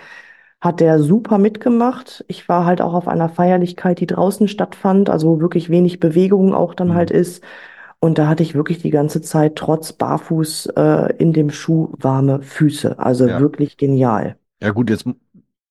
hat 0.60 0.80
der 0.80 0.98
super 1.00 1.38
mitgemacht. 1.38 2.24
Ich 2.28 2.48
war 2.48 2.64
halt 2.64 2.80
auch 2.82 2.94
auf 2.94 3.08
einer 3.08 3.28
Feierlichkeit, 3.28 4.00
die 4.00 4.06
draußen 4.06 4.48
stattfand, 4.48 5.10
also 5.10 5.28
wo 5.36 5.40
wirklich 5.40 5.70
wenig 5.70 6.00
Bewegung 6.00 6.54
auch 6.54 6.74
dann 6.74 6.88
Mhm. 6.88 6.94
halt 6.94 7.10
ist. 7.10 7.44
Und 8.00 8.18
da 8.18 8.28
hatte 8.28 8.42
ich 8.42 8.54
wirklich 8.54 8.78
die 8.82 8.90
ganze 8.90 9.22
Zeit 9.22 9.56
trotz 9.56 9.92
Barfuß 9.92 10.66
äh, 10.76 11.14
in 11.18 11.32
dem 11.32 11.50
Schuh 11.50 11.90
warme 11.98 12.42
Füße. 12.42 12.98
Also 12.98 13.26
Ja. 13.28 13.40
wirklich 13.40 13.76
genial. 13.76 14.36
ja 14.62 14.70
gut, 14.70 14.90
jetzt 14.90 15.06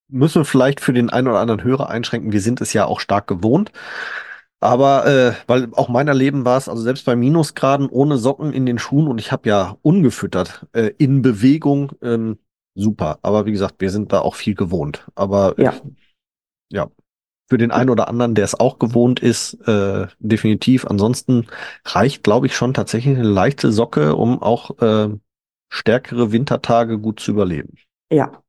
müssen 0.10 0.42
wir 0.42 0.46
vielleicht 0.46 0.80
für 0.82 0.94
den 0.94 1.10
einen 1.10 1.28
oder 1.28 1.40
anderen 1.40 1.64
Hörer 1.64 1.90
einschränken. 1.90 2.32
Wir 2.32 2.42
sind 2.42 2.62
es 2.62 2.74
ja 2.74 2.86
auch 2.86 3.00
stark 3.00 3.28
gewohnt. 3.28 3.72
Aber 4.64 5.06
äh, 5.06 5.34
weil 5.46 5.68
auch 5.74 5.90
mein 5.90 6.08
Erleben 6.08 6.46
war 6.46 6.58
es, 6.58 6.70
also 6.70 6.82
selbst 6.82 7.06
bei 7.06 7.18
Minusgraden 7.18 7.90
ohne 7.90 8.18
Socken 8.18 8.54
in 8.54 8.66
den 8.66 8.80
Schuhen 8.80 9.10
und 9.10 9.18
ich 9.18 9.34
habe 9.34 9.50
ja 9.50 9.76
ungefüttert 9.82 10.66
äh, 10.72 10.92
in 10.98 11.22
Bewegung, 11.22 11.92
ähm, 12.02 12.40
super. 12.74 13.20
Aber 13.24 13.46
wie 13.46 13.52
gesagt, 13.52 13.76
wir 13.80 13.90
sind 13.90 14.14
da 14.14 14.22
auch 14.22 14.36
viel 14.36 14.56
gewohnt. 14.56 15.06
Aber 15.16 15.60
Ja. 15.60 15.74
ja, 16.72 16.90
für 17.50 17.58
den 17.58 17.72
einen 17.72 17.90
oder 17.90 18.08
anderen, 18.08 18.36
der 18.36 18.46
es 18.46 18.58
auch 18.58 18.80
gewohnt 18.80 19.20
ist, 19.20 19.56
äh, 19.68 20.08
definitiv. 20.20 20.88
Ansonsten 20.88 21.48
reicht, 21.84 22.24
glaube 22.24 22.46
ich, 22.46 22.56
schon 22.56 22.74
tatsächlich 22.74 23.18
eine 23.18 23.28
leichte 23.28 23.70
Socke, 23.74 24.16
um 24.16 24.42
auch 24.42 24.80
äh, 24.80 25.10
stärkere 25.70 26.32
Wintertage 26.32 27.00
gut 27.00 27.20
zu 27.20 27.32
überleben. 27.32 27.76
Ja, 28.10 28.42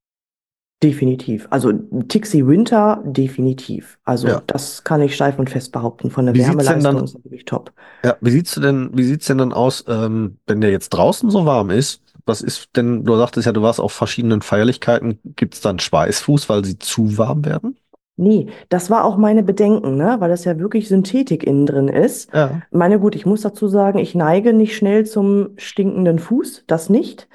definitiv. 0.84 1.46
Also 1.50 1.72
Tixi 2.08 2.46
Winter, 2.46 3.02
definitiv. 3.04 3.98
Also 4.04 4.28
Ja. 4.28 4.42
das 4.46 4.84
kann 4.84 5.00
ich 5.02 5.14
steif 5.14 5.38
und 5.38 5.50
fest 5.50 5.72
behaupten. 5.72 6.10
Von 6.10 6.26
der 6.26 6.34
Wie 6.34 6.40
sieht's 6.42 6.50
denn 6.50 6.58
Wärmeleistung 6.66 6.94
dann- 6.96 7.04
ist 7.04 7.24
wirklich 7.24 7.44
top. 7.46 7.72
Ja, 8.04 8.16
wie 8.20 8.30
sieht's 8.30 8.54
denn, 8.54 8.90
wie 8.92 9.02
sieht's 9.04 9.26
denn 9.26 9.38
dann 9.38 9.52
aus, 9.52 9.84
ähm, 9.88 10.36
wenn 10.46 10.60
der 10.60 10.70
jetzt 10.70 10.90
draußen 10.90 11.30
so 11.30 11.46
warm 11.46 11.70
ist? 11.70 12.02
Was 12.26 12.40
ist 12.42 12.68
denn, 12.76 13.04
du 13.04 13.16
sagtest 13.16 13.46
ja, 13.46 13.52
du 13.52 13.62
warst 13.62 13.80
auf 13.80 13.92
verschiedenen 13.92 14.40
Feierlichkeiten. 14.42 15.18
Gibt's 15.36 15.60
dann 15.60 15.78
Schweißfuß, 15.78 16.48
weil 16.48 16.64
sie 16.64 16.78
zu 16.78 17.18
warm 17.18 17.44
werden? 17.44 17.76
Nee, 18.16 18.46
das 18.68 18.90
war 18.90 19.04
auch 19.04 19.16
meine 19.16 19.42
Bedenken, 19.42 19.96
ne? 19.96 20.16
Weil 20.20 20.30
das 20.30 20.44
ja 20.44 20.58
wirklich 20.58 20.88
Synthetik 20.88 21.42
innen 21.42 21.66
drin 21.66 21.88
ist. 21.88 22.32
Ja. 22.32 22.62
Meine 22.70 23.00
gut, 23.00 23.16
ich 23.16 23.26
muss 23.26 23.40
dazu 23.40 23.66
sagen, 23.68 23.98
ich 23.98 24.14
neige 24.14 24.52
nicht 24.52 24.76
schnell 24.76 25.04
zum 25.04 25.48
stinkenden 25.56 26.18
Fuß, 26.20 26.62
das 26.68 26.88
nicht. 26.88 27.26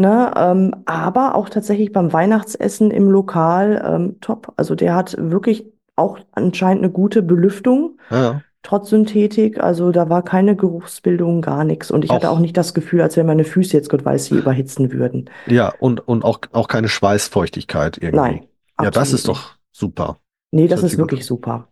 Ne? 0.00 0.30
Ähm, 0.36 0.74
aber 0.86 1.34
auch 1.34 1.48
tatsächlich 1.48 1.92
beim 1.92 2.12
Weihnachtsessen 2.12 2.92
im 2.92 3.10
Lokal 3.10 3.82
ähm, 3.84 4.20
top. 4.20 4.52
Also 4.56 4.76
der 4.76 4.94
hat 4.94 5.16
wirklich 5.18 5.66
auch 5.96 6.20
anscheinend 6.32 6.84
eine 6.84 6.92
gute 6.92 7.20
Belüftung, 7.20 7.98
Ja. 8.08 8.40
trotz 8.62 8.90
Synthetik. 8.90 9.60
Also 9.60 9.90
da 9.90 10.08
war 10.08 10.22
keine 10.22 10.54
Geruchsbildung, 10.54 11.42
gar 11.42 11.64
nichts. 11.64 11.90
Und 11.90 12.04
ich 12.04 12.12
hatte 12.12 12.30
Auch- 12.30 12.36
auch 12.36 12.38
nicht 12.38 12.56
das 12.56 12.74
Gefühl, 12.74 13.00
als 13.02 13.16
wenn 13.16 13.26
meine 13.26 13.42
Füße 13.42 13.76
jetzt 13.76 13.90
Gott 13.90 14.04
weiß 14.04 14.30
wie 14.30 14.36
überhitzen 14.38 14.92
würden. 14.92 15.28
Ja, 15.46 15.72
und, 15.80 16.06
und 16.06 16.24
auch, 16.24 16.38
auch 16.52 16.68
keine 16.68 16.88
Schweißfeuchtigkeit 16.88 17.96
irgendwie. 17.98 18.16
Nein. 18.16 18.46
Ja, 18.80 18.92
das 18.92 19.12
ist 19.12 19.26
doch 19.26 19.56
super. 19.72 20.18
Nee, 20.52 20.68
Das 20.68 20.80
das 20.80 20.92
ist 20.92 20.96
gut 20.96 21.06
wirklich 21.10 21.20
an. 21.22 21.26
super. 21.26 21.68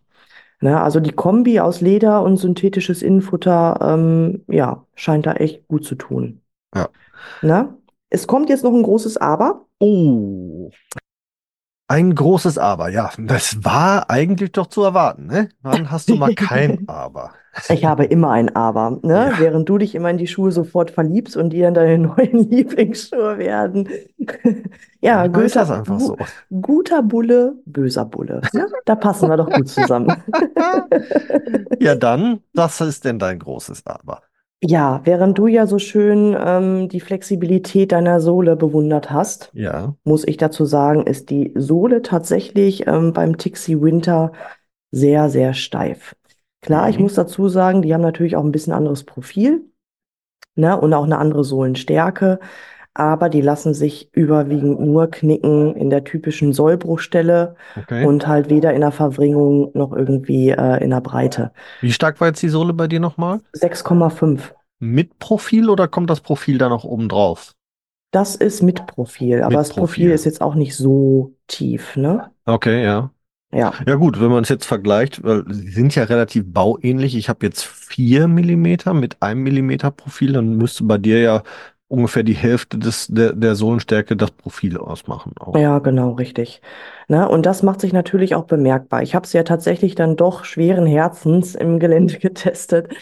Ne, 0.59 0.81
also 0.81 0.99
die 0.99 1.11
Kombi 1.13 1.59
aus 1.61 1.79
Leder 1.81 2.23
und 2.23 2.35
synthetisches 2.37 3.01
Innenfutter, 3.03 3.77
ähm, 3.81 4.43
ja, 4.49 4.85
scheint 4.95 5.27
da 5.27 5.33
echt 5.33 5.67
gut 5.67 5.85
zu 5.85 5.95
tun. 5.95 6.41
Ja. 6.75 6.89
Ne? 7.41 7.69
Es 8.09 8.27
kommt 8.27 8.49
jetzt 8.49 8.63
noch 8.63 8.73
ein 8.73 8.83
großes 8.83 9.17
Aber. 9.17 9.65
Oh. 9.79 10.69
Ein 11.89 12.15
großes 12.15 12.57
Aber, 12.57 12.89
ja. 12.89 13.11
Das 13.17 13.63
war 13.63 14.09
eigentlich 14.09 14.51
doch 14.51 14.67
zu 14.67 14.83
erwarten, 14.83 15.27
ne? 15.27 15.49
Wann 15.61 15.89
hast 15.89 16.09
du 16.09 16.15
mal 16.15 16.35
kein 16.35 16.83
Aber? 16.87 17.31
Ich 17.69 17.85
habe 17.85 18.03
immer 18.05 18.31
ein 18.31 18.55
Aber, 18.55 18.99
ne? 19.03 19.31
Ja. 19.31 19.39
Während 19.39 19.69
du 19.69 19.77
dich 19.77 19.95
immer 19.95 20.09
in 20.09 20.17
die 20.17 20.27
Schuhe 20.27 20.51
sofort 20.51 20.91
verliebst 20.91 21.37
und 21.37 21.51
die 21.51 21.61
dann 21.61 21.73
deine 21.73 21.97
neuen 22.07 22.49
Lieblingsschuhe 22.49 23.37
werden. 23.37 23.89
Ja, 24.99 25.23
ist 25.25 25.33
guter, 25.33 25.47
das 25.59 25.69
einfach 25.71 25.99
so. 25.99 26.17
guter 26.59 27.03
Bulle, 27.03 27.53
böser 27.65 28.03
Bulle. 28.03 28.41
Ne? 28.51 28.65
Da 28.83 28.95
passen 28.95 29.29
wir 29.29 29.37
doch 29.37 29.47
gut 29.47 29.69
zusammen. 29.69 30.11
Ja, 31.79 31.93
dann, 31.93 32.39
was 32.55 32.81
ist 32.81 33.05
denn 33.05 33.19
dein 33.19 33.37
großes 33.37 33.85
Aber? 33.85 34.23
Ja, 34.61 35.01
während 35.03 35.37
du 35.37 35.47
ja 35.47 35.67
so 35.67 35.77
schön 35.77 36.35
ähm, 36.39 36.89
die 36.89 36.99
Flexibilität 36.99 37.91
deiner 37.91 38.19
Sohle 38.19 38.55
bewundert 38.55 39.11
hast, 39.11 39.51
Ja. 39.53 39.95
muss 40.03 40.27
ich 40.27 40.37
dazu 40.37 40.65
sagen, 40.65 41.05
ist 41.05 41.29
die 41.29 41.51
Sohle 41.55 42.01
tatsächlich 42.01 42.87
ähm, 42.87 43.13
beim 43.13 43.37
Tixi 43.37 43.79
Winter 43.81 44.31
sehr, 44.91 45.29
sehr 45.29 45.53
steif. 45.53 46.15
Klar, 46.61 46.89
ich 46.89 46.97
Mhm. 46.97 47.03
muss 47.03 47.13
dazu 47.13 47.49
sagen, 47.49 47.81
die 47.83 47.93
haben 47.93 48.01
natürlich 48.01 48.35
auch 48.35 48.43
ein 48.43 48.51
bisschen 48.51 48.73
anderes 48.73 49.03
Profil, 49.03 49.65
ne, 50.55 50.79
und 50.79 50.93
auch 50.93 51.03
eine 51.05 51.19
andere 51.19 51.43
Sohlenstärke, 51.43 52.39
aber 52.97 53.29
die 53.29 53.41
lassen 53.41 53.73
sich 53.73 54.09
überwiegend 54.13 54.79
nur 54.79 55.07
knicken 55.09 55.75
in 55.75 55.89
der 55.89 56.03
typischen 56.03 56.53
Sollbruchstelle 56.53 57.55
Okay. 57.75 58.05
und 58.05 58.27
halt 58.27 58.49
weder 58.49 58.73
in 58.73 58.81
der 58.81 58.91
Verwringung 58.91 59.71
noch 59.73 59.93
irgendwie 59.93 60.49
äh, 60.49 60.83
in 60.83 60.89
der 60.91 61.01
Breite. 61.01 61.51
Wie 61.79 61.91
stark 61.93 62.19
war 62.21 62.27
jetzt 62.27 62.41
die 62.41 62.49
Sohle 62.49 62.73
bei 62.73 62.87
dir 62.87 62.99
nochmal? 62.99 63.41
6,5. 63.53 64.53
Mit 64.79 65.19
Profil 65.19 65.69
oder 65.69 65.87
kommt 65.87 66.09
das 66.09 66.21
Profil 66.21 66.57
da 66.57 66.69
noch 66.69 66.83
oben 66.83 67.09
drauf? 67.09 67.53
Das 68.11 68.35
ist 68.35 68.63
mit 68.63 68.85
Profil, 68.87 69.41
aber 69.43 69.49
Mit 69.49 69.59
das 69.59 69.69
Profil 69.69 70.05
Profil. 70.05 70.11
ist 70.11 70.25
jetzt 70.25 70.41
auch 70.41 70.55
nicht 70.55 70.75
so 70.75 71.35
tief, 71.47 71.95
ne? 71.95 72.31
Okay, 72.45 72.83
ja. 72.83 73.11
Ja. 73.51 73.73
Ja 73.87 73.95
gut, 73.95 74.19
wenn 74.19 74.29
man 74.31 74.43
es 74.43 74.49
jetzt 74.49 74.65
vergleicht, 74.65 75.23
weil 75.23 75.43
sie 75.53 75.69
sind 75.71 75.95
ja 75.95 76.03
relativ 76.03 76.43
bauähnlich. 76.47 77.15
Ich 77.15 77.29
habe 77.29 77.45
jetzt 77.45 77.63
vier 77.65 78.27
Millimeter 78.27 78.93
mit 78.93 79.21
einem 79.21 79.43
Millimeter 79.43 79.91
Profil, 79.91 80.33
dann 80.33 80.55
müsste 80.57 80.83
bei 80.85 80.97
dir 80.97 81.19
ja 81.21 81.43
ungefähr 81.87 82.23
die 82.23 82.35
Hälfte 82.35 82.77
des, 82.77 83.07
der, 83.07 83.33
der 83.33 83.55
Sohlenstärke 83.55 84.15
das 84.15 84.31
Profil 84.31 84.77
ausmachen. 84.77 85.33
Auch. 85.39 85.57
Ja, 85.57 85.79
genau, 85.79 86.11
richtig. 86.11 86.61
Ne? 87.07 87.27
Und 87.27 87.45
das 87.45 87.63
macht 87.63 87.81
sich 87.81 87.93
natürlich 87.93 88.35
auch 88.35 88.45
bemerkbar. 88.45 89.03
Ich 89.03 89.15
habe 89.15 89.25
es 89.25 89.33
ja 89.33 89.43
tatsächlich 89.43 89.95
dann 89.95 90.15
doch 90.15 90.43
schweren 90.43 90.85
Herzens 90.85 91.55
im 91.55 91.79
Gelände 91.79 92.17
getestet. 92.19 92.93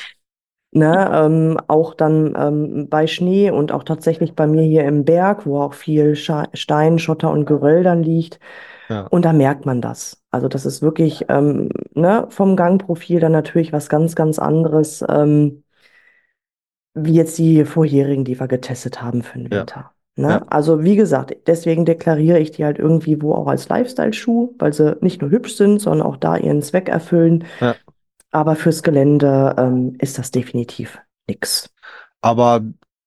Ne? 0.71 1.09
Ähm, 1.13 1.57
auch 1.67 1.93
dann 1.93 2.35
ähm, 2.37 2.89
bei 2.89 3.07
Schnee 3.07 3.49
und 3.49 3.71
auch 3.71 3.83
tatsächlich 3.83 4.35
bei 4.35 4.45
mir 4.45 4.63
hier 4.63 4.83
im 4.83 5.05
Berg, 5.05 5.45
wo 5.45 5.61
auch 5.61 5.73
viel 5.73 6.15
Sche 6.15 6.49
Stein, 6.53 6.99
Schotter 6.99 7.31
und 7.31 7.45
Geröll 7.45 7.83
dann 7.83 8.03
liegt. 8.03 8.39
Ja. 8.89 9.07
Und 9.07 9.25
da 9.25 9.33
merkt 9.33 9.65
man 9.65 9.81
das. 9.81 10.21
Also 10.31 10.47
das 10.47 10.65
ist 10.65 10.81
wirklich 10.81 11.25
ähm, 11.29 11.69
ne, 11.93 12.27
vom 12.29 12.55
Gangprofil 12.55 13.19
dann 13.19 13.31
natürlich 13.31 13.73
was 13.73 13.89
ganz, 13.89 14.15
ganz 14.15 14.37
anderes, 14.37 15.03
ähm, 15.09 15.63
wie 16.95 17.13
jetzt 17.13 17.37
die 17.37 17.65
vorherigen, 17.65 18.25
die 18.25 18.39
wir 18.39 18.47
getestet 18.47 19.01
haben 19.01 19.21
für 19.21 19.37
den 19.37 19.51
Ja. 19.51 19.59
Winter. 19.59 19.91
Ne? 20.17 20.29
Ja. 20.29 20.45
Also 20.47 20.83
wie 20.83 20.95
gesagt, 20.95 21.35
deswegen 21.45 21.85
deklariere 21.85 22.39
ich 22.39 22.51
die 22.51 22.63
halt 22.63 22.79
irgendwie 22.79 23.21
wo 23.21 23.33
auch 23.33 23.47
als 23.47 23.67
Lifestyle-Schuh, 23.67 24.53
weil 24.57 24.71
sie 24.71 24.97
nicht 25.01 25.21
nur 25.21 25.29
hübsch 25.29 25.55
sind, 25.55 25.79
sondern 25.79 26.07
auch 26.07 26.15
da 26.17 26.37
ihren 26.37 26.61
Zweck 26.61 26.87
erfüllen. 26.87 27.43
Ja. 27.59 27.75
Aber 28.31 28.55
fürs 28.55 28.81
Gelände 28.81 29.55
ähm, 29.57 29.95
ist 29.99 30.17
das 30.17 30.31
definitiv 30.31 30.99
nix. 31.27 31.69
Aber 32.21 32.61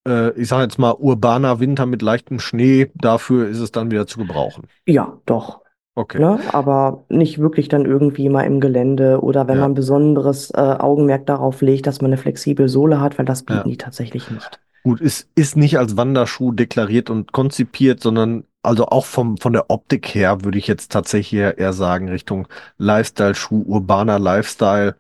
äh, 0.07 0.31
ich 0.33 0.49
sage 0.49 0.65
jetzt 0.65 0.79
mal, 0.79 0.93
urbaner 0.93 1.61
Winter 1.61 1.87
mit 1.87 2.03
leichtem 2.03 2.41
Schnee, 2.41 2.91
dafür 2.95 3.49
ist 3.49 3.59
es 3.59 3.73
dann 3.73 3.91
wieder 3.91 4.07
zu 4.07 4.19
gebrauchen. 4.19 4.67
Ja, 4.87 5.19
doch. 5.27 5.63
Okay. 5.99 6.21
Ne? 6.21 6.39
Aber 6.53 7.05
nicht 7.09 7.39
wirklich 7.41 7.69
dann 7.69 7.85
irgendwie 7.85 8.29
mal 8.29 8.43
im 8.43 8.61
Gelände 8.61 9.21
oder 9.21 9.49
wenn 9.49 9.57
Ja. 9.57 9.63
man 9.63 9.75
besonderes 9.75 10.51
äh, 10.51 10.57
Augenmerk 10.61 11.27
darauf 11.27 11.61
legt, 11.61 11.87
dass 11.89 12.01
man 12.01 12.11
eine 12.13 12.19
flexible 12.19 12.69
Sohle 12.69 13.01
hat, 13.01 13.19
weil 13.19 13.25
das 13.27 13.43
bieten 13.43 13.57
Ja. 13.57 13.65
die 13.65 13.77
tatsächlich 13.79 14.31
nicht. 14.31 14.61
Gut, 14.85 15.01
ist, 15.01 15.29
ist 15.35 15.57
nicht 15.57 15.77
als 15.77 15.97
Wanderschuh 15.97 16.53
deklariert 16.53 17.11
und 17.11 17.33
konzipiert, 17.33 18.01
sondern 18.01 18.45
also 18.63 18.87
auch 18.87 19.07
vom, 19.07 19.37
von 19.39 19.53
der 19.53 19.71
Optik 19.71 20.15
her 20.15 20.45
würde 20.45 20.59
ich 20.59 20.67
jetzt 20.69 20.93
tatsächlich 20.93 21.41
eher 21.41 21.59
eher 21.59 21.73
sagen 21.73 22.09
Richtung 22.09 22.47
Lifestyle-Schuh, 22.79 23.65
urbaner 23.67 24.19
Lifestyle, 24.19 24.95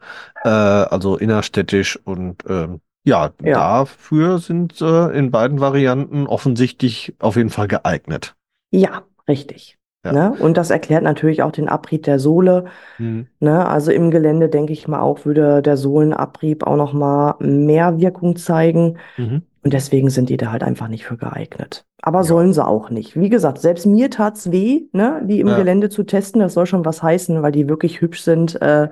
äh, 0.44 0.48
also 0.48 1.16
innerstädtisch 1.16 1.96
und 2.04 2.42
ähm, 2.48 2.80
ja, 3.04 3.30
Ja. 3.42 3.54
dafür 3.54 4.38
sind 4.38 4.80
äh, 4.80 5.06
in 5.16 5.30
beiden 5.30 5.60
Varianten 5.60 6.26
offensichtlich 6.26 7.14
auf 7.20 7.36
jeden 7.36 7.50
Fall 7.50 7.68
geeignet. 7.68 8.34
Ja, 8.70 9.04
richtig. 9.28 9.77
Ja. 10.04 10.12
Ne? 10.12 10.32
Und 10.38 10.56
das 10.56 10.70
erklärt 10.70 11.02
natürlich 11.02 11.42
auch 11.42 11.50
den 11.50 11.68
Abrieb 11.68 12.04
der 12.04 12.18
Sohle. 12.18 12.66
Hm. 12.98 13.26
Ne? 13.40 13.66
Also 13.66 13.90
im 13.90 14.10
Gelände, 14.10 14.48
denke 14.48 14.72
ich 14.72 14.86
mal, 14.86 15.00
auch 15.00 15.24
würde 15.26 15.60
der 15.60 15.76
Sohlenabrieb 15.76 16.64
auch 16.66 16.76
noch 16.76 16.92
mal 16.92 17.34
mehr 17.40 17.98
Wirkung 17.98 18.36
zeigen. 18.36 18.98
Mhm. 19.16 19.42
Und 19.64 19.72
deswegen 19.72 20.08
sind 20.08 20.28
die 20.30 20.36
da 20.36 20.52
halt 20.52 20.62
einfach 20.62 20.86
nicht 20.86 21.04
für 21.04 21.16
geeignet. 21.16 21.84
Aber 22.00 22.20
Ja. 22.20 22.24
sollen 22.24 22.52
sie 22.52 22.64
auch 22.64 22.90
nicht. 22.90 23.18
Wie 23.20 23.28
gesagt, 23.28 23.58
selbst 23.58 23.86
mir 23.86 24.08
tat's 24.08 24.52
weh, 24.52 24.82
ne, 24.92 25.20
die 25.24 25.40
im 25.40 25.48
Ja. 25.48 25.56
Gelände 25.56 25.88
zu 25.88 26.04
testen. 26.04 26.40
Das 26.40 26.54
soll 26.54 26.66
schon 26.66 26.84
was 26.84 27.02
heißen, 27.02 27.42
weil 27.42 27.52
die 27.52 27.68
wirklich 27.68 28.00
hübsch 28.00 28.22
sind. 28.22 28.60
Äh 28.62 28.88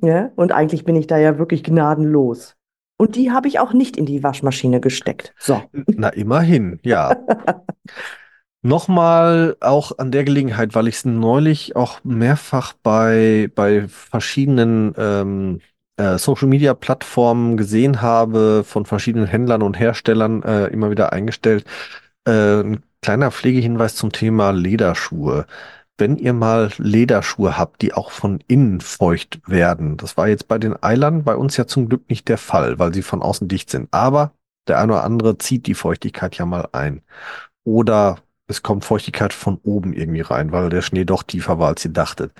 ja? 0.00 0.30
Und 0.36 0.52
eigentlich 0.52 0.84
bin 0.84 0.96
ich 0.96 1.06
da 1.06 1.18
ja 1.18 1.38
wirklich 1.38 1.62
gnadenlos. 1.62 2.56
Und 2.98 3.16
die 3.16 3.30
habe 3.30 3.46
ich 3.48 3.58
auch 3.58 3.72
nicht 3.74 3.96
in 3.96 4.06
die 4.06 4.22
Waschmaschine 4.22 4.80
gesteckt. 4.80 5.34
So. 5.38 5.60
Na, 5.86 6.08
immerhin, 6.08 6.80
ja. 6.82 7.14
Nochmal 8.64 9.56
auch 9.60 9.98
an 9.98 10.12
der 10.12 10.22
Gelegenheit, 10.22 10.74
weil 10.76 10.86
ich 10.86 10.96
es 10.96 11.04
neulich 11.04 11.74
auch 11.74 11.98
mehrfach 12.04 12.74
bei, 12.74 13.50
bei 13.56 13.88
verschiedenen 13.88 14.94
ähm, 14.96 15.60
äh, 15.96 16.16
Social-Media-Plattformen 16.16 17.56
gesehen 17.56 18.02
habe, 18.02 18.62
von 18.64 18.86
verschiedenen 18.86 19.26
Händlern 19.26 19.62
und 19.62 19.78
Herstellern 19.78 20.44
äh, 20.44 20.66
immer 20.66 20.90
wieder 20.92 21.12
eingestellt. 21.12 21.64
Äh, 22.24 22.60
ein 22.60 22.82
kleiner 23.02 23.32
Pflegehinweis 23.32 23.96
zum 23.96 24.12
Thema 24.12 24.52
Lederschuhe. 24.52 25.46
Wenn 25.98 26.16
ihr 26.16 26.32
mal 26.32 26.70
Lederschuhe 26.78 27.58
habt, 27.58 27.82
die 27.82 27.94
auch 27.94 28.12
von 28.12 28.42
innen 28.46 28.80
feucht 28.80 29.40
werden, 29.48 29.96
das 29.96 30.16
war 30.16 30.28
jetzt 30.28 30.46
bei 30.48 30.58
den 30.58 30.80
Eilern 30.82 31.24
bei 31.24 31.36
uns 31.36 31.56
ja 31.56 31.66
zum 31.66 31.88
Glück 31.88 32.08
nicht 32.08 32.28
der 32.28 32.38
Fall, 32.38 32.78
weil 32.78 32.94
sie 32.94 33.02
von 33.02 33.22
außen 33.22 33.48
dicht 33.48 33.70
sind. 33.70 33.88
Aber 33.92 34.32
der 34.68 34.78
eine 34.78 34.92
oder 34.92 35.04
andere 35.04 35.38
zieht 35.38 35.66
die 35.66 35.74
Feuchtigkeit 35.74 36.36
ja 36.38 36.46
mal 36.46 36.68
ein. 36.72 37.02
Oder 37.64 38.18
es 38.52 38.62
kommt 38.62 38.84
Feuchtigkeit 38.84 39.32
von 39.32 39.58
oben 39.64 39.92
irgendwie 39.92 40.20
rein, 40.20 40.52
weil 40.52 40.68
der 40.68 40.82
Schnee 40.82 41.04
doch 41.04 41.22
tiefer 41.22 41.58
war, 41.58 41.68
als 41.68 41.84
ihr 41.84 41.92
dachtet. 41.92 42.32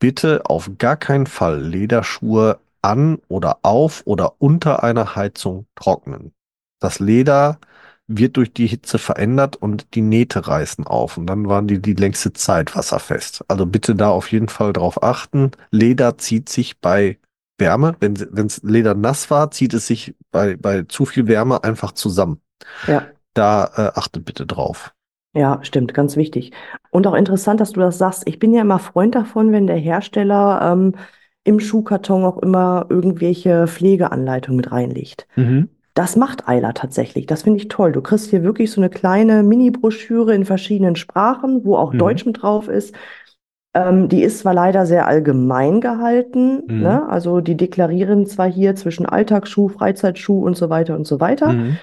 Bitte 0.00 0.42
auf 0.46 0.70
gar 0.78 0.96
keinen 0.96 1.26
Fall 1.26 1.60
Lederschuhe 1.62 2.58
an 2.82 3.18
oder 3.28 3.58
auf 3.62 4.02
oder 4.06 4.34
unter 4.40 4.82
einer 4.82 5.16
Heizung 5.16 5.66
trocknen. 5.76 6.32
Das 6.80 6.98
Leder 6.98 7.58
wird 8.06 8.36
durch 8.36 8.52
die 8.52 8.66
Hitze 8.66 8.98
verändert 8.98 9.56
und 9.56 9.94
die 9.94 10.02
Nähte 10.02 10.46
reißen 10.46 10.86
auf 10.86 11.16
und 11.16 11.26
dann 11.26 11.48
waren 11.48 11.66
die 11.66 11.80
die 11.80 11.94
längste 11.94 12.32
Zeit 12.32 12.76
wasserfest. 12.76 13.44
Also 13.48 13.66
bitte 13.66 13.94
da 13.94 14.10
auf 14.10 14.30
jeden 14.30 14.48
Fall 14.48 14.72
drauf 14.72 15.02
achten. 15.02 15.52
Leder 15.70 16.18
zieht 16.18 16.48
sich 16.48 16.80
bei 16.80 17.18
Wärme, 17.58 17.96
wenn 18.00 18.18
wenns 18.36 18.62
Leder 18.62 18.94
nass 18.94 19.30
war, 19.30 19.50
zieht 19.50 19.74
es 19.74 19.86
sich 19.86 20.14
bei, 20.30 20.56
bei 20.56 20.82
zu 20.82 21.06
viel 21.06 21.28
Wärme 21.28 21.64
einfach 21.64 21.92
zusammen. 21.92 22.40
Ja. 22.86 23.06
Da 23.32 23.70
äh, 23.76 23.98
achtet 23.98 24.24
bitte 24.24 24.46
drauf. 24.46 24.93
Ja, 25.34 25.58
stimmt, 25.62 25.94
ganz 25.94 26.16
wichtig. 26.16 26.52
Und 26.90 27.06
auch 27.06 27.14
interessant, 27.14 27.60
dass 27.60 27.72
du 27.72 27.80
das 27.80 27.98
sagst. 27.98 28.22
Ich 28.26 28.38
bin 28.38 28.54
ja 28.54 28.60
immer 28.62 28.78
Freund 28.78 29.14
davon, 29.14 29.50
wenn 29.52 29.66
der 29.66 29.76
Hersteller 29.76 30.60
ähm, 30.72 30.94
im 31.42 31.58
Schuhkarton 31.60 32.24
auch 32.24 32.38
immer 32.38 32.86
irgendwelche 32.88 33.66
Pflegeanleitungen 33.66 34.56
mit 34.56 34.70
reinlegt. 34.70 35.26
Das 35.94 36.16
macht 36.16 36.48
Eila 36.48 36.72
tatsächlich. 36.72 37.26
Das 37.26 37.42
finde 37.42 37.58
ich 37.58 37.68
toll. 37.68 37.92
Du 37.92 38.00
kriegst 38.00 38.30
hier 38.30 38.42
wirklich 38.42 38.70
so 38.70 38.80
eine 38.80 38.90
kleine 38.90 39.42
Mini-Broschüre 39.42 40.34
in 40.34 40.44
verschiedenen 40.44 40.96
Sprachen, 40.96 41.64
wo 41.64 41.76
auch 41.76 41.92
Mhm. 41.92 41.98
Deutsch 41.98 42.26
mit 42.26 42.42
drauf 42.42 42.68
ist. 42.68 42.94
Ähm, 43.74 44.08
die 44.08 44.22
ist 44.22 44.38
zwar 44.38 44.54
leider 44.54 44.86
sehr 44.86 45.06
allgemein 45.08 45.80
gehalten, 45.80 46.62
Mhm. 46.68 46.80
ne? 46.80 47.08
Also 47.08 47.40
die 47.40 47.56
deklarieren 47.56 48.26
zwar 48.26 48.48
hier 48.50 48.76
zwischen 48.76 49.04
Alltagsschuh, 49.04 49.68
Freizeitschuh 49.68 50.44
und 50.44 50.56
so 50.56 50.70
weiter 50.70 50.94
und 50.96 51.06
so 51.06 51.18
weiter, 51.20 51.52
Mhm. 51.52 51.78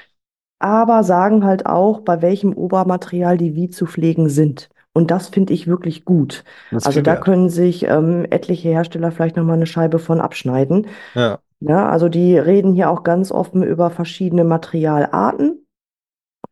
Aber 0.62 1.03
sagen 1.03 1.43
halt 1.45 1.66
auch, 1.66 2.01
bei 2.01 2.22
welchem 2.22 2.53
Obermaterial 2.53 3.38
die 3.38 3.55
wie 3.55 3.70
zu 3.70 3.86
pflegen 3.86 4.30
sind. 4.30 4.70
Und 4.93 5.12
das 5.12 5.30
finde 5.30 5.53
ich 5.53 5.68
wirklich 5.68 6.05
gut. 6.05 6.43
Das 6.70 6.86
Also 6.86 7.01
da 7.01 7.12
wert. 7.14 7.24
können 7.26 7.49
sich 7.49 7.84
ähm, 7.84 8.26
etliche 8.30 8.70
Hersteller 8.70 9.12
vielleicht 9.12 9.38
nochmal 9.38 9.55
eine 9.55 9.66
Scheibe 9.66 9.99
von 9.99 10.20
abschneiden. 10.20 10.88
Ja. 11.14 11.39
Ne? 11.59 11.86
Also 11.88 12.09
die 12.09 12.38
reden 12.38 12.74
hier 12.74 12.89
auch 12.89 13.03
ganz 13.03 13.32
offen 13.32 13.64
über 13.64 13.89
verschiedene 13.89 14.43
Materialarten. 14.43 15.66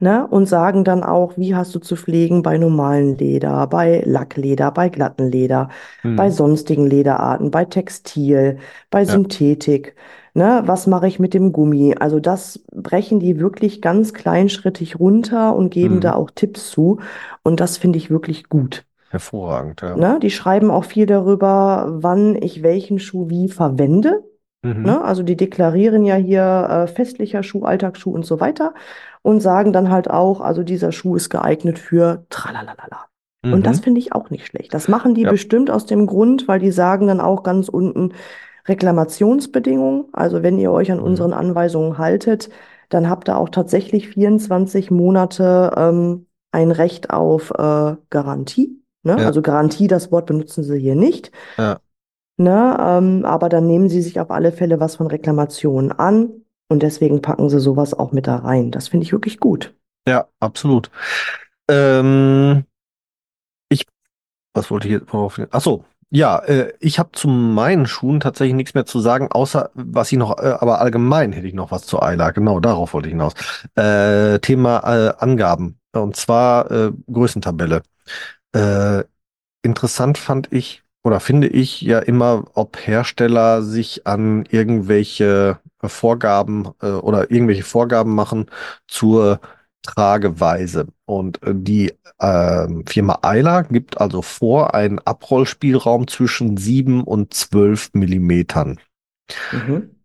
Ne? 0.01 0.25
Und 0.27 0.45
sagen 0.47 0.85
dann 0.85 1.03
auch, 1.03 1.37
wie 1.37 1.55
hast 1.55 1.75
du 1.75 1.79
zu 1.79 1.97
pflegen 1.97 2.41
bei 2.41 2.57
normalen 2.57 3.17
Leder, 3.17 3.67
bei 3.67 4.01
Lackleder, 4.05 4.71
bei 4.71 4.87
glatten 4.89 5.29
Leder, 5.29 5.69
bei 6.15 6.29
Mhm. 6.29 6.31
sonstigen 6.31 6.87
Lederarten, 6.87 7.51
bei 7.51 7.65
Textil, 7.65 8.59
bei 8.89 9.03
Ja. 9.03 9.05
Synthetik. 9.05 9.95
Ne? 10.39 10.63
Was 10.65 10.87
mache 10.87 11.05
ich 11.05 11.19
mit 11.19 11.33
dem 11.33 11.51
Gummi? 11.51 11.95
Also 11.99 12.21
das 12.21 12.63
brechen 12.71 13.19
die 13.19 13.41
wirklich 13.41 13.81
ganz 13.81 14.13
kleinschrittig 14.13 14.97
runter 14.97 15.53
und 15.53 15.69
geben 15.69 15.95
Mhm. 15.95 15.99
da 16.01 16.13
auch 16.13 16.31
Tipps 16.31 16.69
zu. 16.71 16.99
Und 17.43 17.59
das 17.59 17.77
finde 17.77 17.97
ich 17.97 18.09
wirklich 18.09 18.47
gut. 18.47 18.85
Hervorragend, 19.09 19.81
ja. 19.81 19.97
Ne? 19.97 20.17
Die 20.21 20.31
schreiben 20.31 20.71
auch 20.71 20.85
viel 20.85 21.05
darüber, 21.05 21.87
wann 21.89 22.41
ich 22.41 22.63
welchen 22.63 22.99
Schuh 22.99 23.29
wie 23.29 23.49
verwende. 23.49 24.23
Mhm. 24.61 24.83
Ne? 24.83 25.03
Also 25.03 25.23
die 25.23 25.35
deklarieren 25.35 26.05
ja 26.05 26.15
hier 26.15 26.67
äh, 26.69 26.87
festlicher 26.87 27.43
Schuh, 27.43 27.63
Alltagsschuh 27.65 28.11
und 28.13 28.25
so 28.25 28.39
weiter 28.39 28.73
und 29.21 29.41
sagen 29.41 29.73
dann 29.73 29.89
halt 29.91 30.09
auch, 30.09 30.39
also 30.39 30.63
dieser 30.63 30.93
Schuh 30.93 31.17
ist 31.17 31.29
geeignet 31.29 31.79
für 31.79 32.25
Tralalala. 32.29 33.07
Und 33.43 33.65
das 33.65 33.79
Mhm. 33.79 33.83
finde 33.83 33.99
ich 33.99 34.13
auch 34.13 34.29
nicht 34.29 34.45
schlecht. 34.47 34.73
Das 34.73 34.87
machen 34.87 35.15
die 35.15 35.23
Ja. 35.23 35.31
bestimmt 35.31 35.69
aus 35.69 35.85
dem 35.85 36.07
Grund, 36.07 36.47
weil 36.47 36.59
die 36.59 36.71
sagen 36.71 37.07
dann 37.07 37.19
auch 37.19 37.43
ganz 37.43 37.67
unten 37.67 38.13
Reklamationsbedingungen. 38.69 40.05
Also 40.13 40.43
wenn 40.43 40.57
ihr 40.59 40.71
euch 40.71 40.91
an 40.91 40.99
Mhm. 40.99 41.03
unseren 41.03 41.33
Anweisungen 41.33 41.97
haltet, 41.97 42.49
dann 42.89 43.09
habt 43.09 43.29
ihr 43.29 43.37
auch 43.37 43.49
tatsächlich 43.49 44.09
24 44.09 44.91
Monate 44.91 45.73
ähm, 45.77 46.25
ein 46.51 46.71
Recht 46.71 47.11
auf 47.11 47.51
äh, 47.51 47.95
Garantie. 48.09 48.81
Ne? 49.03 49.17
Ja. 49.19 49.25
Also 49.27 49.41
Garantie, 49.41 49.87
das 49.87 50.11
Wort 50.11 50.25
benutzen 50.25 50.63
sie 50.63 50.79
hier 50.79 50.95
nicht. 50.95 51.31
Ja. 51.57 51.79
Ne? 52.37 52.77
Ähm, 52.79 53.25
aber 53.25 53.49
dann 53.49 53.67
nehmen 53.67 53.89
sie 53.89 54.01
sich 54.01 54.19
auf 54.19 54.31
alle 54.31 54.51
Fälle 54.51 54.79
was 54.79 54.95
von 54.95 55.07
Reklamationen 55.07 55.91
an 55.91 56.29
und 56.69 56.83
deswegen 56.83 57.21
packen 57.21 57.49
sie 57.49 57.59
sowas 57.59 57.93
auch 57.93 58.11
mit 58.11 58.27
da 58.27 58.37
rein. 58.37 58.71
Das 58.71 58.87
finde 58.87 59.03
ich 59.03 59.11
wirklich 59.11 59.39
gut. 59.39 59.75
Ja, 60.07 60.27
absolut. 60.39 60.89
Ähm, 61.69 62.63
ich, 63.69 63.85
was 64.53 64.71
wollte 64.71 64.87
ich 64.87 64.93
jetzt 64.93 65.13
worauf? 65.13 65.39
Ja, 66.11 66.39
äh, 66.39 66.73
ich 66.79 66.97
habe 66.97 67.11
zu 67.11 67.27
meinen 67.27 67.85
Schuhen 67.85 68.19
tatsächlich 68.19 68.55
nichts 68.55 68.73
mehr 68.73 68.85
zu 68.85 68.99
sagen, 68.99 69.27
außer 69.31 69.69
was 69.75 70.11
ich 70.11 70.17
noch, 70.17 70.39
äh, 70.39 70.55
aber 70.59 70.79
allgemein 70.81 71.31
hätte 71.33 71.47
ich 71.47 71.53
noch 71.53 71.71
was 71.71 71.85
zu 71.85 71.99
Ayla. 72.01 72.31
Genau, 72.31 72.59
darauf 72.59 72.93
wollte 72.93 73.07
ich 73.09 73.13
hinaus. 73.13 73.33
Äh, 73.75 74.39
Thema 74.39 74.79
äh, 75.09 75.13
Angaben 75.19 75.79
und 75.93 76.15
zwar 76.15 76.71
äh, 76.71 76.91
Größentabelle. 77.11 77.83
Äh, 78.53 79.03
interessant 79.63 80.17
fand 80.17 80.51
ich 80.53 80.83
oder 81.03 81.19
finde 81.19 81.47
ich 81.47 81.81
ja 81.81 81.99
immer, 81.99 82.45
ob 82.55 82.77
Hersteller 82.77 83.63
sich 83.63 84.07
an 84.07 84.45
irgendwelche 84.49 85.59
Vorgaben 85.83 86.69
äh, 86.81 86.87
oder 86.91 87.31
irgendwelche 87.31 87.63
Vorgaben 87.63 88.15
machen 88.15 88.47
zur 88.87 89.39
Trageweise. 89.81 90.87
Und 91.05 91.41
äh, 91.43 91.53
die 91.55 91.93
ähm, 92.19 92.85
Firma 92.85 93.19
Ayla 93.21 93.63
gibt 93.63 93.99
also 93.99 94.21
vor 94.21 94.73
einen 94.73 94.99
Abrollspielraum 94.99 96.07
zwischen 96.07 96.57
7 96.57 97.03
und 97.03 97.33
12 97.33 97.91
Millimetern. 97.93 98.79
Mhm. 99.51 99.95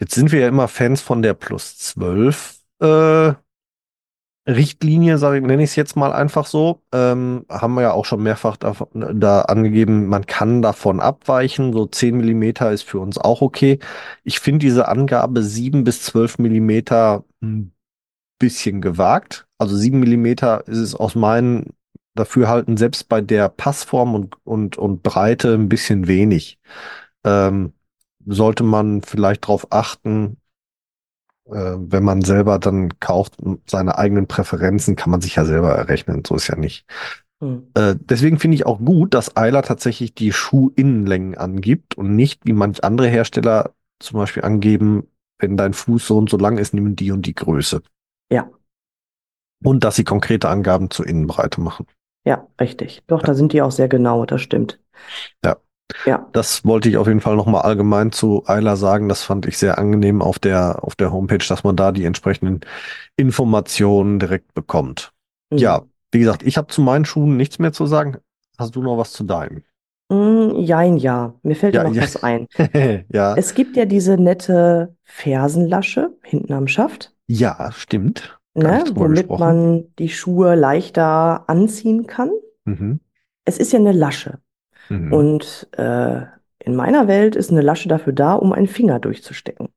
Jetzt 0.00 0.14
sind 0.14 0.32
wir 0.32 0.40
ja 0.40 0.48
immer 0.48 0.68
Fans 0.68 1.02
von 1.02 1.22
der 1.22 1.34
Plus 1.34 1.76
12 1.78 2.58
äh, 2.80 3.34
Richtlinie, 4.48 5.18
sage 5.18 5.38
ich, 5.38 5.44
nenne 5.44 5.62
ich 5.62 5.70
es 5.70 5.76
jetzt 5.76 5.96
mal 5.96 6.12
einfach 6.12 6.46
so. 6.46 6.82
Ähm, 6.92 7.44
haben 7.50 7.74
wir 7.74 7.82
ja 7.82 7.92
auch 7.92 8.06
schon 8.06 8.22
mehrfach 8.22 8.56
da, 8.56 8.74
da 8.94 9.42
angegeben, 9.42 10.06
man 10.06 10.26
kann 10.26 10.62
davon 10.62 11.00
abweichen. 11.00 11.72
So 11.72 11.86
10 11.86 12.16
Millimeter 12.16 12.72
ist 12.72 12.82
für 12.84 12.98
uns 12.98 13.18
auch 13.18 13.42
okay. 13.42 13.78
Ich 14.24 14.40
finde 14.40 14.60
diese 14.60 14.88
Angabe 14.88 15.42
7 15.42 15.84
bis 15.84 16.02
12 16.02 16.38
Millimeter 16.38 17.24
ein 17.42 17.72
bisschen 18.40 18.80
gewagt. 18.80 19.46
Also 19.58 19.76
7 19.76 20.00
Millimeter 20.00 20.66
ist 20.66 20.78
es 20.78 20.96
aus 20.96 21.14
meinen 21.14 21.74
Dafürhalten 22.16 22.76
selbst 22.76 23.08
bei 23.08 23.20
der 23.20 23.48
Passform 23.48 24.16
und, 24.16 24.36
und, 24.44 24.76
und 24.76 25.04
Breite 25.04 25.54
ein 25.54 25.68
bisschen 25.68 26.08
wenig. 26.08 26.58
Ähm, 27.24 27.72
sollte 28.26 28.64
man 28.64 29.02
vielleicht 29.02 29.44
darauf 29.44 29.68
achten, 29.70 30.38
äh, 31.46 31.76
wenn 31.76 32.02
man 32.02 32.22
selber 32.22 32.58
dann 32.58 32.98
kauft, 32.98 33.36
seine 33.66 33.96
eigenen 33.98 34.26
Präferenzen 34.26 34.96
kann 34.96 35.10
man 35.10 35.20
sich 35.20 35.36
ja 35.36 35.44
selber 35.44 35.72
errechnen. 35.72 36.22
So 36.26 36.34
ist 36.34 36.48
ja 36.48 36.56
nicht. 36.56 36.84
Hm. 37.40 37.68
Äh, 37.74 37.94
deswegen 37.98 38.38
finde 38.38 38.56
ich 38.56 38.66
auch 38.66 38.78
gut, 38.78 39.14
dass 39.14 39.36
Eiler 39.36 39.62
tatsächlich 39.62 40.14
die 40.14 40.32
Schuhinnenlängen 40.32 41.36
angibt 41.36 41.96
und 41.96 42.16
nicht 42.16 42.44
wie 42.44 42.52
manch 42.52 42.82
andere 42.84 43.08
Hersteller 43.08 43.72
zum 43.98 44.18
Beispiel 44.18 44.44
angeben, 44.44 45.06
wenn 45.38 45.56
dein 45.56 45.72
Fuß 45.72 46.06
so 46.06 46.18
und 46.18 46.28
so 46.28 46.36
lang 46.36 46.58
ist, 46.58 46.74
nimm 46.74 46.96
die 46.96 47.12
und 47.12 47.26
die 47.26 47.34
Größe. 47.34 47.82
Ja. 48.30 48.50
Und 49.62 49.84
dass 49.84 49.96
sie 49.96 50.04
konkrete 50.04 50.48
Angaben 50.48 50.90
zur 50.90 51.06
Innenbreite 51.06 51.60
machen. 51.60 51.86
Ja, 52.24 52.46
richtig. 52.60 53.02
Doch, 53.06 53.22
da 53.22 53.34
sind 53.34 53.52
die 53.52 53.62
auch 53.62 53.70
sehr 53.72 53.88
genau, 53.88 54.24
das 54.26 54.42
stimmt. 54.42 54.78
Ja. 55.44 55.56
Ja. 56.06 56.28
Das 56.32 56.64
wollte 56.64 56.88
ich 56.88 56.96
auf 56.96 57.08
jeden 57.08 57.20
Fall 57.20 57.34
nochmal 57.36 57.62
allgemein 57.62 58.12
zu 58.12 58.44
Eiler 58.46 58.76
sagen. 58.76 59.08
Das 59.08 59.24
fand 59.24 59.46
ich 59.46 59.58
sehr 59.58 59.78
angenehm 59.78 60.22
auf 60.22 60.38
der, 60.38 60.84
auf 60.84 60.94
der 60.94 61.12
Homepage, 61.12 61.44
dass 61.48 61.64
man 61.64 61.76
da 61.76 61.92
die 61.92 62.04
entsprechenden 62.04 62.60
Informationen 63.16 64.18
direkt 64.20 64.54
bekommt. 64.54 65.12
Mhm. 65.50 65.58
Ja, 65.58 65.82
wie 66.12 66.20
gesagt, 66.20 66.42
ich 66.44 66.56
habe 66.56 66.68
zu 66.68 66.80
meinen 66.82 67.04
Schuhen 67.04 67.36
nichts 67.36 67.58
mehr 67.58 67.72
zu 67.72 67.86
sagen. 67.86 68.18
Hast 68.58 68.76
du 68.76 68.82
noch 68.82 68.98
was 68.98 69.12
zu 69.12 69.24
deinem? 69.24 69.64
Mm, 70.10 70.56
jein, 70.60 70.96
ja. 70.96 71.34
Mir 71.42 71.56
fällt 71.56 71.74
ja 71.74 71.82
Ja, 71.82 71.88
noch 71.88 71.94
ja. 71.94 72.02
was 72.02 72.22
ein. 72.22 72.46
ja, 73.12 73.34
Es 73.34 73.54
gibt 73.54 73.76
ja 73.76 73.84
diese 73.84 74.16
nette 74.16 74.94
Fersenlasche 75.04 76.16
hinten 76.22 76.52
am 76.52 76.68
Schaft, 76.68 77.14
ja, 77.30 77.70
stimmt. 77.72 78.38
Ne, 78.54 78.84
womit 78.94 79.18
gesprochen. 79.28 79.40
man 79.40 79.84
die 79.98 80.08
Schuhe 80.08 80.54
leichter 80.56 81.48
anziehen 81.48 82.06
kann. 82.06 82.30
Mhm. 82.64 83.00
Es 83.44 83.58
ist 83.58 83.72
ja 83.72 83.78
eine 83.78 83.92
Lasche. 83.92 84.38
Mhm. 84.88 85.12
Und 85.12 85.68
äh, 85.76 86.22
in 86.64 86.74
meiner 86.74 87.06
Welt 87.06 87.36
ist 87.36 87.50
eine 87.50 87.62
Lasche 87.62 87.88
dafür 87.88 88.12
da, 88.12 88.34
um 88.34 88.52
einen 88.52 88.66
Finger 88.66 88.98
durchzustecken. 88.98 89.68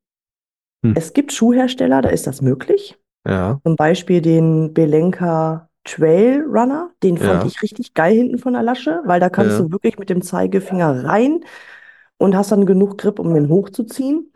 Hm. 0.84 0.94
Es 0.98 1.14
gibt 1.14 1.32
Schuhhersteller, 1.32 2.02
da 2.02 2.10
ist 2.10 2.28
das 2.28 2.42
möglich. 2.42 2.98
ja, 3.26 3.60
Zum 3.64 3.76
Beispiel 3.78 4.22
den 4.22 4.74
Belenka 4.74 5.70
Trail 5.86 6.42
Runner. 6.46 6.90
Den 7.04 7.18
fand 7.18 7.44
Ja. 7.44 7.48
ich 7.48 7.62
richtig 7.62 7.94
geil 7.94 8.16
hinten 8.16 8.38
von 8.38 8.54
der 8.54 8.64
Lasche, 8.64 9.02
weil 9.06 9.20
da 9.22 9.30
kannst 9.30 9.58
Ja. 9.60 9.64
du 9.64 9.72
wirklich 9.72 9.98
mit 9.98 10.10
dem 10.10 10.22
Zeigefinger 10.22 11.06
rein 11.06 11.42
und 12.18 12.36
hast 12.36 12.52
dann 12.52 12.66
genug 12.66 12.98
Grip, 12.98 13.20
um 13.20 13.34
den 13.34 13.48
hochzuziehen. 13.50 14.34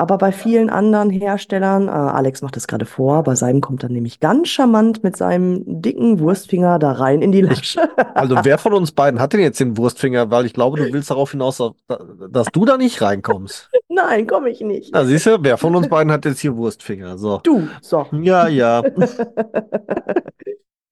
Aber 0.00 0.16
bei 0.16 0.32
vielen 0.32 0.70
anderen 0.70 1.10
Herstellern, 1.10 1.88
äh, 1.88 1.90
Alex 1.90 2.40
macht 2.40 2.56
das 2.56 2.66
gerade 2.66 2.86
vor, 2.86 3.22
bei 3.22 3.34
seinem 3.34 3.60
kommt 3.60 3.82
dann 3.82 3.92
nämlich 3.92 4.18
ganz 4.18 4.48
charmant 4.48 5.04
mit 5.04 5.14
seinem 5.14 5.62
dicken 5.82 6.20
Wurstfinger 6.20 6.78
da 6.78 6.92
rein 6.92 7.20
in 7.20 7.32
die 7.32 7.42
Lasche. 7.42 7.82
also 8.14 8.34
wer 8.42 8.56
von 8.56 8.72
uns 8.72 8.92
beiden 8.92 9.20
hat 9.20 9.34
denn 9.34 9.40
jetzt 9.40 9.60
den 9.60 9.76
Wurstfinger? 9.76 10.30
Weil 10.30 10.46
ich 10.46 10.54
glaube, 10.54 10.78
du 10.78 10.90
willst 10.90 11.10
darauf 11.10 11.32
hinaus, 11.32 11.58
dass- 12.30 12.46
du 12.50 12.64
da 12.64 12.78
nicht 12.78 13.02
reinkommst. 13.02 13.68
Nein, 13.90 14.26
komme 14.26 14.48
ich 14.48 14.62
nicht. 14.62 14.90
Na, 14.94 15.04
siehst 15.04 15.26
du, 15.26 15.36
wer 15.42 15.58
von 15.58 15.76
uns 15.76 15.86
beiden 15.90 16.10
hat 16.10 16.24
jetzt 16.24 16.40
hier 16.40 16.56
Wurstfinger? 16.56 17.18
So. 17.18 17.40
Du, 17.42 17.68
so. 17.82 18.06
Ja, 18.22 18.48
ja. 18.48 18.82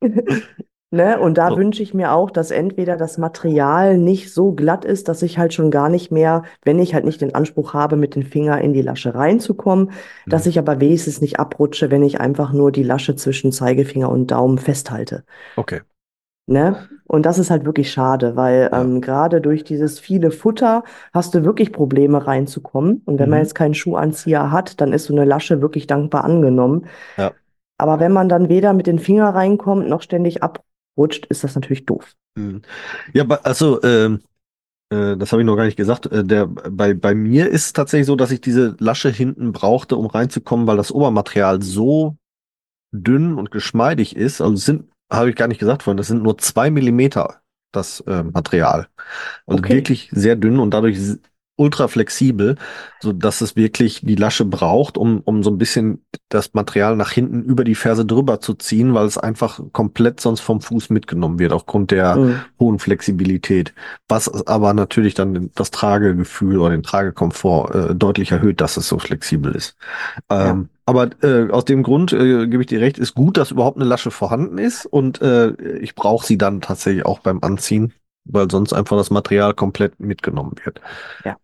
Ne? 0.90 1.20
Und 1.20 1.36
da 1.36 1.50
So. 1.50 1.56
wünsche 1.58 1.82
ich 1.82 1.92
mir 1.92 2.12
auch, 2.12 2.30
dass 2.30 2.50
entweder 2.50 2.96
das 2.96 3.18
Material 3.18 3.98
nicht 3.98 4.32
so 4.32 4.52
glatt 4.52 4.86
ist, 4.86 5.08
dass 5.08 5.20
ich 5.22 5.36
halt 5.38 5.52
schon 5.52 5.70
gar 5.70 5.90
nicht 5.90 6.10
mehr, 6.10 6.44
wenn 6.64 6.78
ich 6.78 6.94
halt 6.94 7.04
nicht 7.04 7.20
den 7.20 7.34
Anspruch 7.34 7.74
habe, 7.74 7.96
mit 7.96 8.14
dem 8.14 8.22
Finger 8.22 8.60
in 8.62 8.72
die 8.72 8.80
Lasche 8.80 9.14
reinzukommen, 9.14 9.90
dass 10.30 10.46
Mhm. 10.46 10.50
ich 10.50 10.58
aber 10.58 10.80
wenigstens 10.80 11.20
nicht 11.20 11.38
abrutsche, 11.38 11.90
wenn 11.90 12.02
ich 12.02 12.20
einfach 12.20 12.54
nur 12.54 12.72
die 12.72 12.82
Lasche 12.84 13.16
zwischen 13.16 13.52
Zeigefinger 13.52 14.08
und 14.10 14.30
Daumen 14.30 14.56
festhalte. 14.58 15.24
Okay. 15.58 15.80
Ne? 16.46 16.88
Und 17.06 17.26
das 17.26 17.38
ist 17.38 17.50
halt 17.50 17.64
wirklich 17.66 17.90
schade, 17.92 18.34
weil 18.36 18.70
Ja. 18.72 18.80
ähm, 18.80 19.00
gerade 19.02 19.40
durch 19.42 19.64
dieses 19.64 19.98
viele 20.00 20.30
Futter 20.30 20.82
hast 21.12 21.34
du 21.34 21.44
wirklich 21.44 21.72
Probleme 21.72 22.26
reinzukommen. 22.26 23.02
Und 23.04 23.18
wenn 23.18 23.28
man 23.28 23.38
Mhm. 23.38 23.42
jetzt 23.42 23.54
keinen 23.54 23.74
Schuhanzieher 23.74 24.50
hat, 24.50 24.80
dann 24.80 24.92
ist 24.94 25.04
so 25.04 25.14
eine 25.14 25.24
Lasche 25.26 25.60
wirklich 25.60 25.86
dankbar 25.86 26.24
angenommen. 26.24 26.86
Ja. 27.16 27.34
Aber 27.78 28.00
wenn 28.00 28.12
man 28.12 28.28
dann 28.28 28.48
weder 28.48 28.72
mit 28.72 28.86
den 28.86 28.98
Finger 28.98 29.30
reinkommt 29.34 29.88
noch 29.88 30.02
ständig 30.02 30.42
abrutscht, 30.98 31.26
ist 31.26 31.44
das 31.44 31.54
natürlich 31.54 31.86
doof. 31.86 32.14
Mhm. 32.36 32.62
Ja, 33.12 33.24
also, 33.42 33.82
ähm, 33.82 34.20
äh, 34.90 35.16
das 35.16 35.32
habe 35.32 35.42
ich 35.42 35.46
noch 35.46 35.56
gar 35.56 35.64
nicht 35.64 35.76
gesagt. 35.76 36.06
Äh, 36.06 36.24
der, 36.24 36.46
bei, 36.46 36.94
bei 36.94 37.14
mir 37.14 37.48
ist 37.48 37.66
es 37.66 37.72
tatsächlich 37.72 38.06
so, 38.06 38.16
dass 38.16 38.30
ich 38.30 38.40
diese 38.40 38.76
Lasche 38.78 39.10
hinten 39.10 39.52
brauchte, 39.52 39.96
um 39.96 40.06
reinzukommen, 40.06 40.66
weil 40.66 40.76
das 40.76 40.92
Obermaterial 40.92 41.62
so 41.62 42.16
dünn 42.92 43.34
und 43.34 43.50
geschmeidig 43.50 44.16
ist. 44.16 44.40
Also 44.40 44.56
sind, 44.56 44.90
habe 45.12 45.30
ich 45.30 45.36
gar 45.36 45.48
nicht 45.48 45.60
gesagt 45.60 45.82
vorhin, 45.82 45.98
das 45.98 46.08
sind 46.08 46.22
nur 46.22 46.38
zwei 46.38 46.70
Millimeter 46.70 47.40
das 47.72 48.00
äh, 48.00 48.22
Material. 48.22 48.88
Also 49.46 49.62
Okay. 49.62 49.74
wirklich 49.74 50.10
sehr 50.12 50.36
dünn 50.36 50.58
und 50.58 50.72
dadurch 50.72 50.98
ultra 51.58 51.88
flexibel, 51.88 52.56
so 53.00 53.12
dass 53.12 53.40
es 53.40 53.56
wirklich 53.56 54.00
die 54.02 54.14
Lasche 54.14 54.44
braucht, 54.44 54.96
um, 54.96 55.20
um 55.20 55.42
so 55.42 55.50
ein 55.50 55.58
bisschen 55.58 56.04
das 56.28 56.54
Material 56.54 56.96
nach 56.96 57.10
hinten 57.10 57.42
über 57.42 57.64
die 57.64 57.74
Ferse 57.74 58.04
drüber 58.06 58.40
zu 58.40 58.54
ziehen, 58.54 58.94
weil 58.94 59.06
es 59.06 59.18
einfach 59.18 59.60
komplett 59.72 60.20
sonst 60.20 60.40
vom 60.40 60.60
Fuß 60.60 60.90
mitgenommen 60.90 61.38
wird, 61.38 61.52
aufgrund 61.52 61.90
der 61.90 62.16
Mhm. 62.16 62.44
hohen 62.60 62.78
Flexibilität. 62.78 63.74
Was 64.08 64.28
aber 64.46 64.72
natürlich 64.74 65.14
dann 65.14 65.50
das 65.54 65.70
Tragegefühl 65.70 66.58
oder 66.58 66.70
den 66.70 66.82
Tragekomfort 66.82 67.74
äh, 67.90 67.94
deutlich 67.94 68.30
erhöht, 68.32 68.60
dass 68.60 68.76
es 68.76 68.88
so 68.88 68.98
flexibel 68.98 69.54
ist. 69.54 69.76
Ähm, 70.30 70.68
Aber 70.86 71.10
äh, 71.22 71.50
aus 71.50 71.64
dem 71.66 71.82
Grund 71.82 72.12
äh, 72.12 72.46
gebe 72.46 72.62
ich 72.62 72.66
dir 72.68 72.80
recht, 72.80 72.98
ist 72.98 73.14
gut, 73.14 73.36
dass 73.36 73.50
überhaupt 73.50 73.76
eine 73.76 73.84
Lasche 73.84 74.10
vorhanden 74.10 74.58
ist 74.58 74.86
und 74.86 75.20
äh, 75.20 75.50
ich 75.80 75.94
brauche 75.94 76.26
sie 76.26 76.38
dann 76.38 76.60
tatsächlich 76.62 77.04
auch 77.04 77.18
beim 77.20 77.40
Anziehen, 77.42 77.92
weil 78.24 78.50
sonst 78.50 78.72
einfach 78.72 78.96
das 78.96 79.10
Material 79.10 79.54
komplett 79.54 80.00
mitgenommen 80.00 80.54
wird. 80.64 80.80
Ja. 81.24 81.36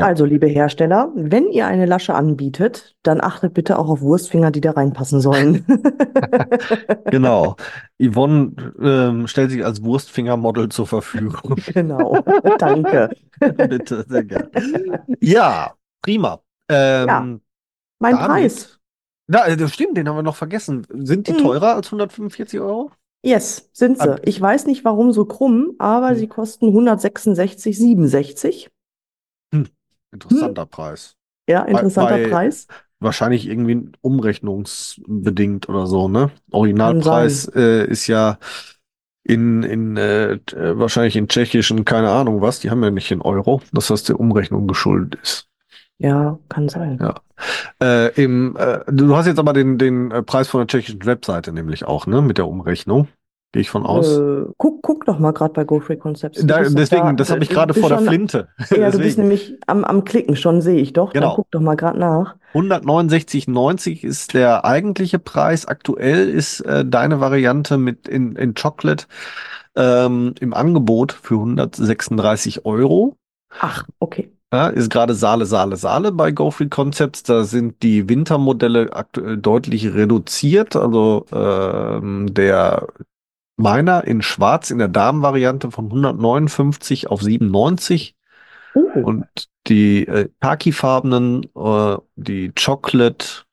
Also, 0.00 0.24
liebe 0.24 0.46
Hersteller, 0.46 1.10
wenn 1.14 1.50
ihr 1.50 1.66
eine 1.66 1.84
Lasche 1.84 2.14
anbietet, 2.14 2.96
dann 3.02 3.20
achtet 3.20 3.52
bitte 3.52 3.78
auch 3.78 3.90
auf 3.90 4.00
Wurstfinger, 4.00 4.50
die 4.50 4.62
da 4.62 4.70
reinpassen 4.72 5.20
sollen. 5.20 5.66
Genau. 7.10 7.56
Yvonne 8.00 8.52
ähm, 8.80 9.26
stellt 9.26 9.50
sich 9.50 9.64
als 9.64 9.82
Wurstfingermodel 9.84 10.68
zur 10.70 10.86
Verfügung. 10.86 11.56
Genau. 11.74 12.18
Danke. 12.58 13.10
Bitte, 13.40 14.04
sehr 14.08 14.24
gerne. 14.24 14.50
Ja, 15.20 15.74
prima. 16.00 16.40
Ähm, 16.70 17.06
Ja. 17.08 17.20
Mein 17.98 18.14
damit- 18.16 18.26
Preis. 18.28 18.78
Na, 19.28 19.46
äh, 19.46 19.56
das 19.56 19.72
stimmt, 19.74 19.96
den 19.96 20.08
haben 20.08 20.16
wir 20.16 20.22
noch 20.22 20.36
vergessen. 20.36 20.86
Sind 20.90 21.28
die 21.28 21.32
Mhm. 21.34 21.38
teurer 21.38 21.74
als 21.74 21.88
145 21.88 22.60
Euro? 22.60 22.90
Yes, 23.24 23.68
sind 23.72 23.98
sie. 24.00 24.16
Ich 24.24 24.40
weiß 24.40 24.66
nicht, 24.66 24.84
warum 24.84 25.12
so 25.12 25.24
krumm, 25.26 25.72
aber 25.78 26.10
Hm. 26.10 26.16
sie 26.16 26.26
kosten 26.28 26.66
166,67. 26.72 28.68
Interessanter 30.12 30.66
Preis. 30.66 31.16
Ja, 31.48 31.62
interessanter 31.62 32.18
bei- 32.18 32.28
Preis. 32.28 32.66
Wahrscheinlich 33.00 33.48
irgendwie 33.48 33.90
umrechnungsbedingt 34.00 35.68
oder 35.68 35.88
so, 35.88 36.08
ne? 36.08 36.30
Originalpreis 36.52 37.46
äh, 37.54 37.84
ist 37.86 38.06
ja 38.06 38.38
in, 39.24 39.64
in 39.64 39.96
äh, 39.96 40.34
äh, 40.34 40.78
wahrscheinlich 40.78 41.16
in 41.16 41.26
tschechischen, 41.28 41.84
keine 41.84 42.10
Ahnung 42.10 42.40
was, 42.40 42.60
die 42.60 42.70
haben 42.70 42.82
ja 42.84 42.90
nicht 42.90 43.10
in 43.10 43.20
Euro, 43.20 43.60
dass 43.72 43.88
das 43.88 44.04
der 44.04 44.20
Umrechnung 44.20 44.68
geschuldet 44.68 45.18
ist. 45.20 45.48
Ja, 45.98 46.38
kann 46.48 46.68
sein. 46.68 46.98
Ja. 47.00 47.14
Äh, 47.82 48.22
im, 48.22 48.56
äh, 48.56 48.80
du 48.88 49.16
hast 49.16 49.26
jetzt 49.26 49.38
aber 49.38 49.52
den, 49.52 49.78
den 49.78 50.10
äh, 50.12 50.22
Preis 50.22 50.48
von 50.48 50.60
der 50.60 50.66
tschechischen 50.68 51.04
Webseite 51.04 51.52
nämlich 51.52 51.84
auch, 51.84 52.06
ne? 52.06 52.22
Mit 52.22 52.38
der 52.38 52.46
Umrechnung. 52.46 53.08
Gehe 53.52 53.60
ich 53.60 53.68
von 53.70 53.84
aus. 53.84 54.16
Äh, 54.16 54.44
guck, 54.56 54.80
guck 54.82 55.04
doch 55.04 55.18
mal 55.18 55.32
gerade 55.32 55.52
bei 55.52 55.64
GoFree 55.64 55.96
Concepts. 55.96 56.44
Da, 56.46 56.62
deswegen, 56.62 57.02
da- 57.08 57.12
das 57.12 57.30
habe 57.30 57.42
ich 57.42 57.48
du 57.50 57.54
gerade 57.54 57.74
vor 57.74 57.90
der 57.90 57.98
schon- 57.98 58.06
Flinte. 58.06 58.48
Ja, 58.76 58.90
du 58.90 58.98
bist 58.98 59.18
nämlich 59.18 59.58
am, 59.66 59.84
am 59.84 60.04
Klicken 60.04 60.36
schon, 60.36 60.62
sehe 60.62 60.80
ich 60.80 60.94
doch. 60.94 61.12
Dann 61.12 61.22
Genau. 61.22 61.34
guck 61.36 61.50
doch 61.50 61.60
mal 61.60 61.74
gerade 61.76 61.98
nach. 61.98 62.36
169,90 62.54 64.04
ist 64.04 64.34
der 64.34 64.64
eigentliche 64.64 65.18
Preis. 65.18 65.66
Aktuell 65.66 66.28
ist 66.28 66.60
äh, 66.60 66.84
deine 66.84 67.20
Variante 67.20 67.78
mit 67.78 68.08
in, 68.08 68.36
in 68.36 68.54
Chocolate 68.54 69.04
ähm, 69.76 70.34
im 70.40 70.54
Angebot 70.54 71.12
für 71.12 71.34
136 71.34 72.64
Euro. 72.64 73.16
Ach, 73.60 73.84
okay. 73.98 74.32
Ja, 74.52 74.68
ist 74.68 74.90
gerade 74.90 75.14
Saale, 75.14 75.46
Saale, 75.46 75.76
Saale 75.76 76.12
bei 76.12 76.30
GoFree 76.30 76.68
Concepts. 76.68 77.22
Da 77.22 77.44
sind 77.44 77.82
die 77.82 78.08
Wintermodelle 78.08 78.92
aktuell 78.92 79.38
deutlich 79.38 79.94
reduziert. 79.94 80.76
Also 80.76 81.24
ähm, 81.32 82.32
der 82.34 82.86
meiner 83.56 84.04
in 84.04 84.22
Schwarz 84.22 84.70
in 84.70 84.78
der 84.78 84.88
Damenvariante 84.88 85.70
von 85.70 85.86
159 85.86 87.10
auf 87.10 87.22
97 87.22 88.16
Uh, 88.74 89.02
und 89.02 89.26
die 89.66 90.06
äh, 90.06 90.28
khakifarbenen, 90.40 91.44
äh, 91.54 91.96
die 92.16 92.52
Chocolate 92.52 93.44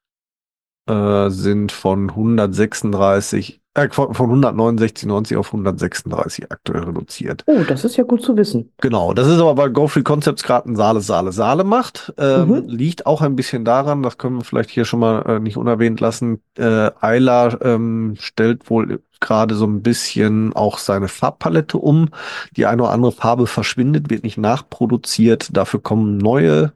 äh, 0.87 1.29
sind 1.29 1.71
von 1.71 2.09
136, 2.09 3.58
äh, 3.75 3.89
von 3.91 4.13
von 4.13 4.29
169,90 4.43 5.37
auf 5.37 5.47
136 5.47 6.51
aktuell 6.51 6.83
reduziert. 6.83 7.45
oh, 7.45 7.63
das 7.63 7.85
ist 7.85 7.97
ja 7.97 8.03
gut 8.03 8.21
zu 8.23 8.35
wissen. 8.37 8.71
Genau, 8.81 9.13
das 9.13 9.27
ist 9.27 9.39
aber, 9.39 9.57
weil 9.57 9.69
GoFree 9.71 10.03
Concepts 10.03 10.43
gerade 10.43 10.69
ein 10.69 10.75
Saale, 10.75 11.01
Saale, 11.01 11.31
Saale 11.31 11.63
macht. 11.63 12.13
Ähm, 12.17 12.49
Mhm. 12.49 12.67
Liegt 12.67 13.05
auch 13.05 13.21
ein 13.21 13.35
bisschen 13.35 13.65
daran, 13.65 14.03
das 14.03 14.17
können 14.17 14.37
wir 14.37 14.43
vielleicht 14.43 14.69
hier 14.69 14.85
schon 14.85 14.99
mal 15.01 15.21
äh, 15.27 15.39
nicht 15.39 15.57
unerwähnt 15.57 15.99
lassen. 15.99 16.41
Äh, 16.57 16.91
Ayla 16.99 17.57
ähm, 17.61 18.15
stellt 18.19 18.69
wohl 18.69 19.01
gerade 19.19 19.55
so 19.55 19.65
ein 19.65 19.81
bisschen 19.83 20.53
auch 20.53 20.77
seine 20.77 21.07
Farbpalette 21.09 21.77
um. 21.77 22.09
Die 22.55 22.65
eine 22.65 22.83
oder 22.83 22.91
andere 22.91 23.11
Farbe 23.11 23.47
verschwindet, 23.47 24.09
wird 24.09 24.23
nicht 24.23 24.37
nachproduziert. 24.37 25.49
Dafür 25.55 25.81
kommen 25.81 26.17
neue 26.17 26.73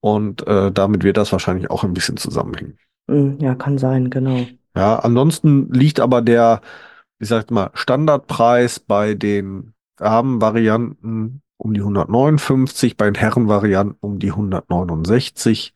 und 0.00 0.46
äh, 0.46 0.70
damit 0.72 1.04
wird 1.04 1.16
das 1.16 1.32
wahrscheinlich 1.32 1.70
auch 1.70 1.84
ein 1.84 1.94
bisschen 1.94 2.16
zusammenhängen. 2.16 2.78
Hm, 3.08 3.38
ja, 3.40 3.54
kann 3.54 3.78
sein, 3.78 4.10
genau. 4.10 4.46
Ja, 4.78 5.00
ansonsten 5.00 5.72
liegt 5.72 5.98
aber 5.98 6.22
der, 6.22 6.60
wie 7.18 7.26
sagt 7.26 7.50
mal, 7.50 7.70
Standardpreis 7.74 8.78
bei 8.78 9.14
den 9.14 9.74
Damenvarianten 9.96 11.42
um 11.56 11.74
die 11.74 11.80
159, 11.80 12.96
bei 12.96 13.06
den 13.06 13.16
Herrenvarianten 13.16 13.96
um 14.00 14.20
die 14.20 14.30
169. 14.30 15.74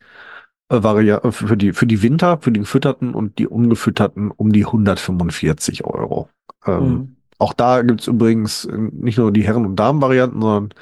Äh, 0.71 0.77
äh, 0.77 1.31
für 1.33 1.57
die, 1.57 1.73
für 1.73 1.85
die 1.85 2.01
Winter, 2.01 2.37
für 2.39 2.53
die 2.53 2.61
gefütterten 2.61 3.13
und 3.13 3.39
die 3.39 3.47
ungefütterten 3.47 4.31
um 4.31 4.53
die 4.53 4.65
145 4.65 5.83
Euro. 5.83 6.29
Ähm, 6.65 6.79
Hm. 6.79 7.15
Auch 7.39 7.51
da 7.51 7.81
gibt's 7.81 8.07
übrigens 8.07 8.63
äh, 8.63 8.77
nicht 8.77 9.17
nur 9.17 9.33
die 9.33 9.43
Herren- 9.43 9.65
und 9.65 9.75
Damenvarianten, 9.75 10.41
sondern 10.41 10.73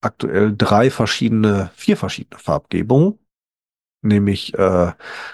aktuell 0.00 0.56
drei 0.56 0.90
verschiedene, 0.90 1.70
vier 1.74 1.96
verschiedene 1.96 2.40
Farbgebungen. 2.40 3.16
Nämlich 4.02 4.54
äh, 4.58 4.90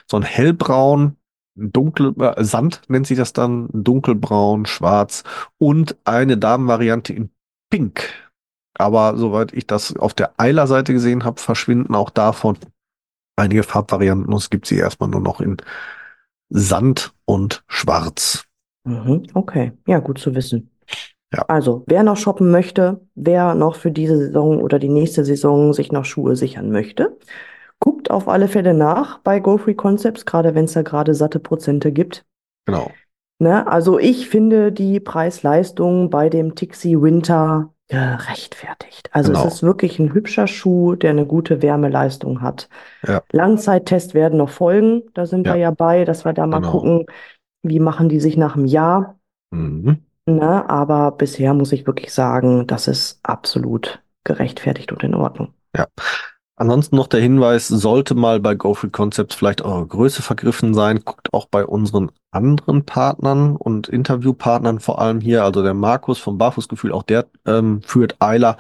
so 0.06 0.18
ein 0.18 0.22
hellbraun, 0.22 1.16
dunkel, 1.56 2.14
äh, 2.20 2.44
Sand 2.44 2.82
nennt 2.88 3.06
sich 3.06 3.18
das 3.18 3.32
dann, 3.32 3.68
dunkelbraun, 3.72 4.66
schwarz 4.66 5.24
und 5.58 5.96
eine 6.04 6.36
Damenvariante 6.36 7.12
in 7.12 7.30
Pink. 7.70 8.08
Aber 8.74 9.16
soweit 9.16 9.52
ich 9.54 9.66
das 9.66 9.96
auf 9.96 10.14
der 10.14 10.32
Eiler-Seite 10.36 10.92
gesehen 10.92 11.24
habe, 11.24 11.40
verschwinden 11.40 11.94
auch 11.94 12.10
davon 12.10 12.58
einige 13.36 13.62
Farbvarianten. 13.62 14.32
und 14.32 14.38
Es 14.38 14.50
gibt 14.50 14.66
sie 14.66 14.76
erstmal 14.76 15.08
nur 15.08 15.20
noch 15.20 15.40
in 15.40 15.56
Sand 16.50 17.14
und 17.24 17.64
Schwarz. 17.66 18.44
Mhm, 18.84 19.24
okay, 19.34 19.72
ja, 19.86 19.98
gut 19.98 20.18
zu 20.18 20.34
wissen. 20.34 20.70
Ja. 21.32 21.44
Also, 21.48 21.84
wer 21.86 22.04
noch 22.04 22.16
shoppen 22.16 22.50
möchte, 22.50 23.00
wer 23.14 23.54
noch 23.54 23.76
für 23.76 23.90
diese 23.90 24.16
Saison 24.16 24.60
oder 24.60 24.78
die 24.78 24.88
nächste 24.88 25.24
Saison 25.24 25.72
sich 25.72 25.90
noch 25.90 26.04
Schuhe 26.04 26.36
sichern 26.36 26.70
möchte, 26.70 27.18
guckt 27.78 28.10
auf 28.10 28.28
alle 28.28 28.48
Fälle 28.48 28.74
nach 28.74 29.18
bei 29.18 29.40
GoFree 29.40 29.74
Concepts, 29.74 30.24
gerade 30.26 30.54
wenn 30.54 30.64
es 30.64 30.72
da 30.72 30.82
gerade 30.82 31.14
satte 31.14 31.38
Prozente 31.38 31.92
gibt. 31.92 32.24
Genau. 32.66 32.90
Ne? 33.38 33.66
Also 33.66 33.98
ich 33.98 34.28
finde 34.28 34.72
die 34.72 34.98
Preis-Leistung 34.98 36.08
bei 36.10 36.30
dem 36.30 36.54
Tixi 36.54 37.00
Winter 37.00 37.70
gerechtfertigt. 37.88 39.10
Also 39.12 39.32
Genau. 39.32 39.46
es 39.46 39.54
ist 39.56 39.62
wirklich 39.62 39.98
ein 39.98 40.12
hübscher 40.12 40.46
Schuh, 40.46 40.96
der 40.96 41.10
eine 41.10 41.26
gute 41.26 41.62
Wärmeleistung 41.62 42.40
hat. 42.40 42.68
Ja. 43.06 43.22
Langzeittests 43.30 44.14
werden 44.14 44.38
noch 44.38 44.48
folgen. 44.50 45.02
Da 45.14 45.26
sind 45.26 45.44
wir 45.44 45.52
Ja. 45.56 45.68
ja 45.68 45.70
bei, 45.70 46.04
dass 46.04 46.24
wir 46.24 46.32
da 46.32 46.46
mal 46.46 46.58
Genau. 46.60 46.70
gucken, 46.72 47.06
wie 47.62 47.78
machen 47.78 48.08
die 48.08 48.20
sich 48.20 48.36
nach 48.36 48.56
einem 48.56 48.64
Jahr. 48.64 49.18
Mhm. 49.50 49.98
Ne? 50.26 50.68
Aber 50.68 51.12
bisher 51.12 51.54
muss 51.54 51.70
ich 51.72 51.86
wirklich 51.86 52.12
sagen, 52.12 52.66
das 52.66 52.88
ist 52.88 53.20
absolut 53.22 54.02
gerechtfertigt 54.24 54.90
und 54.90 55.04
in 55.04 55.14
Ordnung. 55.14 55.52
Ansonsten 56.58 56.96
noch 56.96 57.06
der 57.06 57.20
Hinweis, 57.20 57.68
sollte 57.68 58.14
mal 58.14 58.40
bei 58.40 58.54
GoFree 58.54 58.88
Concepts 58.88 59.34
vielleicht 59.34 59.60
eure 59.60 59.86
Größe 59.86 60.22
vergriffen 60.22 60.72
sein, 60.72 61.02
guckt 61.04 61.34
auch 61.34 61.46
bei 61.46 61.66
unseren 61.66 62.10
anderen 62.30 62.84
Partnern 62.84 63.56
und 63.56 63.88
Interviewpartnern 63.88 64.80
vor 64.80 64.98
allem 64.98 65.20
hier, 65.20 65.44
also 65.44 65.62
der 65.62 65.74
Markus 65.74 66.18
vom 66.18 66.38
Barfußgefühl, 66.38 66.92
auch 66.92 67.02
der 67.02 67.26
ähm, 67.44 67.82
führt 67.82 68.16
Eiler. 68.20 68.56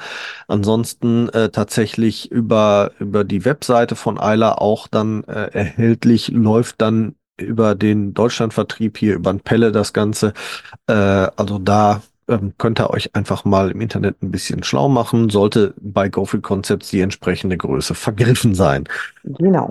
Ansonsten 0.46 1.30
äh, 1.30 1.48
tatsächlich 1.48 2.30
über, 2.30 2.90
über 2.98 3.24
die 3.24 3.46
Webseite 3.46 3.96
von 3.96 4.20
Eiler 4.20 4.60
auch 4.60 4.88
dann 4.88 5.24
äh, 5.24 5.50
erhältlich, 5.52 6.28
läuft 6.28 6.82
dann 6.82 7.14
über 7.38 7.74
den 7.74 8.12
Deutschlandvertrieb 8.12 8.98
hier, 8.98 9.14
über 9.14 9.30
ein 9.30 9.40
Pelle 9.40 9.72
das 9.72 9.94
Ganze. 9.94 10.34
Äh, 10.86 10.92
also 10.92 11.58
da 11.58 12.02
ähm, 12.28 12.54
könnt 12.58 12.80
ihr 12.80 12.90
euch 12.90 13.14
einfach 13.14 13.44
mal 13.44 13.70
im 13.70 13.80
Internet 13.80 14.22
ein 14.22 14.30
bisschen 14.30 14.62
schlau 14.62 14.88
machen, 14.88 15.30
sollte 15.30 15.74
bei 15.80 16.08
GoFree 16.08 16.40
Concepts 16.40 16.90
die 16.90 17.00
entsprechende 17.00 17.56
Größe 17.56 17.94
vergriffen 17.94 18.54
sein. 18.54 18.84
Genau. 19.24 19.68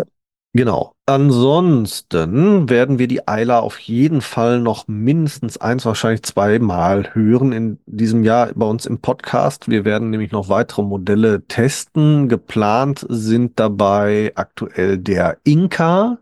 Genau. 0.55 0.93
Ansonsten 1.05 2.69
werden 2.69 2.97
wir 2.97 3.09
die 3.09 3.27
Eila 3.27 3.59
auf 3.59 3.77
jeden 3.79 4.21
Fall 4.21 4.61
noch 4.61 4.87
mindestens 4.87 5.57
eins, 5.57 5.85
wahrscheinlich 5.85 6.23
zweimal 6.23 7.13
hören 7.13 7.51
in 7.51 7.77
diesem 7.85 8.23
Jahr 8.23 8.51
bei 8.55 8.65
uns 8.65 8.85
im 8.85 8.99
Podcast. 8.99 9.67
Wir 9.67 9.83
werden 9.83 10.11
nämlich 10.11 10.31
noch 10.31 10.47
weitere 10.47 10.83
Modelle 10.83 11.45
testen. 11.45 12.29
Geplant 12.29 13.05
sind 13.09 13.59
dabei 13.59 14.31
aktuell 14.35 14.97
der 14.97 15.39
Inka 15.43 16.19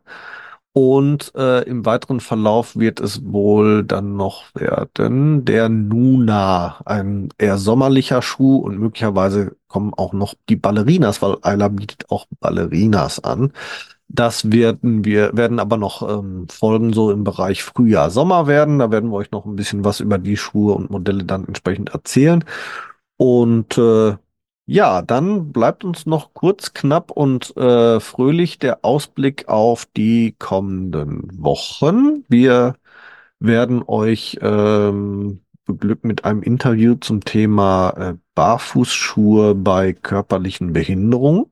Und 0.76 1.32
äh, 1.36 1.62
im 1.66 1.86
weiteren 1.86 2.20
Verlauf 2.20 2.76
wird 2.76 3.00
es 3.00 3.24
wohl 3.24 3.84
dann 3.84 4.16
noch 4.16 4.46
werden 4.56 5.46
der 5.46 5.70
Nuna, 5.70 6.82
ein 6.86 7.30
eher 7.38 7.60
sommerlicher 7.60 8.24
Schuh 8.24 8.58
und 8.58 8.80
möglicherweise 8.80 9.56
kommen 9.68 9.94
auch 9.94 10.14
noch 10.14 10.34
die 10.50 10.56
Ballerinas, 10.56 11.22
weil 11.22 11.38
Ayla 11.44 11.68
bietet 11.68 12.10
auch 12.10 12.26
Ballerinas 12.40 13.24
an. 13.24 13.54
Das 14.08 14.52
werden 14.52 15.06
wir, 15.06 15.36
werden 15.38 15.60
aber 15.60 15.78
noch 15.78 16.08
ähm, 16.08 16.48
Folgen 16.50 16.92
so 16.94 17.12
im 17.12 17.24
Bereich 17.24 17.64
Frühjahr, 17.64 18.10
Sommer 18.10 18.48
werden. 18.48 18.80
Da 18.80 18.92
werden 18.92 19.12
wir 19.12 19.18
euch 19.18 19.32
noch 19.32 19.46
ein 19.46 19.56
bisschen 19.56 19.86
was 19.86 20.00
über 20.00 20.18
die 20.18 20.38
Schuhe 20.38 20.74
und 20.74 20.90
Modelle 20.90 21.24
dann 21.24 21.46
entsprechend 21.48 21.90
erzählen. 21.90 22.44
Und 23.18 23.78
äh, 23.78 24.16
ja, 24.66 25.02
dann 25.02 25.52
bleibt 25.52 25.84
uns 25.84 26.06
noch 26.06 26.34
kurz, 26.34 26.74
knapp 26.74 27.12
und 27.12 27.56
äh, 27.58 28.00
fröhlich 28.00 28.60
der 28.60 28.86
Ausblick 28.86 29.48
auf 29.50 29.86
die 29.86 30.36
kommenden 30.40 31.28
Wochen. 31.44 32.24
Wir 32.30 32.76
werden 33.40 33.84
euch 33.86 34.38
ähm, 34.42 35.42
beglücken 35.66 36.08
mit 36.08 36.26
einem 36.26 36.42
Interview 36.44 36.96
zum 36.96 37.26
Thema 37.26 37.90
äh, 37.92 38.14
Barfußschuhe 38.36 39.56
bei 39.56 39.94
körperlichen 39.94 40.74
Behinderungen. 40.74 41.46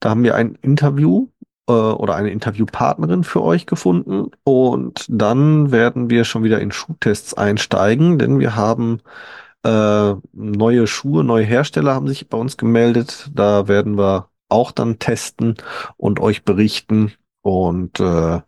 Da 0.00 0.10
haben 0.10 0.24
wir 0.24 0.34
ein 0.34 0.56
Interview 0.62 1.28
äh, 1.68 1.72
oder 1.72 2.14
eine 2.14 2.30
Interviewpartnerin 2.30 3.24
für 3.24 3.42
euch 3.42 3.66
gefunden 3.66 4.30
und 4.44 5.06
dann 5.08 5.72
werden 5.72 6.10
wir 6.10 6.24
schon 6.24 6.44
wieder 6.44 6.60
in 6.60 6.72
Schuhtests 6.72 7.34
einsteigen, 7.34 8.18
denn 8.18 8.38
wir 8.38 8.56
haben 8.56 9.00
äh, 9.64 10.14
neue 10.32 10.86
Schuhe, 10.86 11.24
neue 11.24 11.44
Hersteller 11.44 11.94
haben 11.94 12.08
sich 12.08 12.28
bei 12.28 12.38
uns 12.38 12.56
gemeldet. 12.56 13.30
Da 13.34 13.68
werden 13.68 13.96
wir 13.98 14.28
auch 14.48 14.72
dann 14.72 14.98
testen 14.98 15.56
und 15.96 16.20
euch 16.20 16.44
berichten. 16.44 17.12
Und 17.42 17.98
äh, 18.00 18.40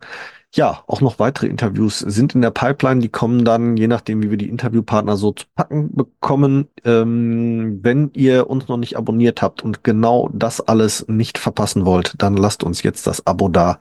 ja, 0.53 0.83
auch 0.87 1.01
noch 1.01 1.19
weitere 1.19 1.47
Interviews 1.47 1.99
sind 1.99 2.35
in 2.35 2.41
der 2.41 2.51
Pipeline. 2.51 3.01
Die 3.01 3.09
kommen 3.09 3.45
dann, 3.45 3.77
je 3.77 3.87
nachdem, 3.87 4.23
wie 4.23 4.29
wir 4.29 4.37
die 4.37 4.49
Interviewpartner 4.49 5.17
so 5.17 5.31
zu 5.31 5.45
packen 5.55 5.93
bekommen. 5.95 6.67
Ähm, 6.85 7.79
wenn 7.83 8.11
ihr 8.13 8.49
uns 8.49 8.67
noch 8.67 8.77
nicht 8.77 8.97
abonniert 8.97 9.41
habt 9.41 9.63
und 9.63 9.83
genau 9.83 10.29
das 10.33 10.61
alles 10.61 11.05
nicht 11.07 11.37
verpassen 11.37 11.85
wollt, 11.85 12.15
dann 12.19 12.37
lasst 12.37 12.63
uns 12.63 12.83
jetzt 12.83 13.07
das 13.07 13.25
Abo 13.27 13.49
da 13.49 13.79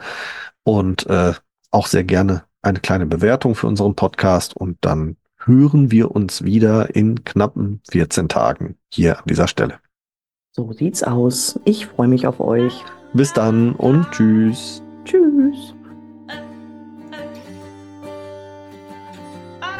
und 0.64 1.06
äh, 1.06 1.34
auch 1.70 1.86
sehr 1.86 2.04
gerne 2.04 2.44
eine 2.62 2.80
kleine 2.80 3.06
Bewertung 3.06 3.54
für 3.54 3.66
unseren 3.68 3.94
Podcast 3.94 4.56
und 4.56 4.78
dann 4.80 5.16
hören 5.46 5.90
wir 5.90 6.10
uns 6.10 6.42
wieder 6.42 6.94
in 6.94 7.24
knappen 7.24 7.80
14 7.90 8.28
Tagen 8.28 8.76
hier 8.92 9.18
an 9.18 9.24
dieser 9.28 9.46
Stelle. 9.46 9.78
So 10.50 10.72
sieht's 10.72 11.02
aus. 11.02 11.60
Ich 11.64 11.86
freue 11.86 12.08
mich 12.08 12.26
auf 12.26 12.40
euch. 12.40 12.84
Bis 13.12 13.32
dann 13.32 13.74
und 13.74 14.10
tschüss. 14.10 14.82
Tschüss. 15.04 15.74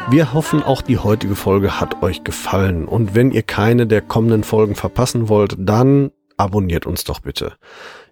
Wir 0.09 0.33
hoffen, 0.33 0.63
auch 0.63 0.81
die 0.81 0.97
heutige 0.99 1.35
Folge 1.35 1.81
hat 1.81 2.01
euch 2.01 2.23
gefallen. 2.23 2.87
Und 2.87 3.13
wenn 3.13 3.31
ihr 3.31 3.43
keine 3.43 3.87
der 3.87 4.01
kommenden 4.01 4.45
Folgen 4.45 4.73
verpassen 4.73 5.27
wollt, 5.27 5.57
dann 5.59 6.11
abonniert 6.37 6.85
uns 6.85 7.03
doch 7.03 7.19
bitte. 7.19 7.57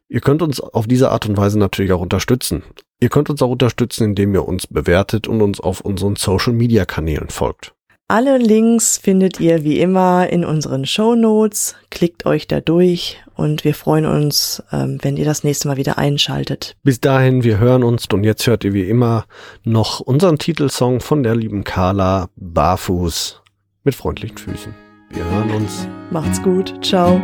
Ihr 0.07 0.21
könnt 0.21 0.41
uns 0.41 0.59
auf 0.59 0.87
diese 0.87 1.11
Art 1.11 1.27
und 1.27 1.37
Weise 1.37 1.57
natürlich 1.57 1.91
auch 1.91 2.01
unterstützen. 2.01 2.63
Ihr 2.99 3.09
könnt 3.09 3.29
uns 3.29 3.41
auch 3.41 3.49
unterstützen, 3.49 4.05
indem 4.05 4.33
ihr 4.33 4.47
uns 4.47 4.67
bewertet 4.67 5.27
und 5.27 5.41
uns 5.41 5.59
auf 5.59 5.81
unseren 5.81 6.15
Social-Media-Kanälen 6.15 7.29
folgt. 7.29 7.73
Alle 8.07 8.37
Links 8.37 8.99
findet 8.99 9.39
ihr 9.39 9.63
wie 9.63 9.79
immer 9.79 10.29
in 10.29 10.45
unseren 10.45 10.85
Show 10.85 11.15
Notes. 11.15 11.75
Klickt 11.89 12.27
euch 12.27 12.47
da 12.47 12.61
durch 12.61 13.19
und 13.33 13.63
wir 13.63 13.73
freuen 13.73 14.05
uns, 14.05 14.61
ähm, 14.71 14.99
wenn 15.01 15.17
ihr 15.17 15.25
das 15.25 15.43
nächste 15.43 15.67
Mal 15.67 15.77
wieder 15.77 15.97
einschaltet. 15.97 16.75
Bis 16.83 17.01
dahin, 17.01 17.43
wir 17.43 17.57
hören 17.57 17.83
uns 17.83 18.05
und 18.13 18.23
jetzt 18.23 18.45
hört 18.45 18.63
ihr 18.63 18.73
wie 18.73 18.87
immer 18.87 19.25
noch 19.63 20.01
unseren 20.01 20.37
Titelsong 20.37 20.99
von 20.99 21.23
der 21.23 21.35
lieben 21.35 21.63
Carla 21.63 22.29
Barfuß 22.35 23.41
mit 23.83 23.95
freundlichen 23.95 24.37
Füßen. 24.37 24.75
Wir 25.09 25.25
hören 25.25 25.49
uns. 25.51 25.87
Macht's 26.11 26.41
gut. 26.43 26.75
Ciao. 26.85 27.19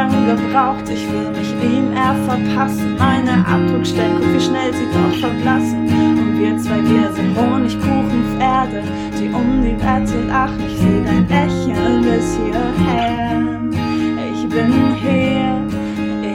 Lange 0.00 0.34
gebraucht, 0.34 0.88
ich 0.88 1.04
will 1.12 1.30
mich 1.30 1.52
ihm 1.62 1.92
eher 1.92 2.16
verpassen. 2.26 2.96
Meine 2.98 3.46
Abdruckstellen, 3.46 4.16
guck 4.18 4.34
wie 4.34 4.40
schnell 4.40 4.72
sie 4.72 4.88
doch 4.96 5.14
verblassen. 5.18 5.86
Und 6.20 6.38
wir 6.38 6.56
zwei, 6.58 6.80
wir 6.82 7.12
sind 7.12 7.36
Honigkuchenpferde, 7.36 8.82
die 9.18 9.28
um 9.28 9.62
die 9.62 9.76
Wette 9.76 10.22
lachen. 10.26 10.60
Ich 10.66 10.78
seh 10.78 11.02
dein 11.04 11.28
Lächeln 11.28 12.02
bis 12.02 12.38
hierher. 12.38 13.40
Ich 14.32 14.48
bin 14.48 14.72
hier, 15.02 15.52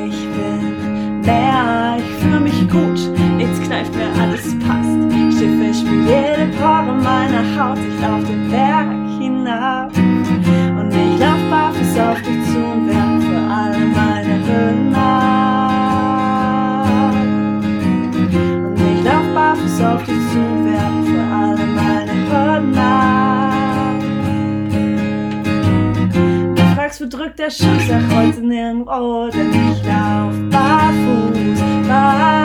ich 0.05 0.19
bin 0.35 1.21
mehr, 1.21 1.97
ich 1.97 2.11
fühl 2.21 2.39
mich 2.39 2.69
gut, 2.69 2.99
nichts 3.37 3.59
kneift 3.61 3.93
mir, 3.95 4.09
alles 4.21 4.57
passt. 4.59 4.95
Schiffe, 5.37 5.73
spür 5.73 6.01
jede 6.05 6.47
Pore 6.57 6.93
meiner 7.03 7.43
Haut, 7.57 7.79
ich 7.79 8.01
lauf 8.01 8.23
den 8.23 8.49
Berg 8.49 8.87
hinab. 9.19 9.91
Und 9.97 10.91
ich 10.93 11.19
lauf 11.19 11.41
barfuß 11.49 11.99
auf 11.99 12.21
dich 12.21 12.44
Du 26.97 26.99
fragst, 26.99 27.01
wo 27.01 27.17
drückt 27.17 27.39
der 27.39 27.49
Schuh? 27.49 27.79
Sag 27.87 28.03
heute 28.15 28.41
nirgendwo, 28.41 29.29
denn 29.29 29.49
ich 29.49 29.83
lauf 29.83 30.33
barfuß, 30.49 31.59
barfuß. 31.87 32.44